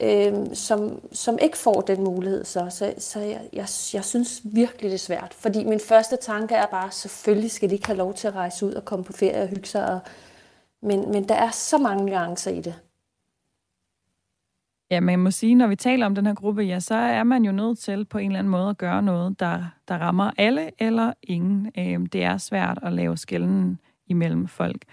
øh, 0.00 0.34
som, 0.54 1.00
som 1.12 1.38
ikke 1.42 1.58
får 1.58 1.80
den 1.80 2.04
mulighed. 2.04 2.44
Så, 2.44 2.66
så, 2.70 2.94
så 2.98 3.20
jeg, 3.20 3.40
jeg, 3.52 3.66
jeg 3.94 4.04
synes 4.04 4.40
virkelig, 4.44 4.90
det 4.90 4.94
er 4.94 4.98
svært. 4.98 5.34
Fordi 5.34 5.64
min 5.64 5.80
første 5.80 6.16
tanke 6.16 6.54
er 6.54 6.66
bare, 6.66 6.90
selvfølgelig 6.90 7.50
skal 7.50 7.70
de 7.70 7.74
ikke 7.74 7.86
have 7.86 7.98
lov 7.98 8.14
til 8.14 8.28
at 8.28 8.34
rejse 8.34 8.66
ud 8.66 8.74
og 8.74 8.84
komme 8.84 9.04
på 9.04 9.12
ferie 9.12 9.42
og 9.42 9.48
hygge 9.48 9.68
sig. 9.68 9.86
Og, 9.86 10.00
men, 10.82 11.12
men 11.12 11.28
der 11.28 11.34
er 11.34 11.50
så 11.50 11.78
mange 11.78 12.06
nuancer 12.06 12.50
i 12.50 12.60
det. 12.60 12.74
Ja, 14.92 15.00
man 15.00 15.18
må 15.18 15.30
sige, 15.30 15.54
når 15.54 15.66
vi 15.66 15.76
taler 15.76 16.06
om 16.06 16.14
den 16.14 16.26
her 16.26 16.34
gruppe, 16.34 16.62
ja, 16.62 16.80
så 16.80 16.94
er 16.94 17.22
man 17.22 17.44
jo 17.44 17.52
nødt 17.52 17.78
til 17.78 18.04
på 18.04 18.18
en 18.18 18.26
eller 18.26 18.38
anden 18.38 18.50
måde 18.50 18.70
at 18.70 18.78
gøre 18.78 19.02
noget, 19.02 19.40
der, 19.40 19.64
der 19.88 19.94
rammer 19.98 20.30
alle 20.38 20.70
eller 20.78 21.12
ingen. 21.22 21.70
Øh, 21.78 22.00
det 22.12 22.24
er 22.24 22.36
svært 22.36 22.78
at 22.82 22.92
lave 22.92 23.16
skælden 23.16 23.78
imellem 24.06 24.46
folk. 24.46 24.84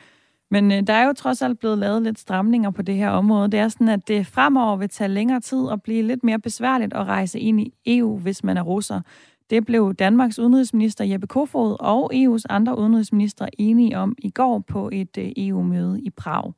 Men 0.51 0.71
øh, 0.71 0.87
der 0.87 0.93
er 0.93 1.05
jo 1.05 1.13
trods 1.13 1.41
alt 1.41 1.59
blevet 1.59 1.77
lavet 1.77 2.01
lidt 2.01 2.19
stramninger 2.19 2.71
på 2.71 2.81
det 2.81 2.95
her 2.95 3.09
område. 3.09 3.51
Det 3.51 3.59
er 3.59 3.67
sådan, 3.67 3.89
at 3.89 4.07
det 4.07 4.27
fremover 4.27 4.75
vil 4.75 4.89
tage 4.89 5.07
længere 5.07 5.39
tid 5.39 5.59
og 5.59 5.81
blive 5.81 6.01
lidt 6.01 6.23
mere 6.23 6.39
besværligt 6.39 6.93
at 6.93 7.05
rejse 7.05 7.39
ind 7.39 7.61
i 7.61 7.73
EU, 7.85 8.17
hvis 8.17 8.43
man 8.43 8.57
er 8.57 8.61
russer. 8.61 9.01
Det 9.49 9.65
blev 9.65 9.93
Danmarks 9.93 10.39
udenrigsminister 10.39 11.05
Jeppe 11.05 11.27
Kofod 11.27 11.77
og 11.79 12.13
EU's 12.13 12.43
andre 12.49 12.77
udenrigsminister 12.77 13.47
enige 13.57 13.97
om 13.97 14.15
i 14.17 14.29
går 14.29 14.59
på 14.59 14.89
et 14.93 15.17
øh, 15.17 15.31
EU-møde 15.37 16.01
i 16.01 16.09
Prag. 16.09 16.53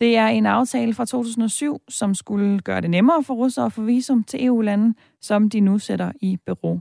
Det 0.00 0.16
er 0.16 0.26
en 0.26 0.46
aftale 0.46 0.94
fra 0.94 1.04
2007, 1.04 1.80
som 1.88 2.14
skulle 2.14 2.60
gøre 2.60 2.80
det 2.80 2.90
nemmere 2.90 3.24
for 3.24 3.34
russere 3.34 3.66
at 3.66 3.72
få 3.72 3.82
visum 3.82 4.24
til 4.24 4.44
EU-lande, 4.44 4.94
som 5.20 5.50
de 5.50 5.60
nu 5.60 5.78
sætter 5.78 6.12
i 6.20 6.38
bero. 6.46 6.80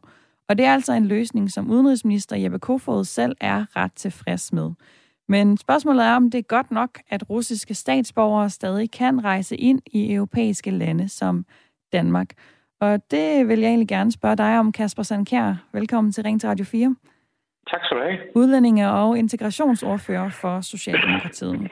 Og 0.49 0.57
det 0.57 0.65
er 0.65 0.73
altså 0.73 0.93
en 0.93 1.05
løsning, 1.05 1.51
som 1.51 1.71
udenrigsminister 1.71 2.35
Jeppe 2.35 2.59
Kofod 2.59 3.05
selv 3.05 3.35
er 3.41 3.65
ret 3.75 3.93
tilfreds 3.93 4.53
med. 4.53 4.71
Men 5.27 5.57
spørgsmålet 5.57 6.05
er, 6.05 6.15
om 6.15 6.31
det 6.31 6.37
er 6.37 6.41
godt 6.41 6.71
nok, 6.71 6.99
at 7.09 7.29
russiske 7.29 7.73
statsborgere 7.73 8.49
stadig 8.49 8.91
kan 8.91 9.23
rejse 9.23 9.55
ind 9.55 9.81
i 9.85 10.13
europæiske 10.13 10.71
lande 10.71 11.09
som 11.09 11.45
Danmark. 11.93 12.29
Og 12.79 13.11
det 13.11 13.47
vil 13.47 13.59
jeg 13.59 13.67
egentlig 13.67 13.87
gerne 13.87 14.11
spørge 14.11 14.35
dig 14.35 14.59
om, 14.59 14.71
Kasper 14.71 15.03
Sandkjær. 15.03 15.55
Velkommen 15.73 16.13
til 16.13 16.23
Ring 16.23 16.41
til 16.41 16.49
Radio 16.49 16.65
4. 16.65 16.95
Tak 17.69 17.79
skal 17.85 17.97
du 17.97 18.03
have. 18.03 18.17
Udlændinge 18.35 18.89
og 18.91 19.17
integrationsordfører 19.17 20.29
for 20.29 20.61
Socialdemokratiet. 20.61 21.71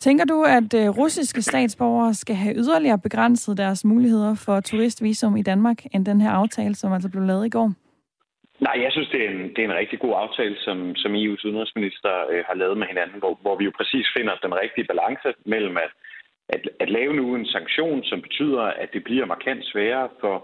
Tænker 0.00 0.24
du, 0.24 0.42
at 0.42 0.74
øh, 0.80 0.88
russiske 0.98 1.42
statsborgere 1.42 2.14
skal 2.14 2.36
have 2.36 2.56
yderligere 2.56 2.98
begrænset 2.98 3.58
deres 3.58 3.84
muligheder 3.84 4.34
for 4.46 4.60
turistvisum 4.60 5.36
i 5.36 5.42
Danmark, 5.42 5.78
end 5.94 6.06
den 6.06 6.20
her 6.20 6.30
aftale, 6.30 6.74
som 6.74 6.92
altså 6.92 7.10
blev 7.10 7.22
lavet 7.22 7.46
i 7.46 7.50
går? 7.50 7.72
Nej, 8.60 8.76
jeg 8.84 8.92
synes, 8.92 9.08
det 9.08 9.24
er 9.24 9.30
en, 9.30 9.42
det 9.54 9.58
er 9.58 9.68
en 9.68 9.80
rigtig 9.82 9.98
god 10.00 10.14
aftale, 10.16 10.56
som, 10.58 10.94
som 10.94 11.14
EU's 11.14 11.46
udenrigsminister 11.46 12.12
øh, 12.30 12.44
har 12.48 12.54
lavet 12.54 12.78
med 12.78 12.86
hinanden, 12.86 13.18
hvor, 13.18 13.38
hvor 13.42 13.56
vi 13.56 13.64
jo 13.64 13.72
præcis 13.76 14.06
finder 14.16 14.34
den 14.42 14.54
rigtige 14.62 14.86
balance 14.92 15.28
mellem 15.46 15.76
at, 15.76 15.90
at, 16.48 16.62
at 16.80 16.90
lave 16.90 17.14
nu 17.14 17.34
en 17.34 17.46
sanktion, 17.46 18.04
som 18.04 18.20
betyder, 18.22 18.62
at 18.62 18.88
det 18.92 19.04
bliver 19.04 19.26
markant 19.26 19.64
sværere 19.64 20.08
for 20.20 20.36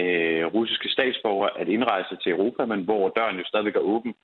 øh, 0.00 0.44
russiske 0.56 0.88
statsborgere 0.88 1.50
at 1.60 1.68
indrejse 1.68 2.16
til 2.22 2.32
Europa, 2.32 2.64
men 2.64 2.80
hvor 2.84 3.08
døren 3.08 3.38
jo 3.38 3.44
stadigvæk 3.46 3.76
er 3.76 3.88
åben 3.94 4.14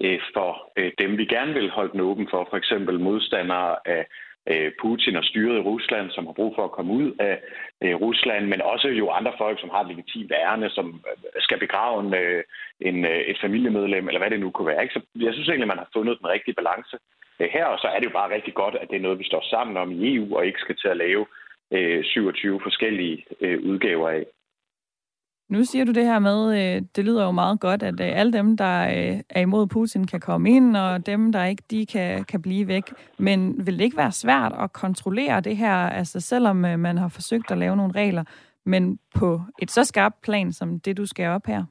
øh, 0.00 0.20
for 0.34 0.50
øh, 0.78 0.92
dem, 0.98 1.18
vi 1.18 1.24
gerne 1.24 1.52
vil 1.54 1.70
holde 1.70 1.92
den 1.92 2.00
åben 2.00 2.26
for, 2.30 2.46
for 2.50 2.56
eksempel 2.56 3.00
modstandere 3.00 3.76
af 3.86 4.06
Øh, 4.50 4.72
Putin 4.82 5.16
og 5.16 5.24
styret 5.24 5.56
i 5.58 5.66
Rusland, 5.70 6.10
som 6.10 6.26
har 6.26 6.32
brug 6.32 6.54
for 6.54 6.64
at 6.64 6.76
komme 6.76 6.92
ud 6.92 7.12
af 7.18 7.40
øh, 7.82 7.94
Rusland, 7.94 8.46
men 8.46 8.60
også 8.62 8.88
jo 8.88 9.10
andre 9.10 9.32
folk, 9.38 9.60
som 9.60 9.70
har 9.70 9.80
et 9.80 9.88
legitimt 9.88 10.32
ærne, 10.32 10.70
som 10.70 10.86
øh, 11.08 11.42
skal 11.46 11.58
begrave 11.58 11.96
en, 12.04 12.14
en, 12.88 13.04
et 13.04 13.38
familiemedlem, 13.40 14.08
eller 14.08 14.20
hvad 14.20 14.30
det 14.30 14.40
nu 14.40 14.50
kunne 14.50 14.66
være. 14.72 14.82
Ikke? 14.82 14.94
Så 14.94 15.00
jeg 15.16 15.32
synes 15.32 15.48
egentlig, 15.48 15.68
man 15.68 15.82
har 15.82 15.88
fundet 15.92 16.18
den 16.18 16.28
rigtige 16.28 16.54
balance 16.54 16.96
her, 17.40 17.64
og 17.64 17.78
så 17.78 17.86
er 17.88 17.98
det 17.98 18.06
jo 18.06 18.18
bare 18.20 18.34
rigtig 18.34 18.54
godt, 18.54 18.74
at 18.74 18.88
det 18.90 18.96
er 18.96 19.06
noget, 19.06 19.18
vi 19.18 19.24
står 19.24 19.44
sammen 19.50 19.76
om 19.76 19.92
i 19.92 20.14
EU, 20.14 20.36
og 20.36 20.46
ikke 20.46 20.60
skal 20.60 20.76
til 20.76 20.88
at 20.88 20.96
lave 20.96 21.26
27 22.02 22.60
forskellige 22.62 23.24
udgaver 23.62 24.08
af. 24.08 24.24
Nu 25.48 25.64
siger 25.64 25.84
du 25.84 25.92
det 25.92 26.04
her 26.04 26.18
med, 26.18 26.40
øh, 26.58 26.82
det 26.96 27.04
lyder 27.04 27.24
jo 27.24 27.30
meget 27.30 27.60
godt, 27.60 27.82
at 27.82 28.00
øh, 28.00 28.18
alle 28.20 28.32
dem, 28.32 28.56
der 28.56 28.82
øh, 28.82 29.20
er 29.30 29.40
imod 29.40 29.66
Putin, 29.66 30.06
kan 30.06 30.20
komme 30.20 30.50
ind, 30.50 30.76
og 30.76 31.06
dem, 31.06 31.32
der 31.32 31.44
ikke, 31.44 31.62
de 31.70 31.86
kan, 31.86 32.24
kan 32.24 32.42
blive 32.42 32.68
væk. 32.68 32.84
Men 33.18 33.66
vil 33.66 33.78
det 33.78 33.84
ikke 33.84 33.96
være 33.96 34.12
svært 34.12 34.52
at 34.60 34.72
kontrollere 34.72 35.40
det 35.40 35.56
her, 35.56 35.74
altså 35.74 36.20
selvom 36.20 36.64
øh, 36.64 36.78
man 36.78 36.98
har 36.98 37.08
forsøgt 37.08 37.50
at 37.50 37.58
lave 37.58 37.76
nogle 37.76 37.92
regler, 37.92 38.24
men 38.64 38.98
på 39.14 39.40
et 39.62 39.70
så 39.70 39.84
skarpt 39.84 40.22
plan, 40.22 40.52
som 40.52 40.80
det, 40.80 40.96
du 40.96 41.06
skal 41.06 41.28
op 41.28 41.46
her? 41.46 41.64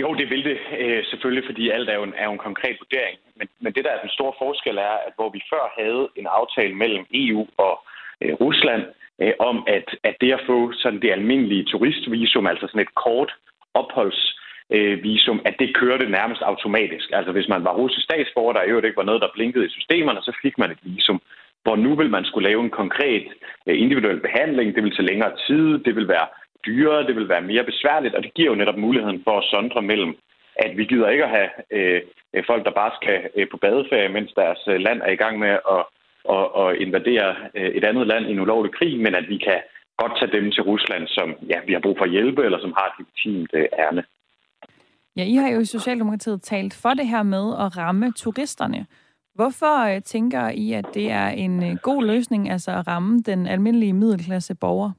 Jo, 0.00 0.14
det 0.14 0.30
vil 0.30 0.44
det 0.44 0.58
øh, 0.78 1.04
selvfølgelig, 1.10 1.44
fordi 1.48 1.70
alt 1.70 1.88
er 1.88 1.94
jo 1.94 2.02
en, 2.02 2.14
er 2.16 2.24
jo 2.24 2.32
en 2.32 2.46
konkret 2.48 2.76
vurdering. 2.82 3.18
Men, 3.38 3.48
men 3.60 3.72
det, 3.72 3.84
der 3.84 3.90
er 3.90 4.00
den 4.00 4.10
store 4.16 4.34
forskel, 4.42 4.76
er, 4.78 4.96
at 5.06 5.12
hvor 5.18 5.30
vi 5.36 5.40
før 5.52 5.64
havde 5.80 6.08
en 6.16 6.26
aftale 6.40 6.74
mellem 6.74 7.04
EU 7.24 7.46
og 7.66 7.74
Øh, 8.22 8.34
Rusland, 8.44 8.82
øh, 9.22 9.32
om, 9.38 9.56
at, 9.66 9.86
at 10.04 10.16
det 10.20 10.32
at 10.32 10.44
få 10.46 10.72
sådan 10.72 11.00
det 11.00 11.10
almindelige 11.10 11.64
turistvisum, 11.64 12.46
altså 12.46 12.66
sådan 12.66 12.86
et 12.86 12.94
kort 12.94 13.30
opholdsvisum, 13.74 15.36
øh, 15.36 15.42
at 15.48 15.54
det 15.58 15.76
kørte 15.76 16.10
nærmest 16.10 16.42
automatisk. 16.42 17.08
Altså 17.12 17.32
hvis 17.32 17.48
man 17.48 17.64
var 17.64 17.74
russisk 17.80 18.04
statsborger, 18.04 18.52
der 18.52 18.62
i 18.62 18.68
øvrigt 18.68 18.86
ikke 18.86 19.02
var 19.02 19.10
noget, 19.10 19.22
der 19.22 19.34
blinkede 19.34 19.66
i 19.66 19.76
systemerne, 19.76 20.20
så 20.22 20.32
fik 20.42 20.58
man 20.58 20.70
et 20.70 20.78
visum. 20.82 21.20
Hvor 21.62 21.76
nu 21.76 21.94
vil 21.94 22.10
man 22.10 22.24
skulle 22.24 22.48
lave 22.48 22.64
en 22.64 22.70
konkret 22.70 23.26
individuel 23.66 24.20
behandling, 24.20 24.74
det 24.74 24.82
vil 24.84 24.96
tage 24.96 25.10
længere 25.10 25.32
tid, 25.46 25.78
det 25.78 25.96
vil 25.96 26.08
være 26.08 26.26
dyrere, 26.66 27.06
det 27.06 27.16
vil 27.16 27.28
være 27.28 27.40
mere 27.40 27.64
besværligt, 27.64 28.14
og 28.14 28.22
det 28.22 28.34
giver 28.34 28.50
jo 28.50 28.54
netop 28.54 28.76
muligheden 28.76 29.20
for 29.24 29.38
at 29.38 29.44
sondre 29.44 29.82
mellem 29.82 30.16
at 30.58 30.76
vi 30.76 30.84
gider 30.84 31.08
ikke 31.08 31.24
at 31.24 31.30
have 31.30 31.50
øh, 31.70 32.00
folk, 32.46 32.64
der 32.64 32.80
bare 32.80 32.92
skal 33.00 33.18
øh, 33.36 33.46
på 33.50 33.56
badeferie, 33.56 34.08
mens 34.08 34.32
deres 34.32 34.62
øh, 34.68 34.80
land 34.80 35.00
er 35.02 35.12
i 35.12 35.20
gang 35.22 35.38
med 35.38 35.52
at 35.74 35.80
og, 36.28 36.54
og 36.54 36.76
invadere 36.76 37.36
øh, 37.54 37.70
et 37.78 37.84
andet 37.84 38.06
land 38.06 38.26
i 38.26 38.32
en 38.32 38.40
ulovlig 38.40 38.72
krig, 38.74 39.00
men 39.00 39.14
at 39.14 39.28
vi 39.28 39.36
kan 39.36 39.60
godt 39.96 40.12
tage 40.18 40.32
dem 40.36 40.50
til 40.50 40.62
Rusland, 40.62 41.08
som 41.08 41.34
ja, 41.48 41.58
vi 41.66 41.72
har 41.72 41.80
brug 41.80 41.98
for 41.98 42.06
hjælpe, 42.06 42.44
eller 42.44 42.60
som 42.60 42.74
har 42.78 42.86
et 42.86 42.98
legitimt 42.98 43.50
øh, 43.54 43.66
ærne. 43.78 44.04
Ja, 45.16 45.24
I 45.24 45.34
har 45.34 45.48
jo 45.48 45.60
i 45.60 45.64
Socialdemokratiet 45.64 46.42
talt 46.42 46.74
for 46.82 46.88
det 46.88 47.06
her 47.06 47.22
med 47.22 47.46
at 47.64 47.78
ramme 47.78 48.12
turisterne. 48.12 48.86
Hvorfor 49.34 49.94
øh, 49.94 50.02
tænker 50.02 50.48
I, 50.48 50.72
at 50.72 50.86
det 50.94 51.10
er 51.10 51.28
en 51.28 51.78
god 51.82 52.06
løsning, 52.06 52.50
altså 52.50 52.70
at 52.70 52.86
ramme 52.88 53.18
den 53.18 53.46
almindelige 53.46 53.92
middelklasse 53.92 54.54
borger? 54.54 54.90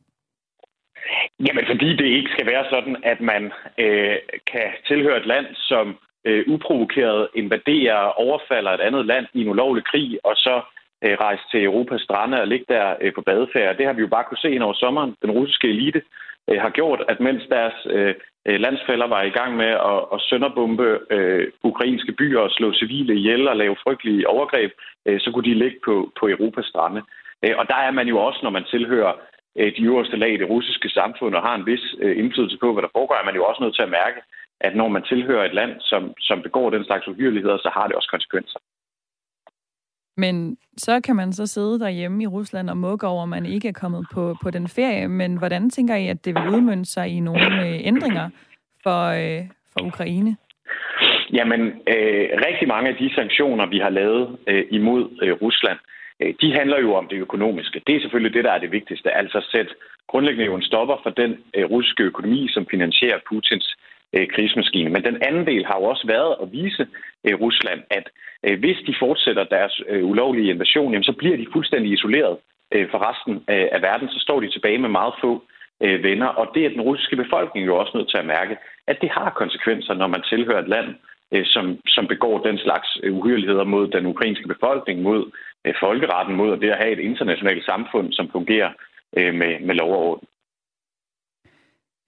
Jamen, 1.48 1.66
fordi 1.68 1.96
det 1.96 2.06
ikke 2.06 2.32
skal 2.32 2.46
være 2.46 2.66
sådan, 2.70 2.96
at 3.04 3.22
man 3.22 3.44
øh, 3.78 4.16
kan 4.52 4.68
tilhøre 4.88 5.18
et 5.18 5.26
land, 5.26 5.46
som 5.56 5.98
øh, 6.26 6.44
uprovokeret 6.48 7.28
invaderer 7.36 7.96
og 7.96 8.18
overfalder 8.18 8.72
et 8.72 8.80
andet 8.80 9.06
land 9.06 9.26
i 9.34 9.42
en 9.42 9.50
ulovlig 9.50 9.84
krig, 9.86 10.20
og 10.24 10.36
så 10.36 10.62
øh, 11.04 11.18
rejse 11.26 11.44
til 11.52 11.64
Europas 11.64 12.02
strande 12.02 12.42
og 12.42 12.48
ligge 12.48 12.66
der 12.70 12.96
øh, 13.02 13.14
på 13.14 13.22
badefærd. 13.22 13.78
Det 13.78 13.86
har 13.86 13.94
vi 13.94 14.02
jo 14.02 14.08
bare 14.08 14.24
kunne 14.28 14.44
se 14.44 14.52
ind 14.52 14.64
over 14.64 14.74
sommeren. 14.74 15.16
Den 15.22 15.32
russiske 15.32 15.68
elite 15.68 16.02
øh, 16.50 16.62
har 16.62 16.70
gjort, 16.70 17.02
at 17.10 17.20
mens 17.20 17.44
deres 17.50 17.74
øh, 17.86 18.16
øh 18.48 18.60
landsfælder 18.60 19.08
var 19.08 19.22
i 19.22 19.36
gang 19.40 19.56
med 19.56 19.72
at, 19.92 20.00
at 20.14 20.22
sønderbombe 20.22 21.00
øh, 21.12 21.48
ukrainske 21.64 22.12
byer 22.12 22.40
og 22.40 22.52
slå 22.52 22.74
civile 22.74 23.14
ihjel 23.16 23.48
og 23.48 23.58
lave 23.58 23.76
frygtelige 23.84 24.28
overgreb, 24.30 24.72
øh, 25.08 25.20
så 25.20 25.32
kunne 25.32 25.50
de 25.50 25.62
ligge 25.64 25.80
på, 25.86 26.12
på 26.20 26.28
Europas 26.28 26.66
strande. 26.66 27.02
Øh, 27.46 27.56
og 27.58 27.68
der 27.68 27.80
er 27.88 27.92
man 27.92 28.08
jo 28.08 28.18
også, 28.18 28.40
når 28.44 28.50
man 28.50 28.66
tilhører 28.74 29.14
øh, 29.60 29.72
de 29.78 29.84
øverste 29.84 30.18
lag 30.18 30.34
i 30.34 30.38
det 30.38 30.50
russiske 30.50 30.90
samfund 30.90 31.36
og 31.36 31.42
har 31.42 31.56
en 31.56 31.66
vis 31.66 31.96
øh, 32.00 32.18
indflydelse 32.18 32.58
på, 32.62 32.74
hvad 32.74 32.84
der 32.84 32.96
foregår, 32.98 33.16
er 33.16 33.26
man 33.26 33.36
jo 33.36 33.46
også 33.46 33.64
nødt 33.64 33.76
til 33.76 33.88
at 33.88 33.96
mærke, 34.02 34.20
at 34.62 34.76
når 34.76 34.88
man 34.88 35.04
tilhører 35.04 35.46
et 35.46 35.54
land, 35.54 35.74
som, 35.82 36.14
som 36.20 36.42
begår 36.42 36.70
den 36.70 36.86
slags 36.86 37.08
uhyrligheder, 37.08 37.58
så 37.58 37.70
har 37.74 37.88
det 37.88 37.96
også 37.96 38.10
konsekvenser. 38.12 38.60
Men 40.24 40.58
så 40.78 41.02
kan 41.02 41.16
man 41.16 41.34
så 41.34 41.48
sidde 41.48 41.80
derhjemme 41.80 42.24
i 42.24 42.28
Rusland 42.28 42.70
og 42.70 42.78
mukke 42.78 43.08
over, 43.08 43.24
at 43.24 43.30
man 43.30 43.46
ikke 43.46 43.68
er 43.68 43.80
kommet 43.82 44.06
på, 44.14 44.36
på 44.44 44.52
den 44.52 44.68
ferie. 44.68 45.08
Men 45.08 45.38
hvordan 45.38 45.70
tænker 45.70 45.96
I, 45.96 46.08
at 46.08 46.26
det 46.26 46.36
vil 46.36 46.50
udmønte 46.56 46.90
sig 46.92 47.08
i 47.08 47.20
nogle 47.20 47.68
øh, 47.68 47.80
ændringer 47.92 48.30
for, 48.84 49.02
øh, 49.22 49.42
for 49.74 49.86
Ukraine? 49.86 50.36
Jamen, 51.34 51.62
øh, 51.94 52.26
rigtig 52.48 52.68
mange 52.68 52.90
af 52.90 52.96
de 52.96 53.16
sanktioner, 53.16 53.66
vi 53.66 53.80
har 53.80 53.90
lavet 53.90 54.38
øh, 54.48 54.66
imod 54.72 55.04
øh, 55.24 55.34
Rusland, 55.42 55.80
øh, 56.20 56.34
de 56.42 56.54
handler 56.54 56.80
jo 56.80 56.94
om 56.94 57.08
det 57.08 57.18
økonomiske. 57.18 57.82
Det 57.88 57.96
er 57.96 58.02
selvfølgelig 58.02 58.34
det, 58.34 58.44
der 58.44 58.52
er 58.52 58.60
det 58.60 58.72
vigtigste. 58.72 59.10
Altså 59.12 59.48
sæt 59.52 59.68
grundlæggende 60.08 60.46
jo 60.46 60.56
en 60.56 60.70
stopper 60.70 60.98
for 61.04 61.10
den 61.10 61.32
øh, 61.56 61.66
russiske 61.66 62.04
økonomi, 62.04 62.48
som 62.50 62.68
finansierer 62.72 63.20
Putins 63.30 63.68
øh, 63.76 63.89
Øh, 64.16 64.28
krigsmaskine. 64.28 64.90
Men 64.90 65.04
den 65.04 65.18
anden 65.28 65.46
del 65.48 65.66
har 65.66 65.78
jo 65.80 65.84
også 65.84 66.08
været 66.08 66.36
at 66.42 66.52
vise 66.52 66.88
øh, 67.26 67.36
Rusland, 67.42 67.82
at 67.90 68.06
øh, 68.46 68.60
hvis 68.60 68.78
de 68.88 68.96
fortsætter 69.00 69.44
deres 69.44 69.82
øh, 69.90 70.06
ulovlige 70.06 70.52
invasion, 70.54 70.92
jamen, 70.92 71.04
så 71.04 71.16
bliver 71.18 71.38
de 71.38 71.48
fuldstændig 71.54 71.92
isoleret 71.92 72.38
øh, 72.74 72.90
for 72.92 73.00
resten 73.10 73.34
øh, 73.54 73.68
af 73.76 73.82
verden. 73.82 74.10
Så 74.10 74.20
står 74.20 74.40
de 74.40 74.52
tilbage 74.52 74.78
med 74.78 74.90
meget 74.90 75.14
få 75.22 75.44
øh, 75.84 76.04
venner. 76.04 76.28
Og 76.28 76.46
det 76.54 76.66
er 76.66 76.70
den 76.70 76.82
russiske 76.82 77.16
befolkning 77.16 77.66
jo 77.66 77.78
også 77.78 77.98
nødt 77.98 78.10
til 78.10 78.18
at 78.18 78.32
mærke, 78.36 78.58
at 78.88 78.98
det 79.02 79.10
har 79.10 79.30
konsekvenser, 79.30 79.94
når 79.94 80.08
man 80.08 80.24
tilhører 80.30 80.62
et 80.62 80.70
land, 80.76 80.90
øh, 81.34 81.46
som, 81.46 81.80
som 81.88 82.08
begår 82.08 82.40
den 82.40 82.58
slags 82.58 82.90
øh, 83.04 83.16
uhyreligheder 83.18 83.64
mod 83.64 83.88
den 83.88 84.06
ukrainske 84.06 84.48
befolkning, 84.48 85.02
mod 85.02 85.32
øh, 85.66 85.74
folkeretten, 85.80 86.36
mod 86.36 86.58
det 86.58 86.70
at 86.70 86.82
have 86.84 86.92
et 86.92 87.00
internationalt 87.00 87.66
samfund, 87.66 88.14
som 88.14 88.30
fungerer 88.32 88.72
øh, 89.18 89.34
med, 89.34 89.60
med 89.60 89.76
lov 89.76 89.92
og 89.92 90.04
orden. 90.10 90.28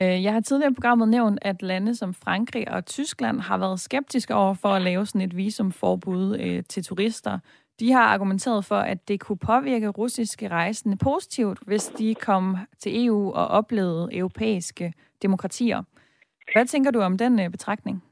Øh, 0.02 0.24
jeg 0.24 0.34
har 0.34 0.40
tidligere 0.40 0.72
i 0.72 0.74
programmet 0.74 1.08
nævnt, 1.08 1.40
at 1.42 1.62
lande 1.62 1.96
som 1.96 2.14
Frankrig 2.14 2.72
og 2.72 2.86
Tyskland 2.86 3.40
har 3.42 3.58
været 3.58 3.80
skeptiske 3.80 4.36
over 4.36 4.54
for 4.62 4.70
at 4.70 4.82
lave 4.82 5.06
sådan 5.06 5.22
et 5.22 5.38
visumforbud 5.38 6.40
øh, 6.40 6.64
til 6.70 6.84
turister. 6.84 7.40
De 7.80 7.92
har 7.92 8.04
argumenteret 8.04 8.66
for, 8.66 8.76
at 8.76 9.08
det 9.08 9.20
kunne 9.20 9.38
påvirke 9.38 9.88
russiske 9.88 10.48
rejsende 10.48 10.98
positivt, 10.98 11.60
hvis 11.68 11.88
de 11.88 12.16
kom 12.16 12.58
til 12.80 13.06
EU 13.06 13.32
og 13.34 13.48
oplevede 13.48 14.10
europæiske 14.18 14.94
demokratier. 15.22 15.84
Hvad 16.54 16.66
tænker 16.66 16.92
du 16.92 17.02
om 17.02 17.18
den 17.18 17.40
øh, 17.40 17.50
betragtning? 17.50 18.04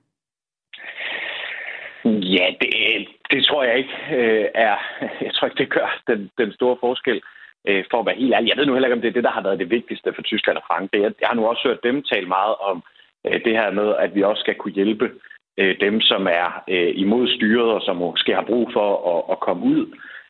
Ja, 2.06 2.48
det, 2.62 3.08
det 3.32 3.46
tror 3.46 3.64
jeg 3.64 3.78
ikke 3.78 3.98
øh, 4.12 4.46
er. 4.56 4.78
Jeg 5.22 5.34
tror 5.34 5.48
ikke, 5.48 5.64
det 5.64 5.70
gør 5.70 6.02
den, 6.08 6.30
den 6.38 6.52
store 6.52 6.78
forskel 6.80 7.16
øh, 7.16 7.39
Øh, 7.68 7.84
for 7.92 8.00
at 8.00 8.06
være 8.06 8.22
helt 8.22 8.34
ærlig. 8.34 8.50
Jeg 8.50 8.58
ved 8.58 8.66
nu 8.66 8.74
heller 8.74 8.88
ikke, 8.88 9.00
om 9.00 9.02
det 9.02 9.08
er 9.08 9.18
det, 9.18 9.24
der 9.24 9.38
har 9.38 9.44
været 9.44 9.60
det 9.60 9.70
vigtigste 9.70 10.14
for 10.14 10.22
Tyskland 10.22 10.58
og 10.58 10.64
Frankrig. 10.68 11.02
Jeg, 11.02 11.12
jeg 11.22 11.28
har 11.28 11.36
nu 11.36 11.46
også 11.48 11.68
hørt 11.68 11.84
dem 11.84 12.04
tale 12.04 12.28
meget 12.28 12.56
om 12.70 12.84
øh, 13.28 13.44
det 13.46 13.54
her 13.60 13.72
med, 13.72 13.96
at 14.00 14.16
vi 14.16 14.22
også 14.24 14.40
skal 14.42 14.56
kunne 14.56 14.74
hjælpe 14.74 15.12
øh, 15.58 15.80
dem, 15.80 16.02
som 16.02 16.28
er 16.28 16.64
øh, 16.70 16.92
imod 16.96 17.28
styret 17.28 17.72
og 17.72 17.82
som 17.82 17.96
måske 17.96 18.34
har 18.36 18.46
brug 18.52 18.70
for 18.74 18.88
at, 19.14 19.22
at 19.34 19.40
komme 19.40 19.64
ud 19.66 19.82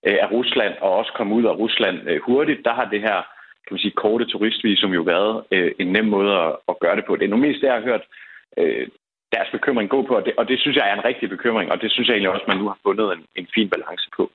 øh, 0.07 0.17
af 0.23 0.32
Rusland 0.32 0.73
og 0.82 0.91
også 0.99 1.11
komme 1.17 1.36
ud 1.36 1.43
af 1.43 1.57
Rusland 1.57 2.09
øh, 2.09 2.21
hurtigt. 2.21 2.65
Der 2.65 2.73
har 2.73 2.86
det 2.86 3.01
her 3.01 3.19
kan 3.69 3.75
man 3.75 3.86
sige, 3.86 4.01
korte 4.03 4.25
turistvisum 4.25 4.93
jo 4.93 5.01
været 5.01 5.43
øh, 5.51 5.71
en 5.80 5.88
nem 5.88 6.05
måde 6.05 6.34
at, 6.45 6.51
at 6.69 6.80
gøre 6.80 6.95
det 6.95 7.05
på. 7.05 7.15
Det 7.15 7.25
er 7.25 7.34
nu 7.36 7.38
mest 7.38 7.61
det, 7.61 7.67
jeg 7.67 7.73
har 7.73 7.89
hørt 7.91 8.05
øh, 8.57 8.88
deres 9.34 9.49
bekymring 9.51 9.89
gå 9.89 10.01
på, 10.01 10.15
og 10.15 10.25
det, 10.25 10.34
og 10.38 10.47
det 10.47 10.59
synes 10.59 10.77
jeg 10.77 10.89
er 10.89 10.95
en 10.95 11.05
rigtig 11.05 11.30
bekymring, 11.30 11.71
og 11.71 11.82
det 11.82 11.91
synes 11.91 12.07
jeg 12.07 12.13
egentlig 12.13 12.30
også, 12.30 12.45
man 12.47 12.57
nu 12.57 12.67
har 12.67 12.77
fundet 12.84 13.13
en, 13.13 13.25
en 13.36 13.47
fin 13.55 13.69
balance 13.69 14.09
på. 14.17 14.32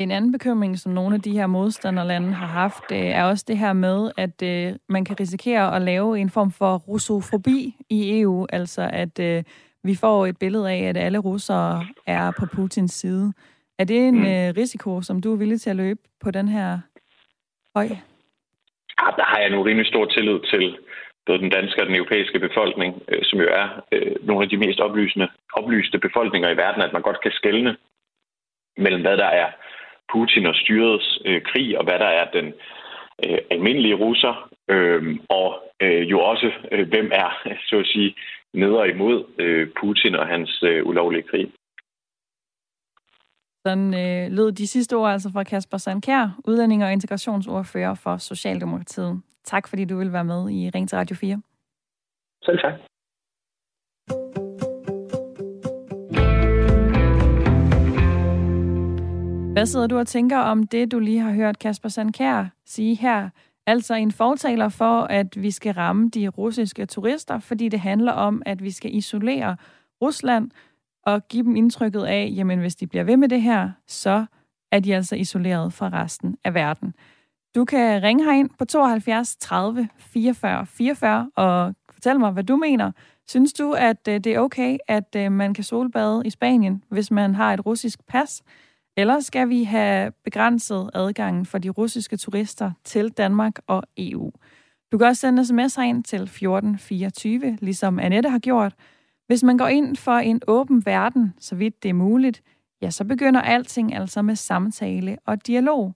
En 0.00 0.10
anden 0.10 0.32
bekymring, 0.32 0.78
som 0.78 0.92
nogle 0.92 1.14
af 1.14 1.20
de 1.20 1.32
her 1.32 1.46
modstanderlande 1.46 2.32
har 2.32 2.46
haft, 2.46 2.92
øh, 2.92 2.98
er 2.98 3.24
også 3.24 3.44
det 3.48 3.58
her 3.58 3.72
med, 3.72 4.10
at 4.16 4.42
øh, 4.42 4.72
man 4.88 5.04
kan 5.04 5.20
risikere 5.20 5.76
at 5.76 5.82
lave 5.82 6.18
en 6.18 6.30
form 6.30 6.52
for 6.52 6.76
russofobi 6.76 7.74
i 7.90 8.20
EU, 8.20 8.46
altså 8.52 8.90
at 8.92 9.20
øh, 9.20 9.42
vi 9.84 9.94
får 10.00 10.26
et 10.26 10.38
billede 10.38 10.70
af, 10.70 10.82
at 10.88 10.96
alle 10.96 11.18
russere 11.18 11.86
er 12.06 12.32
på 12.38 12.46
Putins 12.46 12.92
side. 12.92 13.32
Er 13.78 13.84
det 13.84 14.08
en 14.08 14.24
risiko, 14.56 15.02
som 15.02 15.20
du 15.20 15.32
er 15.32 15.36
villig 15.36 15.60
til 15.60 15.70
at 15.70 15.76
løbe 15.76 16.00
på 16.20 16.30
den 16.30 16.48
her 16.48 16.78
høj? 17.76 17.86
Ja, 19.00 19.06
der 19.16 19.24
har 19.24 19.38
jeg 19.38 19.50
nu 19.50 19.62
rimelig 19.62 19.86
stor 19.86 20.04
tillid 20.04 20.38
til 20.52 20.76
både 21.26 21.38
den 21.38 21.50
danske 21.50 21.80
og 21.82 21.86
den 21.86 21.94
europæiske 21.94 22.38
befolkning, 22.38 23.02
som 23.22 23.38
jo 23.38 23.48
er 23.62 23.68
nogle 24.22 24.42
af 24.42 24.48
de 24.48 24.56
mest 24.56 24.80
oplysende, 24.80 25.28
oplyste 25.52 25.98
befolkninger 25.98 26.48
i 26.48 26.56
verden, 26.56 26.82
at 26.82 26.92
man 26.92 27.02
godt 27.02 27.22
kan 27.22 27.32
skelne 27.32 27.76
mellem, 28.76 29.02
hvad 29.02 29.16
der 29.16 29.30
er 29.42 29.50
Putin 30.12 30.46
og 30.46 30.54
styrets 30.54 31.18
øh, 31.24 31.42
krig, 31.42 31.78
og 31.78 31.84
hvad 31.84 31.98
der 31.98 32.10
er 32.20 32.30
den 32.30 32.46
øh, 33.24 33.38
almindelige 33.50 33.94
russer, 33.94 34.50
øh, 34.68 35.18
og 35.28 35.48
øh, 35.82 36.10
jo 36.10 36.20
også, 36.20 36.50
øh, 36.72 36.88
hvem 36.88 37.10
er, 37.12 37.30
så 37.68 37.76
at 37.78 37.86
sige, 37.86 38.14
neder 38.54 38.84
imod 38.84 39.24
øh, 39.38 39.68
Putin 39.80 40.14
og 40.14 40.26
hans 40.26 40.62
øh, 40.62 40.86
ulovlige 40.86 41.22
krig. 41.22 41.52
Sådan 43.66 43.94
øh, 43.94 44.32
lød 44.36 44.52
de 44.52 44.66
sidste 44.66 44.96
ord 44.96 45.10
altså 45.10 45.30
fra 45.32 45.44
Kasper 45.44 45.78
Sandkær, 45.78 46.40
udlænding 46.44 46.84
og 46.84 46.92
integrationsordfører 46.92 47.94
for 47.94 48.16
Socialdemokratiet. 48.16 49.22
Tak 49.44 49.68
fordi 49.68 49.84
du 49.84 49.98
vil 49.98 50.12
være 50.12 50.24
med 50.24 50.50
i 50.50 50.70
Ring 50.74 50.88
til 50.88 50.98
Radio 50.98 51.16
4. 51.16 51.42
Selv 52.44 52.58
tak. 52.58 52.74
Hvad 59.52 59.66
sidder 59.66 59.86
du 59.86 59.98
og 59.98 60.06
tænker 60.06 60.38
om 60.38 60.66
det, 60.66 60.92
du 60.92 60.98
lige 60.98 61.20
har 61.20 61.32
hørt 61.32 61.58
Kasper 61.58 61.88
Sandkær 61.88 62.46
sige 62.66 62.94
her? 62.94 63.28
Altså 63.66 63.94
en 63.94 64.12
fortaler 64.12 64.68
for, 64.68 65.00
at 65.00 65.42
vi 65.42 65.50
skal 65.50 65.74
ramme 65.74 66.08
de 66.08 66.28
russiske 66.28 66.86
turister, 66.86 67.38
fordi 67.38 67.68
det 67.68 67.80
handler 67.80 68.12
om, 68.12 68.42
at 68.46 68.62
vi 68.62 68.70
skal 68.70 68.94
isolere 68.94 69.56
Rusland 70.02 70.50
og 71.06 71.28
give 71.28 71.42
dem 71.42 71.56
indtrykket 71.56 72.02
af, 72.02 72.32
jamen 72.36 72.58
hvis 72.58 72.76
de 72.76 72.86
bliver 72.86 73.04
ved 73.04 73.16
med 73.16 73.28
det 73.28 73.42
her, 73.42 73.70
så 73.86 74.24
er 74.72 74.80
de 74.80 74.94
altså 74.94 75.16
isoleret 75.16 75.72
fra 75.72 75.90
resten 75.92 76.36
af 76.44 76.54
verden. 76.54 76.94
Du 77.54 77.64
kan 77.64 78.02
ringe 78.02 78.24
herind 78.24 78.50
på 78.58 78.64
72 78.64 79.36
30 79.36 79.88
44 79.98 80.66
44 80.66 81.30
og 81.36 81.74
fortælle 81.92 82.18
mig, 82.18 82.30
hvad 82.30 82.44
du 82.44 82.56
mener. 82.56 82.92
Synes 83.28 83.52
du, 83.52 83.72
at 83.72 84.08
øh, 84.08 84.20
det 84.20 84.26
er 84.26 84.38
okay, 84.38 84.78
at 84.88 85.16
øh, 85.16 85.32
man 85.32 85.54
kan 85.54 85.64
solbade 85.64 86.22
i 86.24 86.30
Spanien, 86.30 86.84
hvis 86.88 87.10
man 87.10 87.34
har 87.34 87.54
et 87.54 87.66
russisk 87.66 88.06
pas? 88.08 88.42
Eller 89.00 89.20
skal 89.20 89.48
vi 89.48 89.64
have 89.64 90.12
begrænset 90.24 90.90
adgangen 90.94 91.46
for 91.46 91.58
de 91.58 91.68
russiske 91.68 92.16
turister 92.16 92.72
til 92.84 93.08
Danmark 93.08 93.58
og 93.66 93.82
EU? 93.96 94.30
Du 94.92 94.98
kan 94.98 95.06
også 95.06 95.20
sende 95.20 95.42
sms'er 95.42 95.80
ind 95.80 96.04
til 96.04 96.22
1424, 96.22 97.58
ligesom 97.60 97.98
Annette 97.98 98.28
har 98.28 98.38
gjort. 98.38 98.74
Hvis 99.26 99.42
man 99.42 99.58
går 99.58 99.66
ind 99.66 99.96
for 99.96 100.12
en 100.12 100.40
åben 100.46 100.86
verden, 100.86 101.34
så 101.38 101.54
vidt 101.54 101.82
det 101.82 101.88
er 101.88 101.94
muligt, 101.94 102.42
ja, 102.82 102.90
så 102.90 103.04
begynder 103.04 103.40
alting 103.40 103.94
altså 103.94 104.22
med 104.22 104.36
samtale 104.36 105.18
og 105.26 105.46
dialog. 105.46 105.94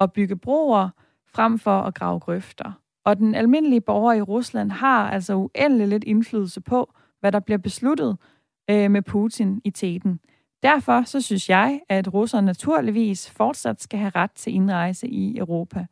Og 0.00 0.12
bygge 0.12 0.36
broer 0.36 0.88
frem 1.26 1.58
for 1.58 1.80
at 1.82 1.94
grave 1.94 2.20
grøfter. 2.20 2.72
Og 3.04 3.16
den 3.16 3.34
almindelige 3.34 3.80
borger 3.80 4.12
i 4.12 4.22
Rusland 4.22 4.70
har 4.70 5.10
altså 5.10 5.34
uendelig 5.34 5.88
lidt 5.88 6.04
indflydelse 6.04 6.60
på, 6.60 6.92
hvad 7.20 7.32
der 7.32 7.40
bliver 7.40 7.58
besluttet 7.58 8.16
øh, 8.70 8.90
med 8.90 9.02
Putin 9.02 9.60
i 9.64 9.70
teten. 9.70 10.20
Derfor 10.62 11.02
så 11.02 11.20
synes 11.20 11.48
jeg, 11.48 11.80
at 11.88 12.14
russerne 12.14 12.46
naturligvis 12.46 13.30
fortsat 13.30 13.82
skal 13.82 13.98
have 13.98 14.12
ret 14.16 14.32
til 14.32 14.54
indrejse 14.54 15.08
i 15.08 15.38
Europa. 15.38 15.86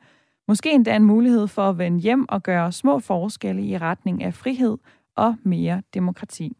Måske 0.49 0.73
endda 0.73 0.97
en 0.97 1.05
mulighed 1.05 1.49
for 1.49 1.62
at 1.62 1.79
vende 1.79 2.01
hjem 2.01 2.27
og 2.29 2.43
gøre 2.43 2.73
små 2.73 2.99
forskelle 2.99 3.62
i 3.62 3.79
retning 3.79 4.23
af 4.23 4.35
frihed 4.35 4.79
og 5.17 5.37
mere 5.43 5.83
demokrati. 5.95 6.57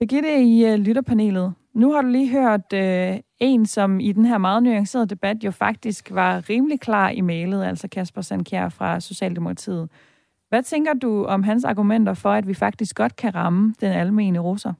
Birgitte 0.00 0.42
i 0.42 0.66
øh, 0.66 0.78
lytterpanelet. 0.78 1.54
Nu 1.74 1.92
har 1.92 2.02
du 2.02 2.08
lige 2.08 2.30
hørt 2.30 2.72
øh, 2.74 3.18
en, 3.38 3.66
som 3.66 4.00
i 4.00 4.12
den 4.12 4.24
her 4.24 4.38
meget 4.38 4.62
nuancerede 4.62 5.06
debat 5.06 5.44
jo 5.44 5.50
faktisk 5.50 6.10
var 6.10 6.48
rimelig 6.50 6.80
klar 6.80 7.10
i 7.10 7.20
mailet, 7.20 7.64
altså 7.64 7.88
Kasper 7.88 8.20
Sandkjær 8.20 8.68
fra 8.68 9.00
Socialdemokratiet. 9.00 9.90
Hvad 10.48 10.62
tænker 10.62 10.94
du 10.94 11.24
om 11.24 11.42
hans 11.42 11.64
argumenter 11.64 12.14
for, 12.14 12.30
at 12.30 12.48
vi 12.48 12.54
faktisk 12.54 12.96
godt 12.96 13.16
kan 13.16 13.34
ramme 13.34 13.74
den 13.80 13.92
almene 13.92 14.38
russer? 14.38 14.72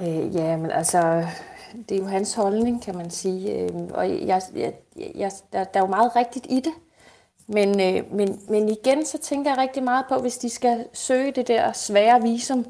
Øh, 0.00 0.34
ja, 0.34 0.56
men 0.56 0.70
altså, 0.70 1.26
det 1.88 1.94
er 1.96 1.98
jo 1.98 2.06
hans 2.06 2.34
holdning, 2.34 2.82
kan 2.82 2.96
man 2.96 3.10
sige. 3.10 3.60
Øh, 3.60 3.70
og 3.94 4.08
jeg, 4.26 4.42
jeg, 4.54 4.72
jeg, 5.14 5.32
der, 5.52 5.64
der 5.64 5.80
er 5.80 5.84
jo 5.84 5.90
meget 5.90 6.16
rigtigt 6.16 6.46
i 6.50 6.60
det. 6.60 6.72
Men, 7.46 7.80
øh, 7.80 8.14
men, 8.14 8.40
men 8.48 8.68
igen, 8.68 9.06
så 9.06 9.18
tænker 9.18 9.50
jeg 9.50 9.58
rigtig 9.58 9.82
meget 9.82 10.04
på, 10.08 10.18
hvis 10.18 10.38
de 10.38 10.50
skal 10.50 10.86
søge 10.92 11.32
det 11.32 11.48
der 11.48 11.72
svære 11.72 12.22
visum, 12.22 12.66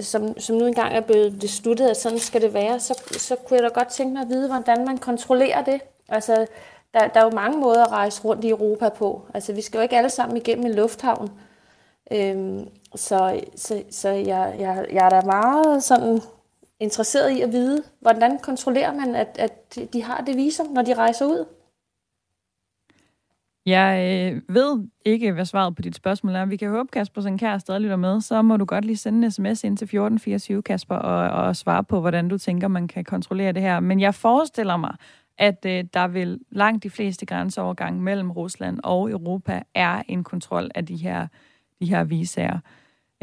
som, 0.00 0.40
som 0.40 0.56
nu 0.56 0.66
engang 0.66 0.94
er 0.94 1.00
blevet 1.00 1.38
besluttet, 1.40 1.88
at 1.88 1.96
sådan 1.96 2.18
skal 2.18 2.42
det 2.42 2.54
være, 2.54 2.80
så, 2.80 3.02
så 3.18 3.36
kunne 3.36 3.56
jeg 3.56 3.64
da 3.64 3.68
godt 3.68 3.88
tænke 3.88 4.12
mig 4.12 4.22
at 4.22 4.28
vide, 4.28 4.48
hvordan 4.48 4.84
man 4.86 4.98
kontrollerer 4.98 5.64
det. 5.64 5.80
Altså, 6.08 6.46
der, 6.94 7.08
der 7.08 7.20
er 7.20 7.24
jo 7.24 7.30
mange 7.30 7.58
måder 7.58 7.84
at 7.84 7.92
rejse 7.92 8.24
rundt 8.24 8.44
i 8.44 8.48
Europa 8.48 8.88
på. 8.88 9.22
Altså, 9.34 9.52
vi 9.52 9.62
skal 9.62 9.78
jo 9.78 9.82
ikke 9.82 9.96
alle 9.96 10.10
sammen 10.10 10.36
igennem 10.36 10.66
en 10.66 10.74
lufthavn. 10.74 11.30
Øhm, 12.12 12.68
så 12.94 13.40
så, 13.56 13.82
så 13.90 14.08
jeg, 14.08 14.56
jeg, 14.58 14.86
jeg 14.92 15.04
er 15.06 15.08
da 15.10 15.20
meget 15.20 15.84
sådan 15.84 16.20
interesseret 16.80 17.30
i 17.30 17.40
at 17.40 17.52
vide, 17.52 17.82
hvordan 18.00 18.38
kontrollerer 18.38 18.94
man, 18.94 19.14
at, 19.14 19.36
at 19.38 19.78
de 19.92 20.02
har 20.02 20.20
det 20.20 20.36
visum, 20.36 20.66
når 20.66 20.82
de 20.82 20.94
rejser 20.94 21.26
ud? 21.26 21.44
Jeg 23.66 24.32
øh, 24.34 24.54
ved 24.54 24.88
ikke, 25.04 25.32
hvad 25.32 25.44
svaret 25.44 25.76
på 25.76 25.82
dit 25.82 25.96
spørgsmål 25.96 26.34
er. 26.34 26.46
Vi 26.46 26.56
kan 26.56 26.70
håbe, 26.70 26.88
Kasper 26.92 27.20
Sankær 27.20 27.58
stadig 27.58 27.80
lytter 27.80 27.96
med. 27.96 28.20
Så 28.20 28.42
må 28.42 28.56
du 28.56 28.64
godt 28.64 28.84
lige 28.84 28.96
sende 28.96 29.26
en 29.26 29.30
sms 29.30 29.64
ind 29.64 29.76
til 29.76 29.84
1424, 29.84 30.62
Kasper, 30.62 30.94
og, 30.94 31.46
og 31.46 31.56
svare 31.56 31.84
på, 31.84 32.00
hvordan 32.00 32.28
du 32.28 32.38
tænker, 32.38 32.68
man 32.68 32.88
kan 32.88 33.04
kontrollere 33.04 33.52
det 33.52 33.62
her. 33.62 33.80
Men 33.80 34.00
jeg 34.00 34.14
forestiller 34.14 34.76
mig, 34.76 34.94
at 35.38 35.64
øh, 35.66 35.84
der 35.94 36.08
vil 36.08 36.40
langt 36.50 36.82
de 36.82 36.90
fleste 36.90 37.26
grænseovergange 37.26 38.02
mellem 38.02 38.30
Rusland 38.30 38.78
og 38.84 39.10
Europa 39.10 39.62
er 39.74 40.02
en 40.08 40.24
kontrol 40.24 40.70
af 40.74 40.86
de 40.86 40.96
her, 40.96 41.26
de 41.80 41.86
her 41.86 42.04
visager. 42.04 42.58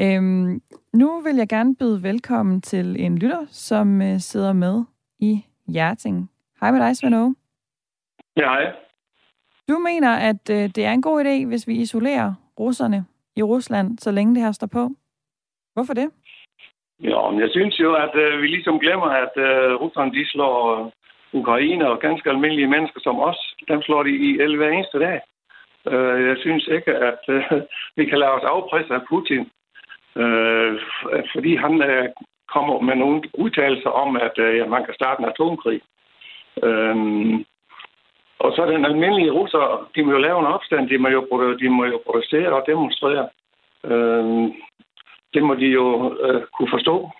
Øhm, 0.02 0.60
nu 0.92 1.20
vil 1.20 1.36
jeg 1.36 1.48
gerne 1.48 1.76
byde 1.76 2.02
velkommen 2.02 2.60
til 2.60 2.96
en 2.98 3.18
lytter, 3.18 3.46
som 3.48 4.02
øh, 4.02 4.18
sidder 4.18 4.52
med 4.52 4.84
i 5.20 5.44
Hjerting. 5.72 6.30
Hej 6.60 6.70
med 6.70 6.80
dig, 6.80 6.96
Svend 6.96 7.14
Aage. 7.14 7.34
Ja, 8.36 8.48
hej. 8.54 8.72
Du 9.68 9.78
mener, 9.78 10.12
at 10.30 10.50
øh, 10.50 10.64
det 10.76 10.84
er 10.84 10.92
en 10.92 11.02
god 11.02 11.24
idé, 11.24 11.46
hvis 11.46 11.68
vi 11.68 11.74
isolerer 11.74 12.34
russerne 12.60 13.04
i 13.36 13.42
Rusland, 13.42 13.98
så 13.98 14.10
længe 14.10 14.34
det 14.34 14.42
her 14.42 14.52
står 14.52 14.66
på. 14.66 14.88
Hvorfor 15.74 15.94
det? 15.94 16.08
Ja, 17.02 17.30
men 17.30 17.40
jeg 17.40 17.50
synes 17.50 17.80
jo, 17.80 17.94
at 17.94 18.14
øh, 18.14 18.42
vi 18.42 18.46
ligesom 18.46 18.78
glemmer, 18.78 19.06
at 19.24 19.34
øh, 19.36 19.74
russerne 19.82 20.12
de 20.12 20.28
slår 20.28 20.54
øh, 20.74 20.90
Ukraine 21.40 21.88
og 21.90 22.00
ganske 22.00 22.30
almindelige 22.30 22.72
mennesker 22.74 23.00
som 23.00 23.20
os. 23.20 23.54
Dem 23.68 23.82
slår 23.82 24.02
de 24.02 24.10
i 24.10 24.40
11 24.40 24.56
hver 24.56 24.70
eneste 24.70 24.98
dag. 24.98 25.20
Øh, 25.92 26.28
jeg 26.28 26.36
synes 26.40 26.68
ikke, 26.76 26.92
at 26.94 27.22
øh, 27.28 27.42
vi 27.96 28.04
kan 28.04 28.18
lade 28.18 28.30
os 28.30 28.50
afpresse 28.54 28.94
af 28.94 29.02
Putin, 29.08 29.50
øh, 30.22 30.80
fordi 31.32 31.56
han 31.56 31.82
øh, 31.82 32.08
kommer 32.54 32.80
med 32.80 32.96
nogle 32.96 33.22
udtalelser 33.34 33.90
om, 33.90 34.16
at 34.16 34.38
øh, 34.38 34.70
man 34.70 34.84
kan 34.84 34.94
starte 34.94 35.22
en 35.22 35.28
atomkrig. 35.28 35.80
Øh, 36.62 36.96
og 38.38 38.52
så 38.52 38.66
den 38.66 38.84
almindelige 38.84 39.32
russer, 39.32 39.90
de 39.94 40.02
må 40.02 40.12
jo 40.12 40.18
lave 40.18 40.38
en 40.40 40.52
opstand, 40.56 40.88
de 40.88 40.98
må 40.98 41.08
jo, 41.08 41.22
de 41.60 41.68
må 41.68 41.84
jo 41.84 42.00
protestere 42.06 42.52
og 42.52 42.64
demonstrere. 42.66 43.28
Øh, 43.84 44.24
det 45.34 45.42
må 45.42 45.54
de 45.54 45.66
jo 45.66 46.16
øh, 46.24 46.42
kunne 46.56 46.70
forstå. 46.70 47.10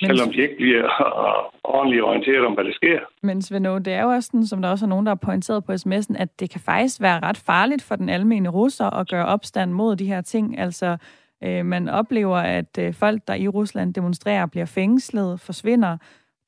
Men... 0.00 0.08
Selvom 0.08 0.32
de 0.32 0.42
ikke 0.42 0.56
bliver 0.56 0.86
ordentligt 1.76 2.02
orienteret 2.02 2.46
om, 2.46 2.52
hvad 2.52 2.64
der 2.64 2.72
sker. 2.72 3.00
Men 3.22 3.42
Svend 3.42 3.84
det 3.84 3.92
er 3.92 4.02
jo 4.02 4.08
også 4.08 4.26
sådan, 4.26 4.46
som 4.46 4.62
der 4.62 4.70
også 4.70 4.84
er 4.84 4.88
nogen, 4.88 5.06
der 5.06 5.10
har 5.10 5.26
pointeret 5.26 5.64
på 5.64 5.72
sms'en, 5.72 6.14
at 6.18 6.40
det 6.40 6.50
kan 6.50 6.60
faktisk 6.60 7.00
være 7.00 7.20
ret 7.22 7.42
farligt 7.46 7.82
for 7.82 7.96
den 7.96 8.08
almindelige 8.08 8.52
russer 8.52 8.90
at 8.90 9.08
gøre 9.08 9.26
opstand 9.26 9.72
mod 9.72 9.96
de 9.96 10.06
her 10.06 10.20
ting. 10.20 10.58
Altså, 10.58 10.96
øh, 11.44 11.66
man 11.66 11.88
oplever, 11.88 12.36
at 12.36 12.78
øh, 12.78 12.94
folk, 12.94 13.20
der 13.28 13.34
i 13.34 13.48
Rusland 13.48 13.94
demonstrerer, 13.94 14.46
bliver 14.46 14.66
fængslet, 14.66 15.40
forsvinder, 15.40 15.96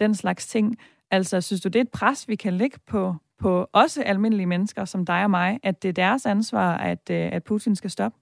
den 0.01 0.14
slags 0.14 0.47
ting. 0.47 0.76
Altså, 1.11 1.40
synes 1.40 1.61
du, 1.61 1.68
det 1.68 1.76
er 1.76 1.80
et 1.84 1.99
pres, 2.01 2.28
vi 2.28 2.36
kan 2.36 2.53
lægge 2.53 2.78
på, 2.90 3.14
på 3.43 3.66
også 3.72 4.03
almindelige 4.07 4.47
mennesker 4.47 4.84
som 4.84 5.07
dig 5.07 5.24
og 5.24 5.30
mig, 5.30 5.61
at 5.62 5.82
det 5.82 5.88
er 5.88 5.93
deres 5.93 6.26
ansvar, 6.26 6.76
at, 6.76 7.11
øh, 7.11 7.32
at 7.32 7.45
Putin 7.45 7.76
skal 7.76 7.90
stoppe? 7.90 8.18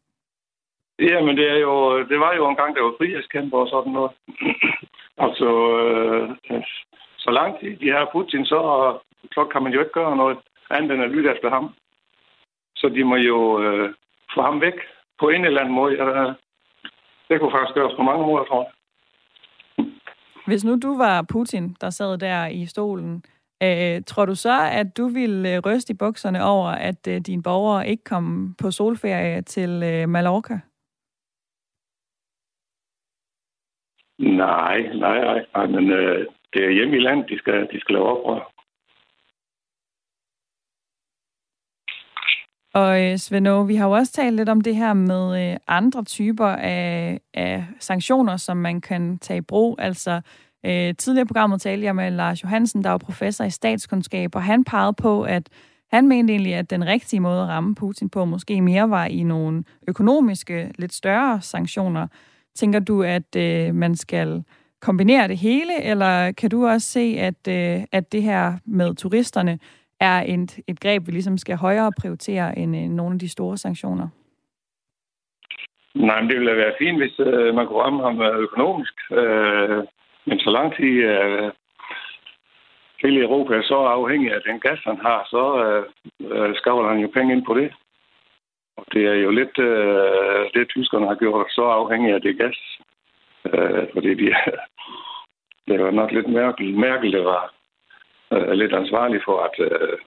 Ja, 0.98 1.22
men 1.22 1.36
det, 1.36 1.50
er 1.50 1.58
jo, 1.58 2.04
det 2.04 2.20
var 2.20 2.34
jo 2.34 2.48
en 2.48 2.56
gang, 2.56 2.76
der 2.76 2.82
var 2.82 2.94
frihedskæmper 2.98 3.58
og 3.58 3.68
sådan 3.68 3.92
noget. 3.92 4.10
altså, 5.24 5.50
øh, 5.78 6.62
så 7.18 7.30
langt 7.30 7.60
de 7.60 7.92
her 7.94 8.06
Putin, 8.12 8.44
så, 8.44 8.60
så 9.32 9.44
kan 9.52 9.62
man 9.62 9.72
jo 9.72 9.80
ikke 9.80 9.92
gøre 9.92 10.16
noget 10.16 10.38
andet 10.70 10.92
end 10.92 11.02
at 11.02 11.10
lytte 11.10 11.30
efter 11.34 11.50
ham. 11.50 11.74
Så 12.76 12.88
de 12.88 13.04
må 13.04 13.16
jo 13.16 13.62
øh, 13.62 13.94
få 14.34 14.42
ham 14.42 14.60
væk 14.60 14.78
på 15.20 15.28
en 15.28 15.44
eller 15.44 15.60
anden 15.60 15.74
måde. 15.74 15.92
Ja, 16.04 16.32
det 17.30 17.40
kunne 17.40 17.52
faktisk 17.52 17.74
gøres 17.74 17.94
på 17.96 18.02
mange 18.02 18.26
måder, 18.26 18.44
tror 18.44 18.62
jeg. 18.64 18.72
Hvis 20.46 20.64
nu 20.64 20.78
du 20.78 20.96
var 20.96 21.26
Putin, 21.32 21.76
der 21.80 21.90
sad 21.90 22.18
der 22.18 22.46
i 22.46 22.66
stolen, 22.66 23.24
øh, 23.62 24.02
tror 24.06 24.24
du 24.26 24.34
så, 24.34 24.56
at 24.72 24.96
du 24.96 25.08
ville 25.08 25.54
øh, 25.54 25.62
ryste 25.66 25.92
i 25.92 25.96
bukserne 25.96 26.44
over, 26.44 26.68
at 26.68 27.06
øh, 27.08 27.20
dine 27.20 27.42
borgere 27.42 27.88
ikke 27.88 28.04
kom 28.04 28.54
på 28.62 28.70
solferie 28.70 29.42
til 29.42 29.70
øh, 29.70 30.08
Mallorca? 30.08 30.60
Nej, 34.18 34.80
nej, 34.94 35.18
nej. 35.24 35.46
nej 35.54 35.66
men 35.66 35.90
øh, 35.90 36.26
det 36.52 36.64
er 36.64 36.70
hjemme 36.70 36.96
i 36.96 37.00
land, 37.00 37.24
de 37.24 37.38
skal, 37.38 37.68
de 37.72 37.80
skal 37.80 37.92
lave 37.92 38.06
oprør. 38.06 38.52
Og 42.74 43.02
øh, 43.02 43.18
Svend 43.18 43.66
vi 43.66 43.74
har 43.74 43.86
jo 43.86 43.92
også 43.92 44.12
talt 44.12 44.36
lidt 44.36 44.48
om 44.48 44.60
det 44.60 44.76
her 44.76 44.92
med 44.92 45.52
øh, 45.52 45.56
andre 45.68 46.04
typer 46.04 46.46
af, 46.46 47.20
af 47.34 47.66
sanktioner, 47.80 48.36
som 48.36 48.56
man 48.56 48.80
kan 48.80 49.18
tage 49.18 49.38
i 49.38 49.40
brug. 49.40 49.76
Altså, 49.78 50.20
øh, 50.66 50.94
tidligere 50.94 51.26
programmet 51.26 51.60
talte 51.60 51.84
jeg 51.84 51.96
med 51.96 52.10
Lars 52.10 52.42
Johansen, 52.42 52.84
der 52.84 52.90
er 52.90 52.98
professor 52.98 53.44
i 53.44 53.50
statskundskab, 53.50 54.34
og 54.34 54.42
han 54.42 54.64
pegede 54.64 54.92
på, 54.92 55.22
at 55.22 55.48
han 55.90 56.08
mente 56.08 56.32
egentlig, 56.32 56.54
at 56.54 56.70
den 56.70 56.86
rigtige 56.86 57.20
måde 57.20 57.42
at 57.42 57.48
ramme 57.48 57.74
Putin 57.74 58.08
på 58.08 58.24
måske 58.24 58.60
mere 58.60 58.90
var 58.90 59.06
i 59.06 59.22
nogle 59.22 59.64
økonomiske, 59.88 60.72
lidt 60.78 60.94
større 60.94 61.40
sanktioner. 61.40 62.06
Tænker 62.54 62.78
du, 62.78 63.02
at 63.02 63.36
øh, 63.36 63.74
man 63.74 63.96
skal 63.96 64.44
kombinere 64.80 65.28
det 65.28 65.38
hele, 65.38 65.82
eller 65.82 66.32
kan 66.32 66.50
du 66.50 66.66
også 66.66 66.88
se, 66.88 67.16
at, 67.18 67.48
øh, 67.48 67.84
at 67.92 68.12
det 68.12 68.22
her 68.22 68.54
med 68.64 68.94
turisterne 68.94 69.58
er 70.00 70.24
et, 70.26 70.58
et 70.68 70.80
greb, 70.80 71.06
vi 71.06 71.12
ligesom 71.12 71.38
skal 71.38 71.56
højere 71.56 71.92
prioritere 72.00 72.58
end 72.58 72.76
øh, 72.76 72.82
nogle 72.82 73.14
af 73.14 73.18
de 73.18 73.28
store 73.28 73.56
sanktioner? 73.56 74.08
Nej, 75.94 76.20
men 76.20 76.30
det 76.30 76.38
ville 76.38 76.56
være 76.56 76.78
fint, 76.78 76.98
hvis 76.98 77.18
øh, 77.18 77.54
man 77.54 77.66
kunne 77.66 77.82
ramme 77.82 78.02
ham 78.02 78.20
øh, 78.20 78.38
økonomisk. 78.38 78.94
Øh, 79.12 79.84
men 80.26 80.38
så 80.38 80.50
lang 80.50 80.76
tid 80.76 80.94
øh, 81.12 81.50
hele 83.02 83.20
Europa 83.20 83.54
er 83.54 83.62
så 83.62 83.74
afhængig 83.74 84.32
af 84.32 84.40
den 84.46 84.60
gas, 84.60 84.80
han 84.84 84.98
har, 84.98 85.26
så 85.30 85.44
øh, 85.64 85.84
øh, 86.32 86.56
skavler 86.56 86.88
han 86.88 86.98
jo 86.98 87.08
penge 87.14 87.32
ind 87.32 87.44
på 87.46 87.54
det. 87.54 87.72
Og 88.76 88.84
det 88.92 89.06
er 89.06 89.14
jo 89.14 89.30
lidt 89.30 89.58
øh, 89.58 90.44
det, 90.54 90.68
tyskerne 90.68 91.06
har 91.06 91.14
gjort 91.14 91.46
så 91.50 91.62
afhængig 91.62 92.14
af 92.14 92.20
det 92.20 92.38
gas. 92.38 92.58
Øh, 93.52 93.86
fordi 93.92 94.14
de, 94.14 94.34
det 95.68 95.84
var 95.84 95.90
nok 95.90 96.12
lidt 96.12 96.28
mærkeligt, 96.28 96.78
mærkeligt 96.78 97.16
det 97.16 97.24
var 97.24 97.54
øh, 98.32 98.52
lidt 98.52 98.72
ansvarlig 98.72 99.20
for, 99.24 99.36
at, 99.48 99.56
øh, 99.66 99.98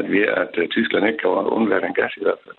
at, 0.00 0.10
vi, 0.12 0.20
at 0.22 0.52
øh, 0.60 0.68
Tyskland 0.68 1.06
ikke 1.06 1.18
kan 1.18 1.30
undvære 1.30 1.80
den 1.80 1.94
gas 1.94 2.12
i 2.16 2.22
hvert 2.22 2.42
fald. 2.44 2.56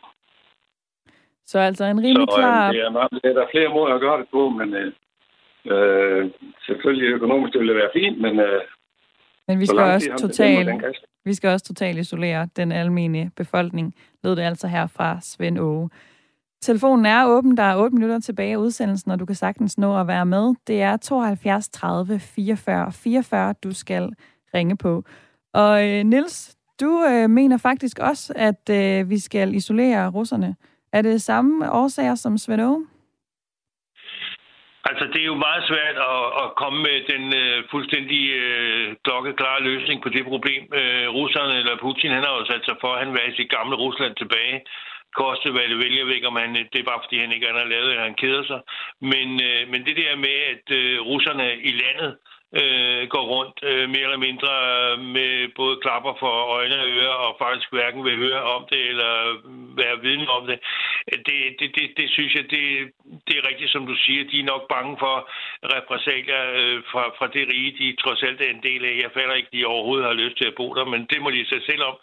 Så 1.45 1.59
altså 1.59 1.85
en 1.85 2.03
rimelig 2.03 2.27
så, 2.31 2.35
klar... 2.37 2.67
Øh, 2.67 2.73
det, 2.73 2.81
er, 2.81 3.07
det 3.23 3.29
er 3.29 3.33
der 3.33 3.47
flere 3.51 3.69
måder 3.69 3.93
at 3.95 4.01
gøre 4.01 4.19
det 4.19 4.27
på, 4.31 4.49
men 4.49 4.73
øh, 4.73 4.91
øh, 5.73 6.31
selvfølgelig 6.65 7.07
økonomisk 7.09 7.53
det 7.53 7.59
ville 7.59 7.75
være 7.75 7.89
fint, 7.93 8.21
men... 8.21 8.39
Øh, 8.39 8.61
men 9.47 9.59
vi 9.59 9.65
skal 9.65 9.79
også 9.79 10.15
totalt 10.19 10.69
vi 11.25 11.33
skal 11.33 11.49
også 11.49 11.65
totalt 11.65 11.97
isolere 11.99 12.47
den 12.55 12.71
almindelige 12.71 13.31
befolkning, 13.37 13.95
lød 14.23 14.35
det 14.35 14.41
altså 14.41 14.67
her 14.67 14.87
fra 14.87 15.17
Svend 15.21 15.59
Åge. 15.59 15.89
Telefonen 16.61 17.05
er 17.05 17.27
åben, 17.27 17.57
der 17.57 17.63
er 17.63 17.77
8 17.77 17.95
minutter 17.95 18.19
tilbage 18.19 18.53
af 18.53 18.57
udsendelsen, 18.57 19.11
og 19.11 19.19
du 19.19 19.25
kan 19.25 19.35
sagtens 19.35 19.77
nå 19.77 19.99
at 19.99 20.07
være 20.07 20.25
med. 20.25 20.55
Det 20.67 20.81
er 20.81 20.97
72 20.97 21.69
30 21.69 22.19
44 22.19 22.91
44, 22.91 23.53
du 23.63 23.73
skal 23.73 24.13
ringe 24.53 24.77
på. 24.77 25.03
Og 25.53 25.89
øh, 25.89 26.03
Nils, 26.03 26.57
du 26.79 27.05
øh, 27.11 27.29
mener 27.29 27.57
faktisk 27.57 27.99
også, 27.99 28.33
at 28.35 28.69
øh, 28.71 29.09
vi 29.09 29.19
skal 29.19 29.55
isolere 29.55 30.09
russerne. 30.09 30.55
Er 30.93 31.01
det 31.01 31.21
samme 31.21 31.71
årsager 31.71 32.15
som 32.15 32.37
Svend 32.37 32.87
Altså, 34.89 35.05
det 35.13 35.21
er 35.21 35.31
jo 35.33 35.45
meget 35.47 35.63
svært 35.71 35.97
at, 36.15 36.25
at 36.43 36.47
komme 36.61 36.79
med 36.87 36.97
den 37.11 37.23
øh, 37.41 37.63
fuldstændig 37.71 38.23
øh, 38.43 38.95
klokkeklare 39.05 39.63
løsning 39.69 39.97
på 40.01 40.09
det 40.09 40.23
problem. 40.31 40.63
Øh, 40.79 41.07
russerne 41.19 41.55
eller 41.61 41.81
Putin, 41.85 42.11
han 42.17 42.23
har 42.27 42.33
jo 42.39 42.45
sat 42.45 42.63
sig 42.65 42.77
for, 42.81 42.91
at 42.93 43.01
han 43.03 43.11
vil 43.13 43.25
have 43.25 43.35
sit 43.35 43.49
gamle 43.57 43.75
Rusland 43.75 44.15
tilbage. 44.15 44.57
Koste 45.21 45.51
hvad 45.51 45.67
det 45.71 45.77
vælger, 45.83 46.05
væk, 46.05 46.23
om 46.29 46.35
han, 46.35 46.53
det 46.71 46.79
er 46.79 46.89
bare 46.91 47.03
fordi, 47.03 47.17
han 47.19 47.31
ikke 47.31 47.47
har 47.47 47.73
lavet, 47.73 47.89
eller 47.89 48.09
han 48.09 48.21
keder 48.23 48.43
sig. 48.51 48.61
Men, 49.11 49.27
øh, 49.47 49.61
men 49.71 49.79
det 49.87 49.95
der 50.01 50.23
med, 50.25 50.37
at 50.53 50.65
øh, 50.79 51.01
russerne 51.09 51.47
i 51.69 51.71
landet 51.83 52.11
øh, 52.53 53.07
går 53.13 53.25
rundt 53.33 53.57
øh, 53.63 53.89
mere 53.89 54.07
eller 54.09 54.25
mindre 54.27 54.51
øh, 54.69 54.99
med 54.99 55.31
både 55.55 55.75
klapper 55.83 56.13
for 56.19 56.33
øjne 56.57 56.79
og 56.81 56.87
ører, 56.87 57.17
og 57.25 57.35
faktisk 57.39 57.67
hverken 57.71 58.03
vil 58.05 58.17
høre 58.25 58.41
om 58.43 58.65
det 58.71 58.81
eller 58.91 59.11
øh, 59.29 59.77
være 59.77 60.01
viden 60.01 60.27
om 60.27 60.47
det. 60.47 60.59
Det, 61.27 61.39
det, 61.59 61.75
det, 61.75 61.85
det 61.97 62.07
synes 62.09 62.35
jeg, 62.35 62.43
det, 62.51 62.63
det 63.27 63.35
er 63.37 63.47
rigtigt, 63.49 63.71
som 63.71 63.85
du 63.87 63.95
siger. 63.95 64.29
De 64.31 64.39
er 64.39 64.51
nok 64.53 64.63
bange 64.67 64.97
for 64.99 65.15
repræsalier 65.75 66.43
øh, 66.59 66.83
fra, 66.91 67.03
fra 67.17 67.27
det 67.27 67.43
rige, 67.51 67.77
de 67.79 67.95
trods 68.01 68.23
alt 68.23 68.41
er 68.41 68.49
en 68.49 68.63
del 68.63 68.85
af. 68.85 68.93
Jeg 69.03 69.11
falder 69.13 69.35
ikke, 69.35 69.53
de 69.53 69.65
overhovedet 69.65 70.05
har 70.05 70.13
lyst 70.23 70.37
til 70.37 70.47
at 70.47 70.55
bo 70.55 70.67
der, 70.75 70.85
men 70.85 71.01
det 71.11 71.21
må 71.21 71.29
de 71.31 71.45
sig 71.45 71.61
selv 71.69 71.83
om. 71.83 71.95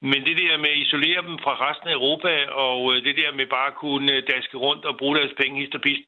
Men 0.00 0.24
det 0.26 0.36
der 0.36 0.58
med 0.58 0.70
at 0.70 0.82
isolere 0.84 1.22
dem 1.28 1.38
fra 1.44 1.54
resten 1.66 1.88
af 1.88 1.94
Europa, 1.94 2.32
og 2.66 2.80
øh, 2.94 3.04
det 3.04 3.16
der 3.16 3.32
med 3.32 3.46
bare 3.46 3.66
at 3.66 3.80
kunne 3.84 4.12
øh, 4.12 4.22
daske 4.34 4.56
rundt 4.56 4.84
og 4.84 4.96
bruge 4.96 5.16
deres 5.16 5.34
penge 5.40 5.60
hist 5.60 5.74
og 5.74 5.80
pist, 5.80 6.06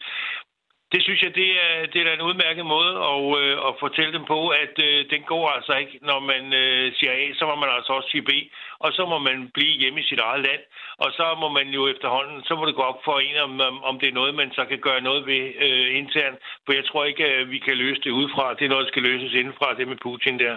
det 0.93 1.01
synes 1.03 1.23
jeg, 1.23 1.35
det 1.35 1.51
er, 1.67 1.87
det 1.93 2.01
er 2.01 2.13
en 2.15 2.29
udmærket 2.29 2.67
måde 2.67 2.93
at, 3.11 3.19
øh, 3.41 3.55
at 3.69 3.73
fortælle 3.81 4.13
dem 4.13 4.25
på, 4.25 4.49
at 4.49 4.75
øh, 4.89 5.11
den 5.11 5.23
går 5.23 5.49
altså 5.49 5.73
ikke, 5.83 5.99
når 6.03 6.21
man 6.21 6.53
øh, 6.63 6.93
siger 6.97 7.13
A, 7.13 7.25
så 7.39 7.47
må 7.47 7.55
man 7.55 7.71
altså 7.77 7.93
også 7.93 8.11
sige 8.11 8.29
B, 8.29 8.33
og 8.79 8.93
så 8.93 9.03
må 9.13 9.19
man 9.19 9.51
blive 9.55 9.81
hjemme 9.81 10.01
i 10.01 10.09
sit 10.11 10.19
eget 10.19 10.43
land, 10.49 10.63
og 11.05 11.11
så 11.19 11.27
må 11.43 11.49
man 11.49 11.69
jo 11.69 11.83
efterhånden, 11.89 12.45
så 12.45 12.55
må 12.57 12.67
det 12.67 12.75
gå 12.75 12.83
op 12.83 13.01
for 13.05 13.19
en, 13.19 13.37
om, 13.37 13.85
om 13.85 13.99
det 14.01 14.09
er 14.09 14.19
noget, 14.21 14.35
man 14.35 14.53
så 14.53 14.65
kan 14.65 14.79
gøre 14.79 15.01
noget 15.01 15.27
ved 15.27 15.43
øh, 15.67 15.99
internt, 15.99 16.39
for 16.65 16.73
jeg 16.73 16.85
tror 16.85 17.05
ikke, 17.05 17.25
at 17.27 17.51
vi 17.51 17.59
kan 17.59 17.77
løse 17.77 18.01
det 18.05 18.11
udefra. 18.11 18.55
Det 18.55 18.65
er 18.65 18.69
noget, 18.69 18.85
der 18.85 18.93
skal 18.93 19.03
løses 19.03 19.33
indenfra, 19.35 19.75
det 19.75 19.89
med 19.89 19.97
Putin 19.97 20.39
der. 20.39 20.57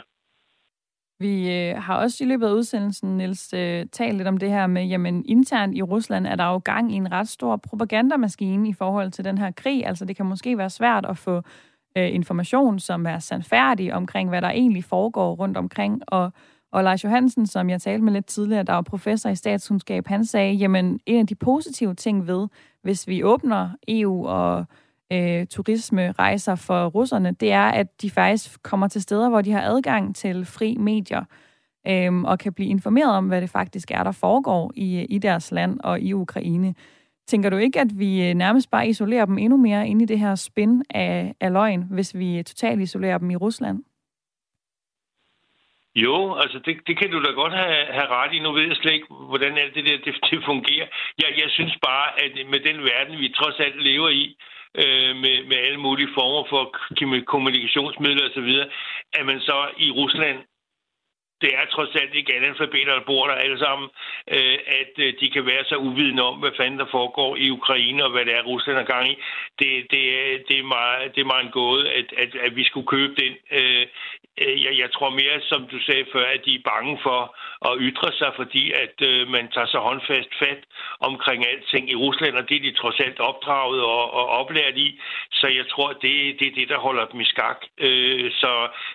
Vi 1.22 1.52
øh, 1.52 1.78
har 1.78 1.96
også 1.96 2.24
i 2.24 2.28
løbet 2.28 2.48
af 2.48 2.52
udsendelsen, 2.52 3.18
Niels, 3.18 3.54
øh, 3.54 3.86
talt 3.92 4.18
lidt 4.18 4.28
om 4.28 4.38
det 4.38 4.50
her 4.50 4.68
med, 4.68 4.86
jamen 4.86 5.26
internt 5.26 5.78
i 5.78 5.82
Rusland 5.82 6.28
er 6.28 6.36
der 6.36 6.46
jo 6.46 6.58
gang 6.58 6.94
i 6.94 6.96
en 6.96 7.12
ret 7.12 7.28
stor 7.28 7.56
propagandamaskine 7.56 8.70
i 8.70 8.74
forhold 8.74 9.12
til 9.12 9.26
den 9.26 9.38
her 9.38 9.52
krig. 9.52 9.86
Altså 9.86 10.06
det 10.06 10.16
kan 10.16 10.26
måske 10.26 10.58
være 10.58 10.70
svært 10.70 11.06
at 11.06 11.18
få 11.18 11.42
øh, 11.98 12.16
information, 12.16 12.80
som 12.80 13.06
er 13.06 13.20
sandfærdig 13.20 13.94
omkring, 13.94 14.30
hvad 14.30 14.42
der 14.42 14.50
egentlig 14.50 14.84
foregår 14.84 15.36
rundt 15.36 15.58
omkring. 15.58 16.02
Og, 16.08 16.32
og 16.72 16.84
Lars 16.84 17.04
Johansen, 17.04 17.48
som 17.48 17.70
jeg 17.70 17.82
talte 17.82 18.04
med 18.04 18.14
lidt 18.14 18.26
tidligere, 18.26 18.64
der 18.64 18.74
var 18.74 18.82
professor 18.82 19.30
i 19.30 19.36
statskundskab, 19.36 20.08
han 20.08 20.26
sagde, 20.26 20.54
jamen 20.54 21.00
en 21.06 21.20
af 21.20 21.28
de 21.28 21.36
positive 21.36 21.94
ting 21.94 22.28
ved, 22.28 22.48
hvis 22.84 23.08
vi 23.08 23.24
åbner 23.24 23.70
EU 23.88 24.28
og 24.28 24.66
øh, 25.12 25.48
turisme-rejser 25.48 26.56
for 26.56 26.86
russerne, 26.86 27.32
det 27.32 27.52
er, 27.52 27.68
at 27.68 28.02
de 28.02 28.10
faktisk 28.10 28.64
kommer 28.64 28.88
til 28.88 29.02
steder, 29.02 29.30
hvor 29.30 29.42
de 29.42 29.52
har 29.52 29.62
adgang 29.62 30.16
til 30.16 30.46
fri 30.46 30.78
medier, 30.78 31.24
øh, 31.88 32.22
og 32.22 32.40
kan 32.40 32.54
blive 32.54 32.70
informeret 32.70 33.12
om, 33.12 33.28
hvad 33.28 33.42
det 33.42 33.50
faktisk 33.50 33.92
er, 33.92 34.04
der 34.04 34.12
foregår 34.12 34.72
i, 34.76 35.06
i 35.10 35.18
deres 35.18 35.52
land 35.52 35.80
og 35.80 36.02
i 36.02 36.14
Ukraine. 36.14 36.76
Tænker 37.28 37.50
du 37.50 37.58
ikke, 37.58 37.80
at 37.80 38.00
vi 38.00 38.30
øh, 38.30 38.34
nærmest 38.34 38.72
bare 38.72 38.88
isolerer 38.88 39.26
dem 39.26 39.38
endnu 39.38 39.58
mere 39.58 39.88
ind 39.88 40.02
i 40.02 40.06
det 40.06 40.20
her 40.20 40.36
spin 40.36 40.84
af, 40.90 41.36
af 41.40 41.54
løgn, 41.54 41.88
hvis 41.92 42.16
vi 42.18 42.44
totalt 42.44 42.82
isolerer 42.82 43.18
dem 43.18 43.30
i 43.30 43.36
Rusland? 43.36 43.84
Jo, 45.96 46.36
altså 46.36 46.60
det, 46.66 46.76
det 46.88 46.98
kan 46.98 47.12
du 47.12 47.24
da 47.24 47.32
godt 47.32 47.54
have, 47.54 47.86
have 47.98 48.08
ret 48.08 48.34
i. 48.34 48.40
Nu 48.40 48.52
ved 48.52 48.68
jeg 48.68 48.76
slet 48.76 48.94
ikke, 48.94 49.08
hvordan 49.30 49.58
alt 49.58 49.76
det 49.76 49.86
der 49.86 49.98
det, 50.06 50.16
det 50.32 50.40
fungerer. 50.46 50.88
Jeg, 51.22 51.30
jeg 51.42 51.50
synes 51.50 51.78
bare, 51.82 52.08
at 52.24 52.32
med 52.50 52.60
den 52.60 52.78
verden, 52.92 53.20
vi 53.20 53.30
trods 53.30 53.60
alt 53.60 53.84
lever 53.84 54.10
i, 54.10 54.38
øh, 54.76 55.16
med, 55.24 55.36
med 55.50 55.58
alle 55.58 55.80
mulige 55.80 56.14
former 56.14 56.44
for 56.50 56.64
kommunikationsmidler 57.26 58.30
osv., 58.30 58.52
at 59.14 59.26
man 59.26 59.40
så 59.40 59.70
i 59.78 59.92
Rusland 59.92 60.38
det 61.42 61.52
er 61.60 61.66
trods 61.66 61.96
alt 61.96 62.14
ikke 62.16 62.34
alle 62.36 62.48
alfabeter, 62.48 62.94
der 62.94 63.10
bor 63.12 63.28
der 63.28 63.34
alle 63.34 63.60
sammen, 63.60 63.90
øh, 64.36 64.58
at 64.80 64.94
øh, 65.06 65.14
de 65.20 65.30
kan 65.30 65.46
være 65.46 65.64
så 65.66 65.76
uvidende 65.76 66.24
om, 66.24 66.36
hvad 66.40 66.52
fanden 66.58 66.80
der 66.80 66.86
foregår 66.92 67.36
i 67.36 67.50
Ukraine, 67.50 68.06
og 68.06 68.12
hvad 68.12 68.26
det 68.26 68.34
er, 68.36 68.44
Rusland 68.44 68.78
er 68.78 68.92
gang 68.94 69.08
i. 69.12 69.16
Det, 69.60 69.72
det, 69.92 70.04
det, 70.48 70.60
er, 70.60 70.64
meget, 70.64 71.16
det 71.16 71.22
er 71.22 71.32
meget 71.34 71.46
en 71.46 71.52
gåde, 71.52 71.92
at, 71.92 72.08
at, 72.18 72.36
at 72.36 72.56
vi 72.56 72.64
skulle 72.64 72.88
købe 72.88 73.16
den. 73.22 73.34
Øh, 73.52 73.88
Øh, 74.42 74.66
jeg, 74.66 74.74
jeg 74.82 74.90
tror 74.92 75.10
mere, 75.10 75.42
som 75.42 75.68
du 75.68 75.78
sagde 75.80 76.06
før, 76.14 76.26
at 76.26 76.42
de 76.46 76.56
er 76.56 76.68
bange 76.74 77.00
for 77.04 77.22
at 77.70 77.78
ytre 77.80 78.12
sig, 78.20 78.32
fordi 78.36 78.72
at 78.72 78.96
øh, 79.10 79.28
man 79.28 79.52
tager 79.52 79.68
så 79.68 79.80
håndfast 79.80 80.32
fat 80.44 80.62
omkring 81.00 81.48
alting 81.48 81.92
i 81.92 81.96
Rusland, 81.96 82.36
og 82.36 82.50
det 82.50 82.56
er 82.58 82.62
de 82.62 82.80
trods 82.82 83.00
alt 83.00 83.20
opdraget 83.20 83.82
og, 83.84 84.14
og 84.14 84.26
oplært 84.28 84.78
i. 84.78 85.00
Så 85.32 85.48
jeg 85.48 85.66
tror, 85.70 85.90
det, 85.94 86.40
det 86.40 86.48
er 86.48 86.56
det, 86.60 86.70
der 86.70 86.80
holder 86.88 87.06
dem 87.06 87.20
i 87.22 87.26
skak. 87.26 87.60
Øh, 87.78 88.32
så 88.32 88.52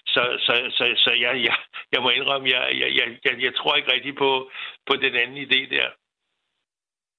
så, 0.06 0.22
så, 0.46 0.54
så, 0.76 0.84
så 0.96 1.10
jeg, 1.10 1.42
jeg, 1.46 1.56
jeg 1.92 2.02
må 2.02 2.08
indrømme, 2.10 2.48
jeg, 2.48 2.64
jeg, 2.80 2.90
jeg, 3.24 3.42
jeg 3.42 3.54
tror 3.54 3.74
ikke 3.74 3.92
rigtig 3.92 4.14
på, 4.14 4.50
på 4.86 4.96
den 4.96 5.14
anden 5.14 5.38
idé 5.46 5.76
der. 5.76 5.88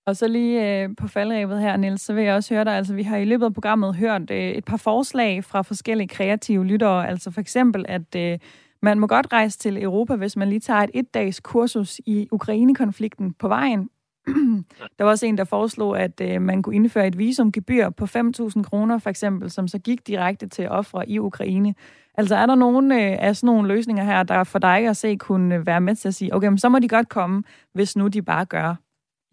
Og 0.08 0.16
så 0.16 0.28
lige 0.28 0.84
øh, 0.84 0.89
på 0.97 1.08
faldrebet 1.08 1.62
her, 1.62 1.78
Niels, 1.78 2.01
så 2.01 2.14
vil 2.14 2.24
jeg 2.24 2.36
også 2.36 2.53
høre 2.53 2.64
dig, 2.64 2.74
altså 2.74 2.93
vi 2.93 3.03
har 3.03 3.18
i 3.18 3.26
løbet 3.26 3.45
af 3.45 3.53
programmet 3.53 3.95
hørt 3.95 4.32
øh, 4.32 4.51
et 4.51 4.66
par 4.66 4.78
forslag 4.78 5.43
fra 5.43 5.62
forskellige 5.62 6.08
kreative 6.08 6.66
lyttere, 6.66 7.08
altså 7.08 7.32
for 7.32 7.41
eksempel, 7.41 7.86
at 7.88 8.16
øh, 8.16 8.39
man 8.82 8.99
må 8.99 9.08
godt 9.08 9.34
rejse 9.34 9.58
til 9.58 9.84
Europa, 9.84 10.16
hvis 10.16 10.36
man 10.36 10.49
lige 10.49 10.60
tager 10.60 10.80
et 10.80 10.89
et-dags 10.93 11.39
kursus 11.39 12.01
i 12.05 12.28
Ukraine-konflikten 12.32 13.34
på 13.34 13.47
vejen. 13.47 13.89
der 14.97 15.03
var 15.03 15.12
også 15.12 15.26
en, 15.26 15.38
der 15.38 15.43
foreslog, 15.43 15.99
at 15.99 16.22
øh, 16.22 16.41
man 16.41 16.62
kunne 16.62 16.76
indføre 16.76 17.08
et 17.08 17.18
visumgebyr 17.18 17.89
på 17.89 18.05
5.000 18.05 18.64
kroner, 18.64 18.97
for 18.97 19.10
eksempel, 19.10 19.51
som 19.51 19.68
så 19.68 19.80
gik 19.80 20.08
direkte 20.08 20.47
til 20.47 20.70
ofre 20.70 21.10
i 21.10 21.20
Ukraine. 21.20 21.76
Altså 22.18 22.36
er 22.36 22.45
der 22.45 22.55
nogen 22.55 22.91
øh, 22.91 23.18
af 23.20 23.36
sådan 23.36 23.47
nogle 23.47 23.68
løsninger 23.68 24.03
her, 24.03 24.24
der 24.24 24.43
for 24.43 24.60
dig 24.60 24.88
at 24.88 24.97
se 24.97 25.16
kunne 25.16 25.55
øh, 25.55 25.66
være 25.66 25.82
med 25.82 25.95
til 25.95 26.08
at 26.08 26.16
sige, 26.16 26.36
okay, 26.36 26.47
men 26.47 26.58
så 26.58 26.70
må 26.70 26.80
de 26.80 26.88
godt 26.88 27.10
komme, 27.10 27.43
hvis 27.74 27.95
nu 27.95 28.08
de 28.08 28.22
bare 28.22 28.45
gør 28.45 28.76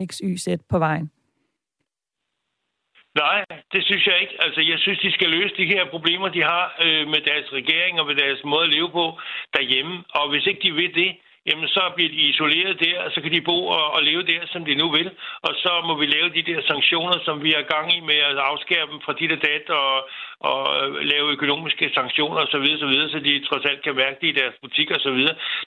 XYZ 0.02 0.48
på 0.68 0.78
vejen? 0.78 1.10
Nej, 3.14 3.44
det 3.72 3.84
synes 3.84 4.06
jeg 4.06 4.20
ikke. 4.20 4.36
Altså, 4.44 4.60
jeg 4.60 4.78
synes, 4.78 4.98
de 4.98 5.12
skal 5.12 5.30
løse 5.30 5.56
de 5.56 5.66
her 5.66 5.84
problemer, 5.90 6.28
de 6.28 6.42
har 6.42 6.64
øh, 6.84 7.08
med 7.08 7.20
deres 7.30 7.52
regering 7.52 8.00
og 8.00 8.06
med 8.06 8.14
deres 8.14 8.44
måde 8.44 8.64
at 8.64 8.70
leve 8.70 8.90
på 8.90 9.18
derhjemme. 9.56 10.04
Og 10.08 10.30
hvis 10.30 10.46
ikke 10.46 10.62
de 10.62 10.72
vil 10.72 10.94
det, 10.94 11.10
jamen 11.46 11.68
så 11.68 11.82
bliver 11.94 12.10
de 12.10 12.28
isoleret 12.30 12.80
der, 12.80 12.96
og 13.04 13.10
så 13.14 13.20
kan 13.20 13.32
de 13.32 13.48
bo 13.50 13.66
og, 13.66 13.84
og 13.94 14.02
leve 14.02 14.22
der, 14.22 14.42
som 14.52 14.64
de 14.64 14.74
nu 14.74 14.90
vil. 14.90 15.10
Og 15.46 15.52
så 15.62 15.72
må 15.86 15.94
vi 16.00 16.06
lave 16.06 16.28
de 16.36 16.42
der 16.50 16.60
sanktioner, 16.70 17.18
som 17.24 17.42
vi 17.44 17.50
har 17.56 17.72
gang 17.74 17.96
i 17.96 18.00
med 18.00 18.18
at 18.30 18.36
afskære 18.50 18.86
dem 18.90 19.00
fra 19.04 19.12
dit 19.12 19.32
og 19.32 19.42
dat, 19.42 19.70
og, 19.70 20.08
og 20.50 20.60
lave 21.12 21.32
økonomiske 21.36 21.90
sanktioner 21.94 22.40
osv., 22.40 22.66
så, 22.82 22.86
videre, 22.86 23.10
så 23.10 23.18
de 23.18 23.44
trods 23.48 23.64
alt 23.64 23.82
kan 23.82 23.96
mærke 23.96 24.18
det 24.20 24.28
i 24.28 24.38
deres 24.40 24.54
butikker 24.62 24.94
osv. 24.98 25.20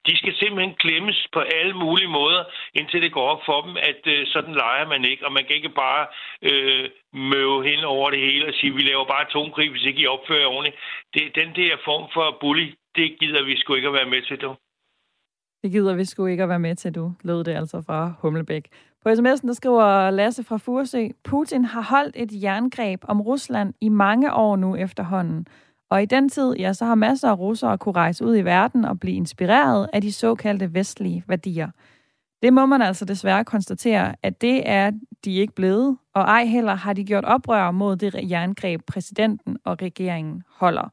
De 0.08 0.18
skal 0.18 0.34
simpelthen 0.36 0.76
klemmes 0.76 1.28
på 1.34 1.40
alle 1.40 1.74
mulige 1.74 2.14
måder, 2.20 2.44
indtil 2.74 3.02
det 3.02 3.12
går 3.12 3.28
op 3.34 3.42
for 3.46 3.62
dem, 3.62 3.78
at 3.78 4.02
øh, 4.06 4.28
sådan 4.28 4.54
leger 4.54 4.88
man 4.88 5.06
ikke, 5.06 5.26
og 5.26 5.32
man 5.32 5.46
kan 5.46 5.56
ikke 5.56 5.78
bare 5.86 6.04
øh, 6.50 6.86
møve 7.14 7.60
hen 7.70 7.84
over 7.84 8.10
det 8.10 8.20
hele 8.20 8.48
og 8.48 8.54
sige, 8.54 8.74
vi 8.74 8.82
laver 8.82 9.06
bare 9.06 9.26
atomkrig, 9.28 9.70
hvis 9.72 9.86
ikke 9.86 10.02
I 10.02 10.08
opfører 10.08 10.48
ordentligt. 10.48 10.78
Det, 11.14 11.36
den 11.36 11.50
der 11.56 11.78
form 11.86 12.06
for 12.14 12.38
bully, 12.42 12.68
det 12.96 13.20
gider 13.20 13.44
vi 13.44 13.58
sgu 13.58 13.74
ikke 13.76 13.88
at 13.88 13.94
være 13.94 14.14
med 14.14 14.22
til, 14.22 14.42
du. 14.42 14.56
Det 15.64 15.72
gider 15.72 15.94
vi 15.94 16.06
sgu 16.06 16.26
ikke 16.26 16.44
at 16.44 16.50
være 16.50 16.60
med 16.60 16.76
til, 16.76 16.96
du, 16.96 17.14
lød 17.22 17.44
det 17.44 17.52
altså 17.52 17.82
fra 17.82 18.14
Humlebæk. 18.20 18.68
På 19.04 19.10
sms'en, 19.10 19.48
der 19.48 19.54
skriver 19.54 20.10
Lasse 20.10 20.44
fra 20.44 20.58
Furesø, 20.58 21.08
Putin 21.24 21.66
har 21.66 21.82
holdt 21.82 22.16
et 22.20 22.44
jerngreb 22.44 23.04
om 23.08 23.22
Rusland 23.22 23.74
i 23.82 23.90
mange 23.90 24.34
år 24.34 24.56
nu 24.56 24.76
efterhånden. 24.76 25.48
Og 25.90 26.04
i 26.04 26.06
den 26.06 26.30
tid, 26.30 26.54
ja, 26.54 26.74
så 26.74 26.86
har 26.86 26.96
masser 26.96 27.30
af 27.30 27.38
russere 27.38 27.78
kunne 27.78 27.96
rejse 27.96 28.26
ud 28.26 28.38
i 28.38 28.42
verden 28.42 28.86
og 28.86 29.00
blive 29.00 29.16
inspireret 29.16 29.90
af 29.94 30.02
de 30.02 30.14
såkaldte 30.14 30.74
vestlige 30.74 31.24
værdier. 31.28 31.70
Det 32.42 32.54
må 32.54 32.66
man 32.66 32.82
altså 32.82 33.06
desværre 33.06 33.46
konstatere, 33.46 34.16
at 34.24 34.42
det 34.42 34.70
er 34.70 34.92
de 35.26 35.34
ikke 35.34 35.54
blevet, 35.54 35.98
og 36.14 36.22
ej 36.22 36.46
heller 36.46 36.76
har 36.76 36.94
de 36.94 37.04
gjort 37.04 37.26
oprør 37.26 37.72
mod 37.72 37.96
det 37.96 38.32
jerngreb, 38.32 38.82
præsidenten 38.88 39.58
og 39.64 39.82
regeringen 39.82 40.44
holder. 40.50 40.90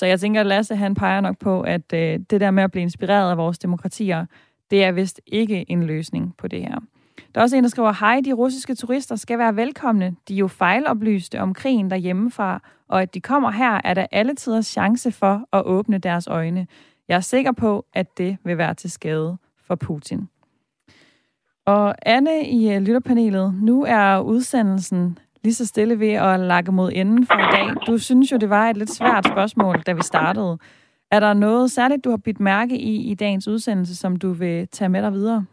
Så 0.00 0.06
jeg 0.06 0.20
tænker, 0.20 0.40
at 0.40 0.46
Lasse 0.46 0.76
han 0.76 0.94
peger 0.94 1.20
nok 1.20 1.38
på, 1.38 1.60
at 1.60 1.92
øh, 1.94 2.20
det 2.30 2.40
der 2.40 2.50
med 2.50 2.62
at 2.62 2.70
blive 2.70 2.82
inspireret 2.82 3.30
af 3.30 3.36
vores 3.36 3.58
demokratier, 3.58 4.26
det 4.70 4.84
er 4.84 4.92
vist 4.92 5.20
ikke 5.26 5.70
en 5.70 5.82
løsning 5.82 6.34
på 6.36 6.48
det 6.48 6.60
her. 6.60 6.78
Der 7.34 7.40
er 7.40 7.42
også 7.42 7.56
en, 7.56 7.64
der 7.64 7.70
skriver, 7.70 7.92
hej, 7.92 8.20
de 8.24 8.32
russiske 8.32 8.74
turister 8.74 9.16
skal 9.16 9.38
være 9.38 9.56
velkomne. 9.56 10.16
De 10.28 10.34
er 10.34 10.38
jo 10.38 10.48
fejloplyste 10.48 11.40
om 11.40 11.54
krigen 11.54 11.90
derhjemmefra, 11.90 12.62
og 12.88 13.02
at 13.02 13.14
de 13.14 13.20
kommer 13.20 13.50
her, 13.50 13.80
er 13.84 13.94
der 13.94 14.06
alle 14.12 14.34
tiders 14.34 14.66
chance 14.66 15.12
for 15.12 15.48
at 15.52 15.62
åbne 15.64 15.98
deres 15.98 16.26
øjne. 16.26 16.66
Jeg 17.08 17.16
er 17.16 17.20
sikker 17.20 17.52
på, 17.52 17.86
at 17.92 18.18
det 18.18 18.38
vil 18.44 18.58
være 18.58 18.74
til 18.74 18.90
skade 18.90 19.36
for 19.66 19.74
Putin. 19.74 20.28
Og 21.64 21.94
Anne 22.02 22.48
i 22.48 22.72
øh, 22.72 22.80
lytterpanelet, 22.80 23.54
nu 23.62 23.84
er 23.84 24.20
udsendelsen 24.20 25.18
lige 25.42 25.54
så 25.54 25.66
stille 25.66 26.00
ved 26.00 26.12
at 26.12 26.40
lakke 26.40 26.72
mod 26.72 26.92
enden 26.94 27.26
for 27.26 27.34
i 27.34 27.52
dag. 27.52 27.86
Du 27.86 27.98
synes 27.98 28.32
jo, 28.32 28.36
det 28.36 28.50
var 28.50 28.70
et 28.70 28.76
lidt 28.76 28.90
svært 28.90 29.26
spørgsmål, 29.26 29.82
da 29.86 29.92
vi 29.92 30.02
startede. 30.02 30.58
Er 31.10 31.20
der 31.20 31.34
noget 31.34 31.70
særligt, 31.70 32.04
du 32.04 32.10
har 32.10 32.16
bidt 32.16 32.40
mærke 32.40 32.78
i 32.78 33.10
i 33.10 33.14
dagens 33.14 33.48
udsendelse, 33.48 33.96
som 33.96 34.16
du 34.16 34.32
vil 34.32 34.68
tage 34.68 34.88
med 34.88 35.02
dig 35.02 35.12
videre? 35.12 35.46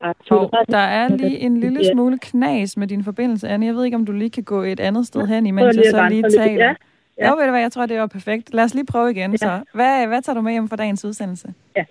Og 0.00 0.64
der 0.68 0.78
er 0.78 1.08
lige 1.08 1.38
en 1.38 1.60
lille 1.60 1.84
smule 1.92 2.18
knas 2.18 2.76
med 2.76 2.86
din 2.86 3.04
forbindelse, 3.04 3.48
Anne. 3.48 3.66
Jeg 3.66 3.74
ved 3.74 3.84
ikke, 3.84 3.96
om 3.96 4.06
du 4.06 4.12
lige 4.12 4.30
kan 4.30 4.44
gå 4.44 4.62
et 4.62 4.80
andet 4.80 5.06
sted 5.06 5.26
hen, 5.26 5.46
imens 5.46 5.76
jeg 5.76 5.84
så 5.90 6.08
lige 6.08 6.30
taler. 6.30 6.74
Ja. 7.18 7.28
Jo, 7.28 7.36
ved 7.36 7.44
du 7.44 7.50
hvad, 7.50 7.60
jeg 7.60 7.72
tror, 7.72 7.86
det 7.86 7.98
var 7.98 8.06
perfekt. 8.06 8.54
Lad 8.54 8.64
os 8.64 8.74
lige 8.74 8.86
prøve 8.86 9.10
igen. 9.10 9.30
Ja. 9.30 9.36
Så. 9.36 9.64
Hvad, 9.74 10.06
hvad 10.06 10.22
tager 10.22 10.36
du 10.36 10.42
med 10.42 10.52
hjem 10.52 10.68
for 10.68 10.76
dagens 10.76 11.04
udsendelse? 11.04 11.48
Ja. 11.76 11.84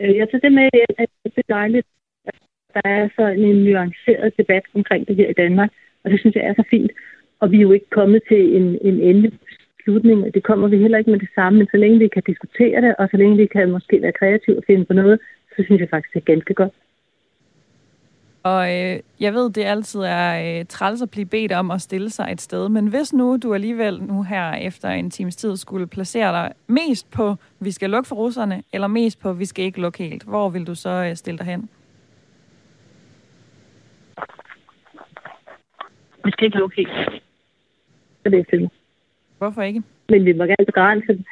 Øh, 0.00 0.16
jeg 0.16 0.26
tager 0.30 0.40
det 0.40 0.52
med, 0.52 0.68
at 0.98 1.08
det 1.24 1.44
er 1.48 1.54
dejligt, 1.54 1.86
at 2.26 2.34
der 2.74 2.80
er 2.84 3.08
så 3.16 3.26
en 3.26 3.64
nuanceret 3.64 4.32
debat 4.38 4.62
omkring 4.74 5.08
det 5.08 5.16
her 5.16 5.28
i 5.28 5.32
Danmark. 5.42 5.70
Og 6.04 6.10
det 6.10 6.20
synes 6.20 6.36
jeg 6.36 6.44
er 6.44 6.54
så 6.54 6.64
fint. 6.70 6.90
Og 7.40 7.50
vi 7.50 7.56
er 7.56 7.66
jo 7.68 7.72
ikke 7.72 7.90
kommet 7.90 8.22
til 8.28 8.56
en, 8.56 8.78
en 8.88 9.00
endelig 9.00 9.32
slutning, 9.84 10.24
og 10.24 10.34
det 10.34 10.42
kommer 10.42 10.68
vi 10.68 10.78
heller 10.78 10.98
ikke 10.98 11.10
med 11.10 11.20
det 11.20 11.28
samme. 11.34 11.58
Men 11.58 11.68
så 11.70 11.76
længe 11.76 11.98
vi 11.98 12.08
kan 12.08 12.22
diskutere 12.26 12.80
det, 12.80 12.94
og 12.98 13.08
så 13.10 13.16
længe 13.16 13.36
vi 13.36 13.46
kan 13.46 13.70
måske 13.70 14.02
være 14.02 14.18
kreative 14.20 14.56
og 14.56 14.64
finde 14.66 14.84
på 14.84 14.92
noget, 14.92 15.20
så 15.56 15.62
synes 15.64 15.80
jeg 15.80 15.88
faktisk, 15.88 16.14
det 16.14 16.20
er 16.20 16.32
ganske 16.32 16.54
godt. 16.54 16.72
Og 18.42 18.76
øh, 18.76 19.00
jeg 19.20 19.34
ved, 19.34 19.50
det 19.50 19.64
altid 19.64 20.00
er 20.00 20.58
øh, 20.60 20.66
træls 20.66 21.02
at 21.02 21.10
blive 21.10 21.26
bedt 21.26 21.52
om 21.52 21.70
at 21.70 21.80
stille 21.80 22.10
sig 22.10 22.28
et 22.32 22.40
sted, 22.40 22.68
men 22.68 22.86
hvis 22.86 23.12
nu 23.12 23.36
du 23.36 23.54
alligevel 23.54 24.02
nu 24.02 24.22
her 24.22 24.52
efter 24.52 24.88
en 24.88 25.10
times 25.10 25.36
tid 25.36 25.56
skulle 25.56 25.86
placere 25.86 26.32
dig 26.32 26.52
mest 26.66 27.10
på, 27.10 27.36
vi 27.60 27.70
skal 27.70 27.90
lukke 27.90 28.08
for 28.08 28.16
russerne, 28.16 28.62
eller 28.72 28.86
mest 28.86 29.20
på, 29.20 29.32
vi 29.32 29.44
skal 29.44 29.64
ikke 29.64 29.80
lukke 29.80 29.98
helt, 29.98 30.22
hvor 30.22 30.48
vil 30.48 30.66
du 30.66 30.74
så 30.74 30.90
øh, 30.90 31.16
stille 31.16 31.38
dig 31.38 31.46
hen? 31.46 31.68
Vi 36.24 36.30
skal 36.30 36.44
ikke 36.44 36.58
lukke 36.58 36.76
helt. 36.76 37.22
Så 38.22 38.30
det 38.30 38.38
er 38.38 38.44
til. 38.44 38.70
Hvorfor 39.38 39.62
ikke? 39.62 39.82
Men 40.08 40.24
vi 40.24 40.32
må 40.32 40.44
gerne 40.44 40.66
begrænse 40.66 41.06
det. 41.12 41.24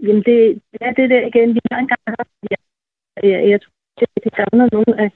Jamen, 0.00 0.22
det, 0.22 0.62
det 0.72 0.78
er 0.80 0.92
det 0.92 1.10
der 1.10 1.26
igen. 1.26 1.54
Vi 1.54 1.60
har 1.70 1.78
engang 1.78 2.00
haft, 2.06 2.28
jeg, 2.50 2.58
jeg, 3.22 3.50
jeg 3.50 3.60
tror, 3.60 3.72
det, 4.00 4.08
det 4.24 4.32
gavner 4.32 4.68
nogen 4.72 4.94
at, 4.98 5.12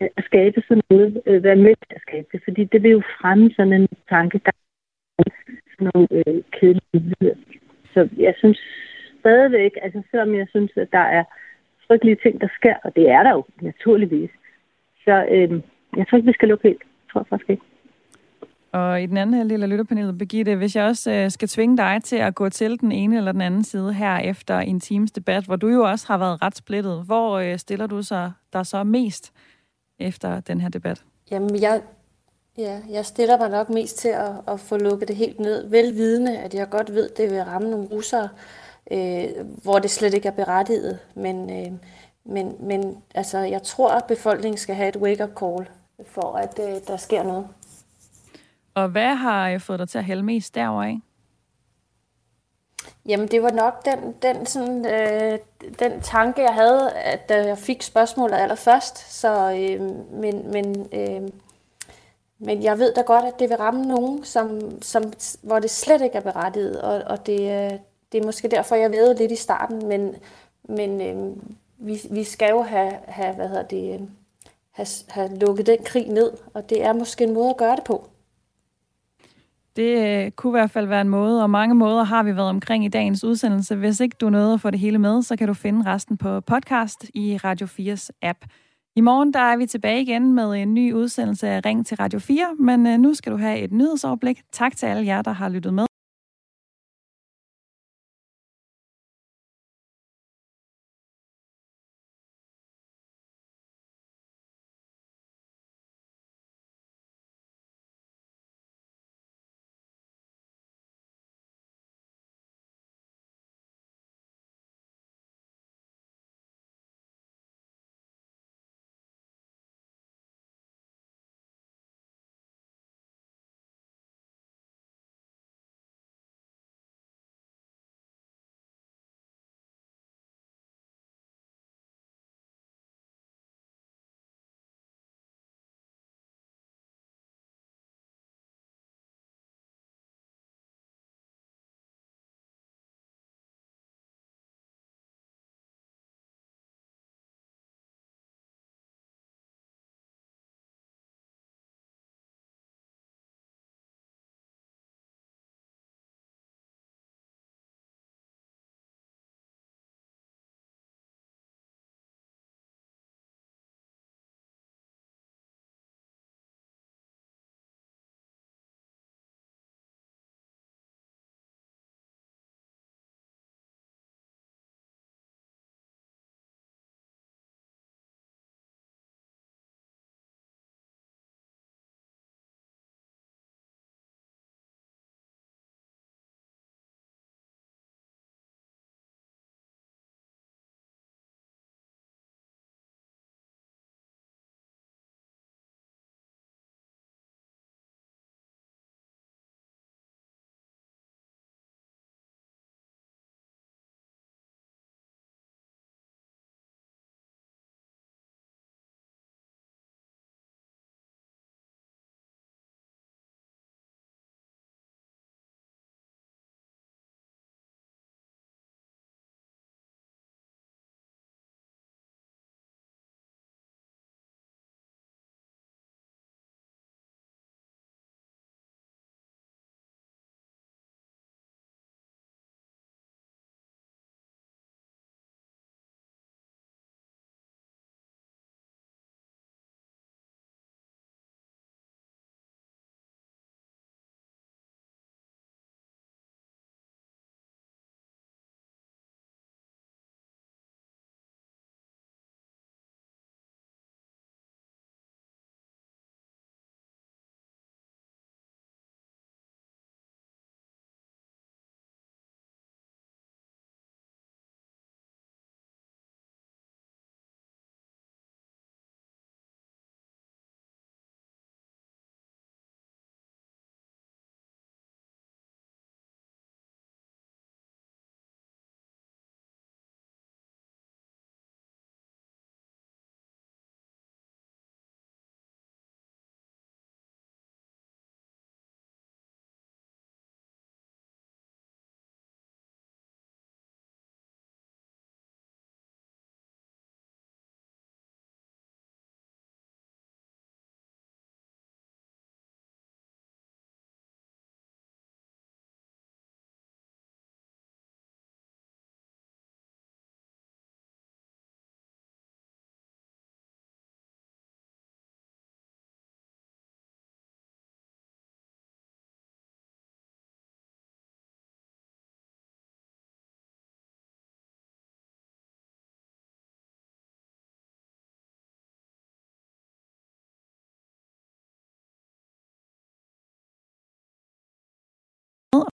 at 0.00 0.24
skabe 0.24 0.62
sådan 0.68 0.82
noget, 0.90 1.22
øh, 1.26 1.44
være 1.44 1.56
med 1.56 1.74
til 1.74 1.94
at 1.96 2.02
skabe 2.06 2.26
det, 2.32 2.40
fordi 2.44 2.64
det 2.64 2.82
vil 2.82 2.90
jo 2.90 3.02
fremme 3.20 3.50
sådan 3.56 3.72
en 3.72 3.88
tanke, 4.08 4.40
der 4.44 4.50
sådan 5.72 5.90
nogle 5.94 6.08
øh, 6.10 6.42
kedelige 6.52 7.36
Så 7.94 8.08
jeg 8.16 8.34
synes 8.38 8.58
stadigvæk, 9.20 9.72
altså 9.82 10.02
selvom 10.10 10.34
jeg 10.34 10.46
synes, 10.50 10.72
at 10.76 10.88
der 10.92 11.06
er 11.18 11.24
frygtelige 11.86 12.18
ting, 12.22 12.40
der 12.40 12.48
sker, 12.58 12.76
og 12.84 12.96
det 12.96 13.10
er 13.10 13.22
der 13.22 13.30
jo 13.30 13.44
naturligvis, 13.60 14.30
så 15.04 15.26
øh, 15.30 15.50
jeg 15.96 16.06
tror 16.06 16.16
ikke, 16.16 16.26
vi 16.26 16.32
skal 16.32 16.48
lukke 16.48 16.68
helt. 16.68 16.82
Jeg 16.82 17.12
tror 17.12 17.26
faktisk 17.30 17.50
ikke. 17.50 17.62
Og 18.72 19.02
i 19.02 19.06
den 19.06 19.16
anden 19.16 19.34
halvdel 19.34 19.62
af 19.62 19.70
lytterpanelet, 19.70 20.18
Birgitte, 20.18 20.56
hvis 20.56 20.76
jeg 20.76 20.84
også 20.84 21.12
øh, 21.12 21.30
skal 21.30 21.48
tvinge 21.48 21.76
dig 21.76 22.00
til 22.04 22.16
at 22.16 22.34
gå 22.34 22.48
til 22.48 22.80
den 22.80 22.92
ene 22.92 23.16
eller 23.16 23.32
den 23.32 23.40
anden 23.40 23.64
side 23.64 23.94
her 23.94 24.18
efter 24.18 24.58
en 24.58 24.80
times 24.80 25.12
debat, 25.12 25.44
hvor 25.44 25.56
du 25.56 25.68
jo 25.68 25.82
også 25.82 26.06
har 26.08 26.18
været 26.18 26.42
ret 26.42 26.56
splittet, 26.56 27.04
hvor 27.06 27.38
øh, 27.38 27.58
stiller 27.58 27.86
du 27.86 28.02
så 28.02 28.30
der 28.52 28.62
så 28.62 28.84
mest 28.84 29.32
efter 29.98 30.40
den 30.40 30.60
her 30.60 30.68
debat? 30.68 31.04
Jamen, 31.30 31.62
jeg, 31.62 31.82
ja, 32.58 32.80
jeg 32.90 33.06
stiller 33.06 33.38
mig 33.38 33.50
nok 33.50 33.70
mest 33.70 33.98
til 33.98 34.08
at, 34.08 34.32
at 34.48 34.60
få 34.60 34.76
lukket 34.76 35.08
det 35.08 35.16
helt 35.16 35.40
ned, 35.40 35.68
velvidende, 35.68 36.38
at 36.38 36.54
jeg 36.54 36.70
godt 36.70 36.94
ved, 36.94 37.08
det 37.08 37.30
vil 37.30 37.44
ramme 37.44 37.70
nogle 37.70 37.86
russere, 37.86 38.28
øh, 38.90 39.28
hvor 39.62 39.78
det 39.78 39.90
slet 39.90 40.14
ikke 40.14 40.28
er 40.28 40.32
berettiget. 40.32 40.98
Men, 41.14 41.50
øh, 41.50 41.72
men, 42.24 42.56
men 42.60 42.96
altså, 43.14 43.38
jeg 43.38 43.62
tror, 43.62 43.90
at 43.90 44.04
befolkningen 44.04 44.58
skal 44.58 44.74
have 44.74 44.88
et 44.88 44.96
wake-up 44.96 45.30
call, 45.38 45.68
for 46.06 46.36
at 46.36 46.60
øh, 46.62 46.74
der 46.86 46.96
sker 46.96 47.22
noget. 47.22 47.48
Og 48.74 48.88
hvad 48.88 49.14
har 49.14 49.50
øh, 49.50 49.60
fået 49.60 49.78
dig 49.78 49.88
til 49.88 49.98
at 49.98 50.04
hælde 50.04 50.22
mest 50.22 50.54
derover 50.54 50.82
af? 50.82 51.00
Jamen, 53.06 53.28
det 53.28 53.42
var 53.42 53.50
nok 53.50 53.84
den, 53.84 54.14
den, 54.22 54.46
sådan, 54.46 54.86
øh, 54.86 55.38
den 55.78 56.00
tanke, 56.00 56.42
jeg 56.42 56.54
havde, 56.54 56.92
at 56.92 57.28
da 57.28 57.46
jeg 57.46 57.58
fik 57.58 57.82
spørgsmålet 57.82 58.36
allerførst. 58.36 59.12
Så, 59.12 59.52
øh, 59.52 59.80
men, 60.12 60.50
men, 60.52 60.88
øh, 60.92 61.28
men 62.38 62.62
jeg 62.62 62.78
ved 62.78 62.94
da 62.94 63.00
godt, 63.00 63.24
at 63.24 63.38
det 63.38 63.50
vil 63.50 63.56
ramme 63.56 63.82
nogen, 63.82 64.24
som, 64.24 64.60
som, 64.82 65.12
hvor 65.42 65.58
det 65.58 65.70
slet 65.70 66.02
ikke 66.02 66.16
er 66.16 66.20
berettiget. 66.20 66.82
Og, 66.82 67.02
og 67.06 67.26
det, 67.26 67.40
øh, 67.40 67.78
det 68.12 68.20
er 68.20 68.26
måske 68.26 68.48
derfor, 68.48 68.76
jeg 68.76 68.90
ved 68.90 69.14
lidt 69.14 69.32
i 69.32 69.36
starten. 69.36 69.88
Men, 69.88 70.16
men 70.62 71.00
øh, 71.00 71.36
vi, 71.78 72.00
vi 72.10 72.24
skal 72.24 72.50
jo 72.50 72.62
have, 72.62 72.92
have, 73.06 73.34
hvad 73.34 73.48
hedder 73.48 73.62
det, 73.62 73.94
øh, 73.94 74.00
have, 74.70 74.88
have 75.08 75.34
lukket 75.34 75.66
den 75.66 75.78
krig 75.84 76.08
ned. 76.08 76.32
Og 76.54 76.70
det 76.70 76.84
er 76.84 76.92
måske 76.92 77.24
en 77.24 77.34
måde 77.34 77.50
at 77.50 77.56
gøre 77.56 77.76
det 77.76 77.84
på. 77.84 78.08
Det 79.78 80.24
øh, 80.24 80.30
kunne 80.30 80.50
i 80.50 80.58
hvert 80.60 80.70
fald 80.70 80.86
være 80.86 81.00
en 81.00 81.08
måde, 81.08 81.42
og 81.42 81.50
mange 81.50 81.74
måder 81.74 82.04
har 82.04 82.22
vi 82.22 82.36
været 82.36 82.48
omkring 82.48 82.84
i 82.84 82.88
dagens 82.88 83.24
udsendelse. 83.24 83.76
Hvis 83.76 84.00
ikke 84.00 84.16
du 84.20 84.30
nåede 84.30 84.54
at 84.54 84.60
få 84.60 84.70
det 84.70 84.80
hele 84.80 84.98
med, 84.98 85.22
så 85.22 85.36
kan 85.36 85.48
du 85.48 85.54
finde 85.54 85.92
resten 85.92 86.16
på 86.16 86.40
podcast 86.40 87.10
i 87.14 87.36
Radio 87.36 87.66
4's 87.66 88.08
app. 88.22 88.38
I 88.96 89.00
morgen 89.00 89.32
der 89.32 89.40
er 89.40 89.56
vi 89.56 89.66
tilbage 89.66 90.02
igen 90.02 90.32
med 90.32 90.50
en 90.50 90.74
ny 90.74 90.92
udsendelse 90.92 91.48
af 91.48 91.60
Ring 91.64 91.86
til 91.86 91.96
Radio 91.96 92.18
4, 92.18 92.56
men 92.58 92.86
øh, 92.86 92.98
nu 92.98 93.14
skal 93.14 93.32
du 93.32 93.36
have 93.36 93.58
et 93.58 93.72
nyhedsoverblik. 93.72 94.40
Tak 94.52 94.76
til 94.76 94.86
alle 94.86 95.06
jer, 95.06 95.22
der 95.22 95.32
har 95.32 95.48
lyttet 95.48 95.74
med. 95.74 95.87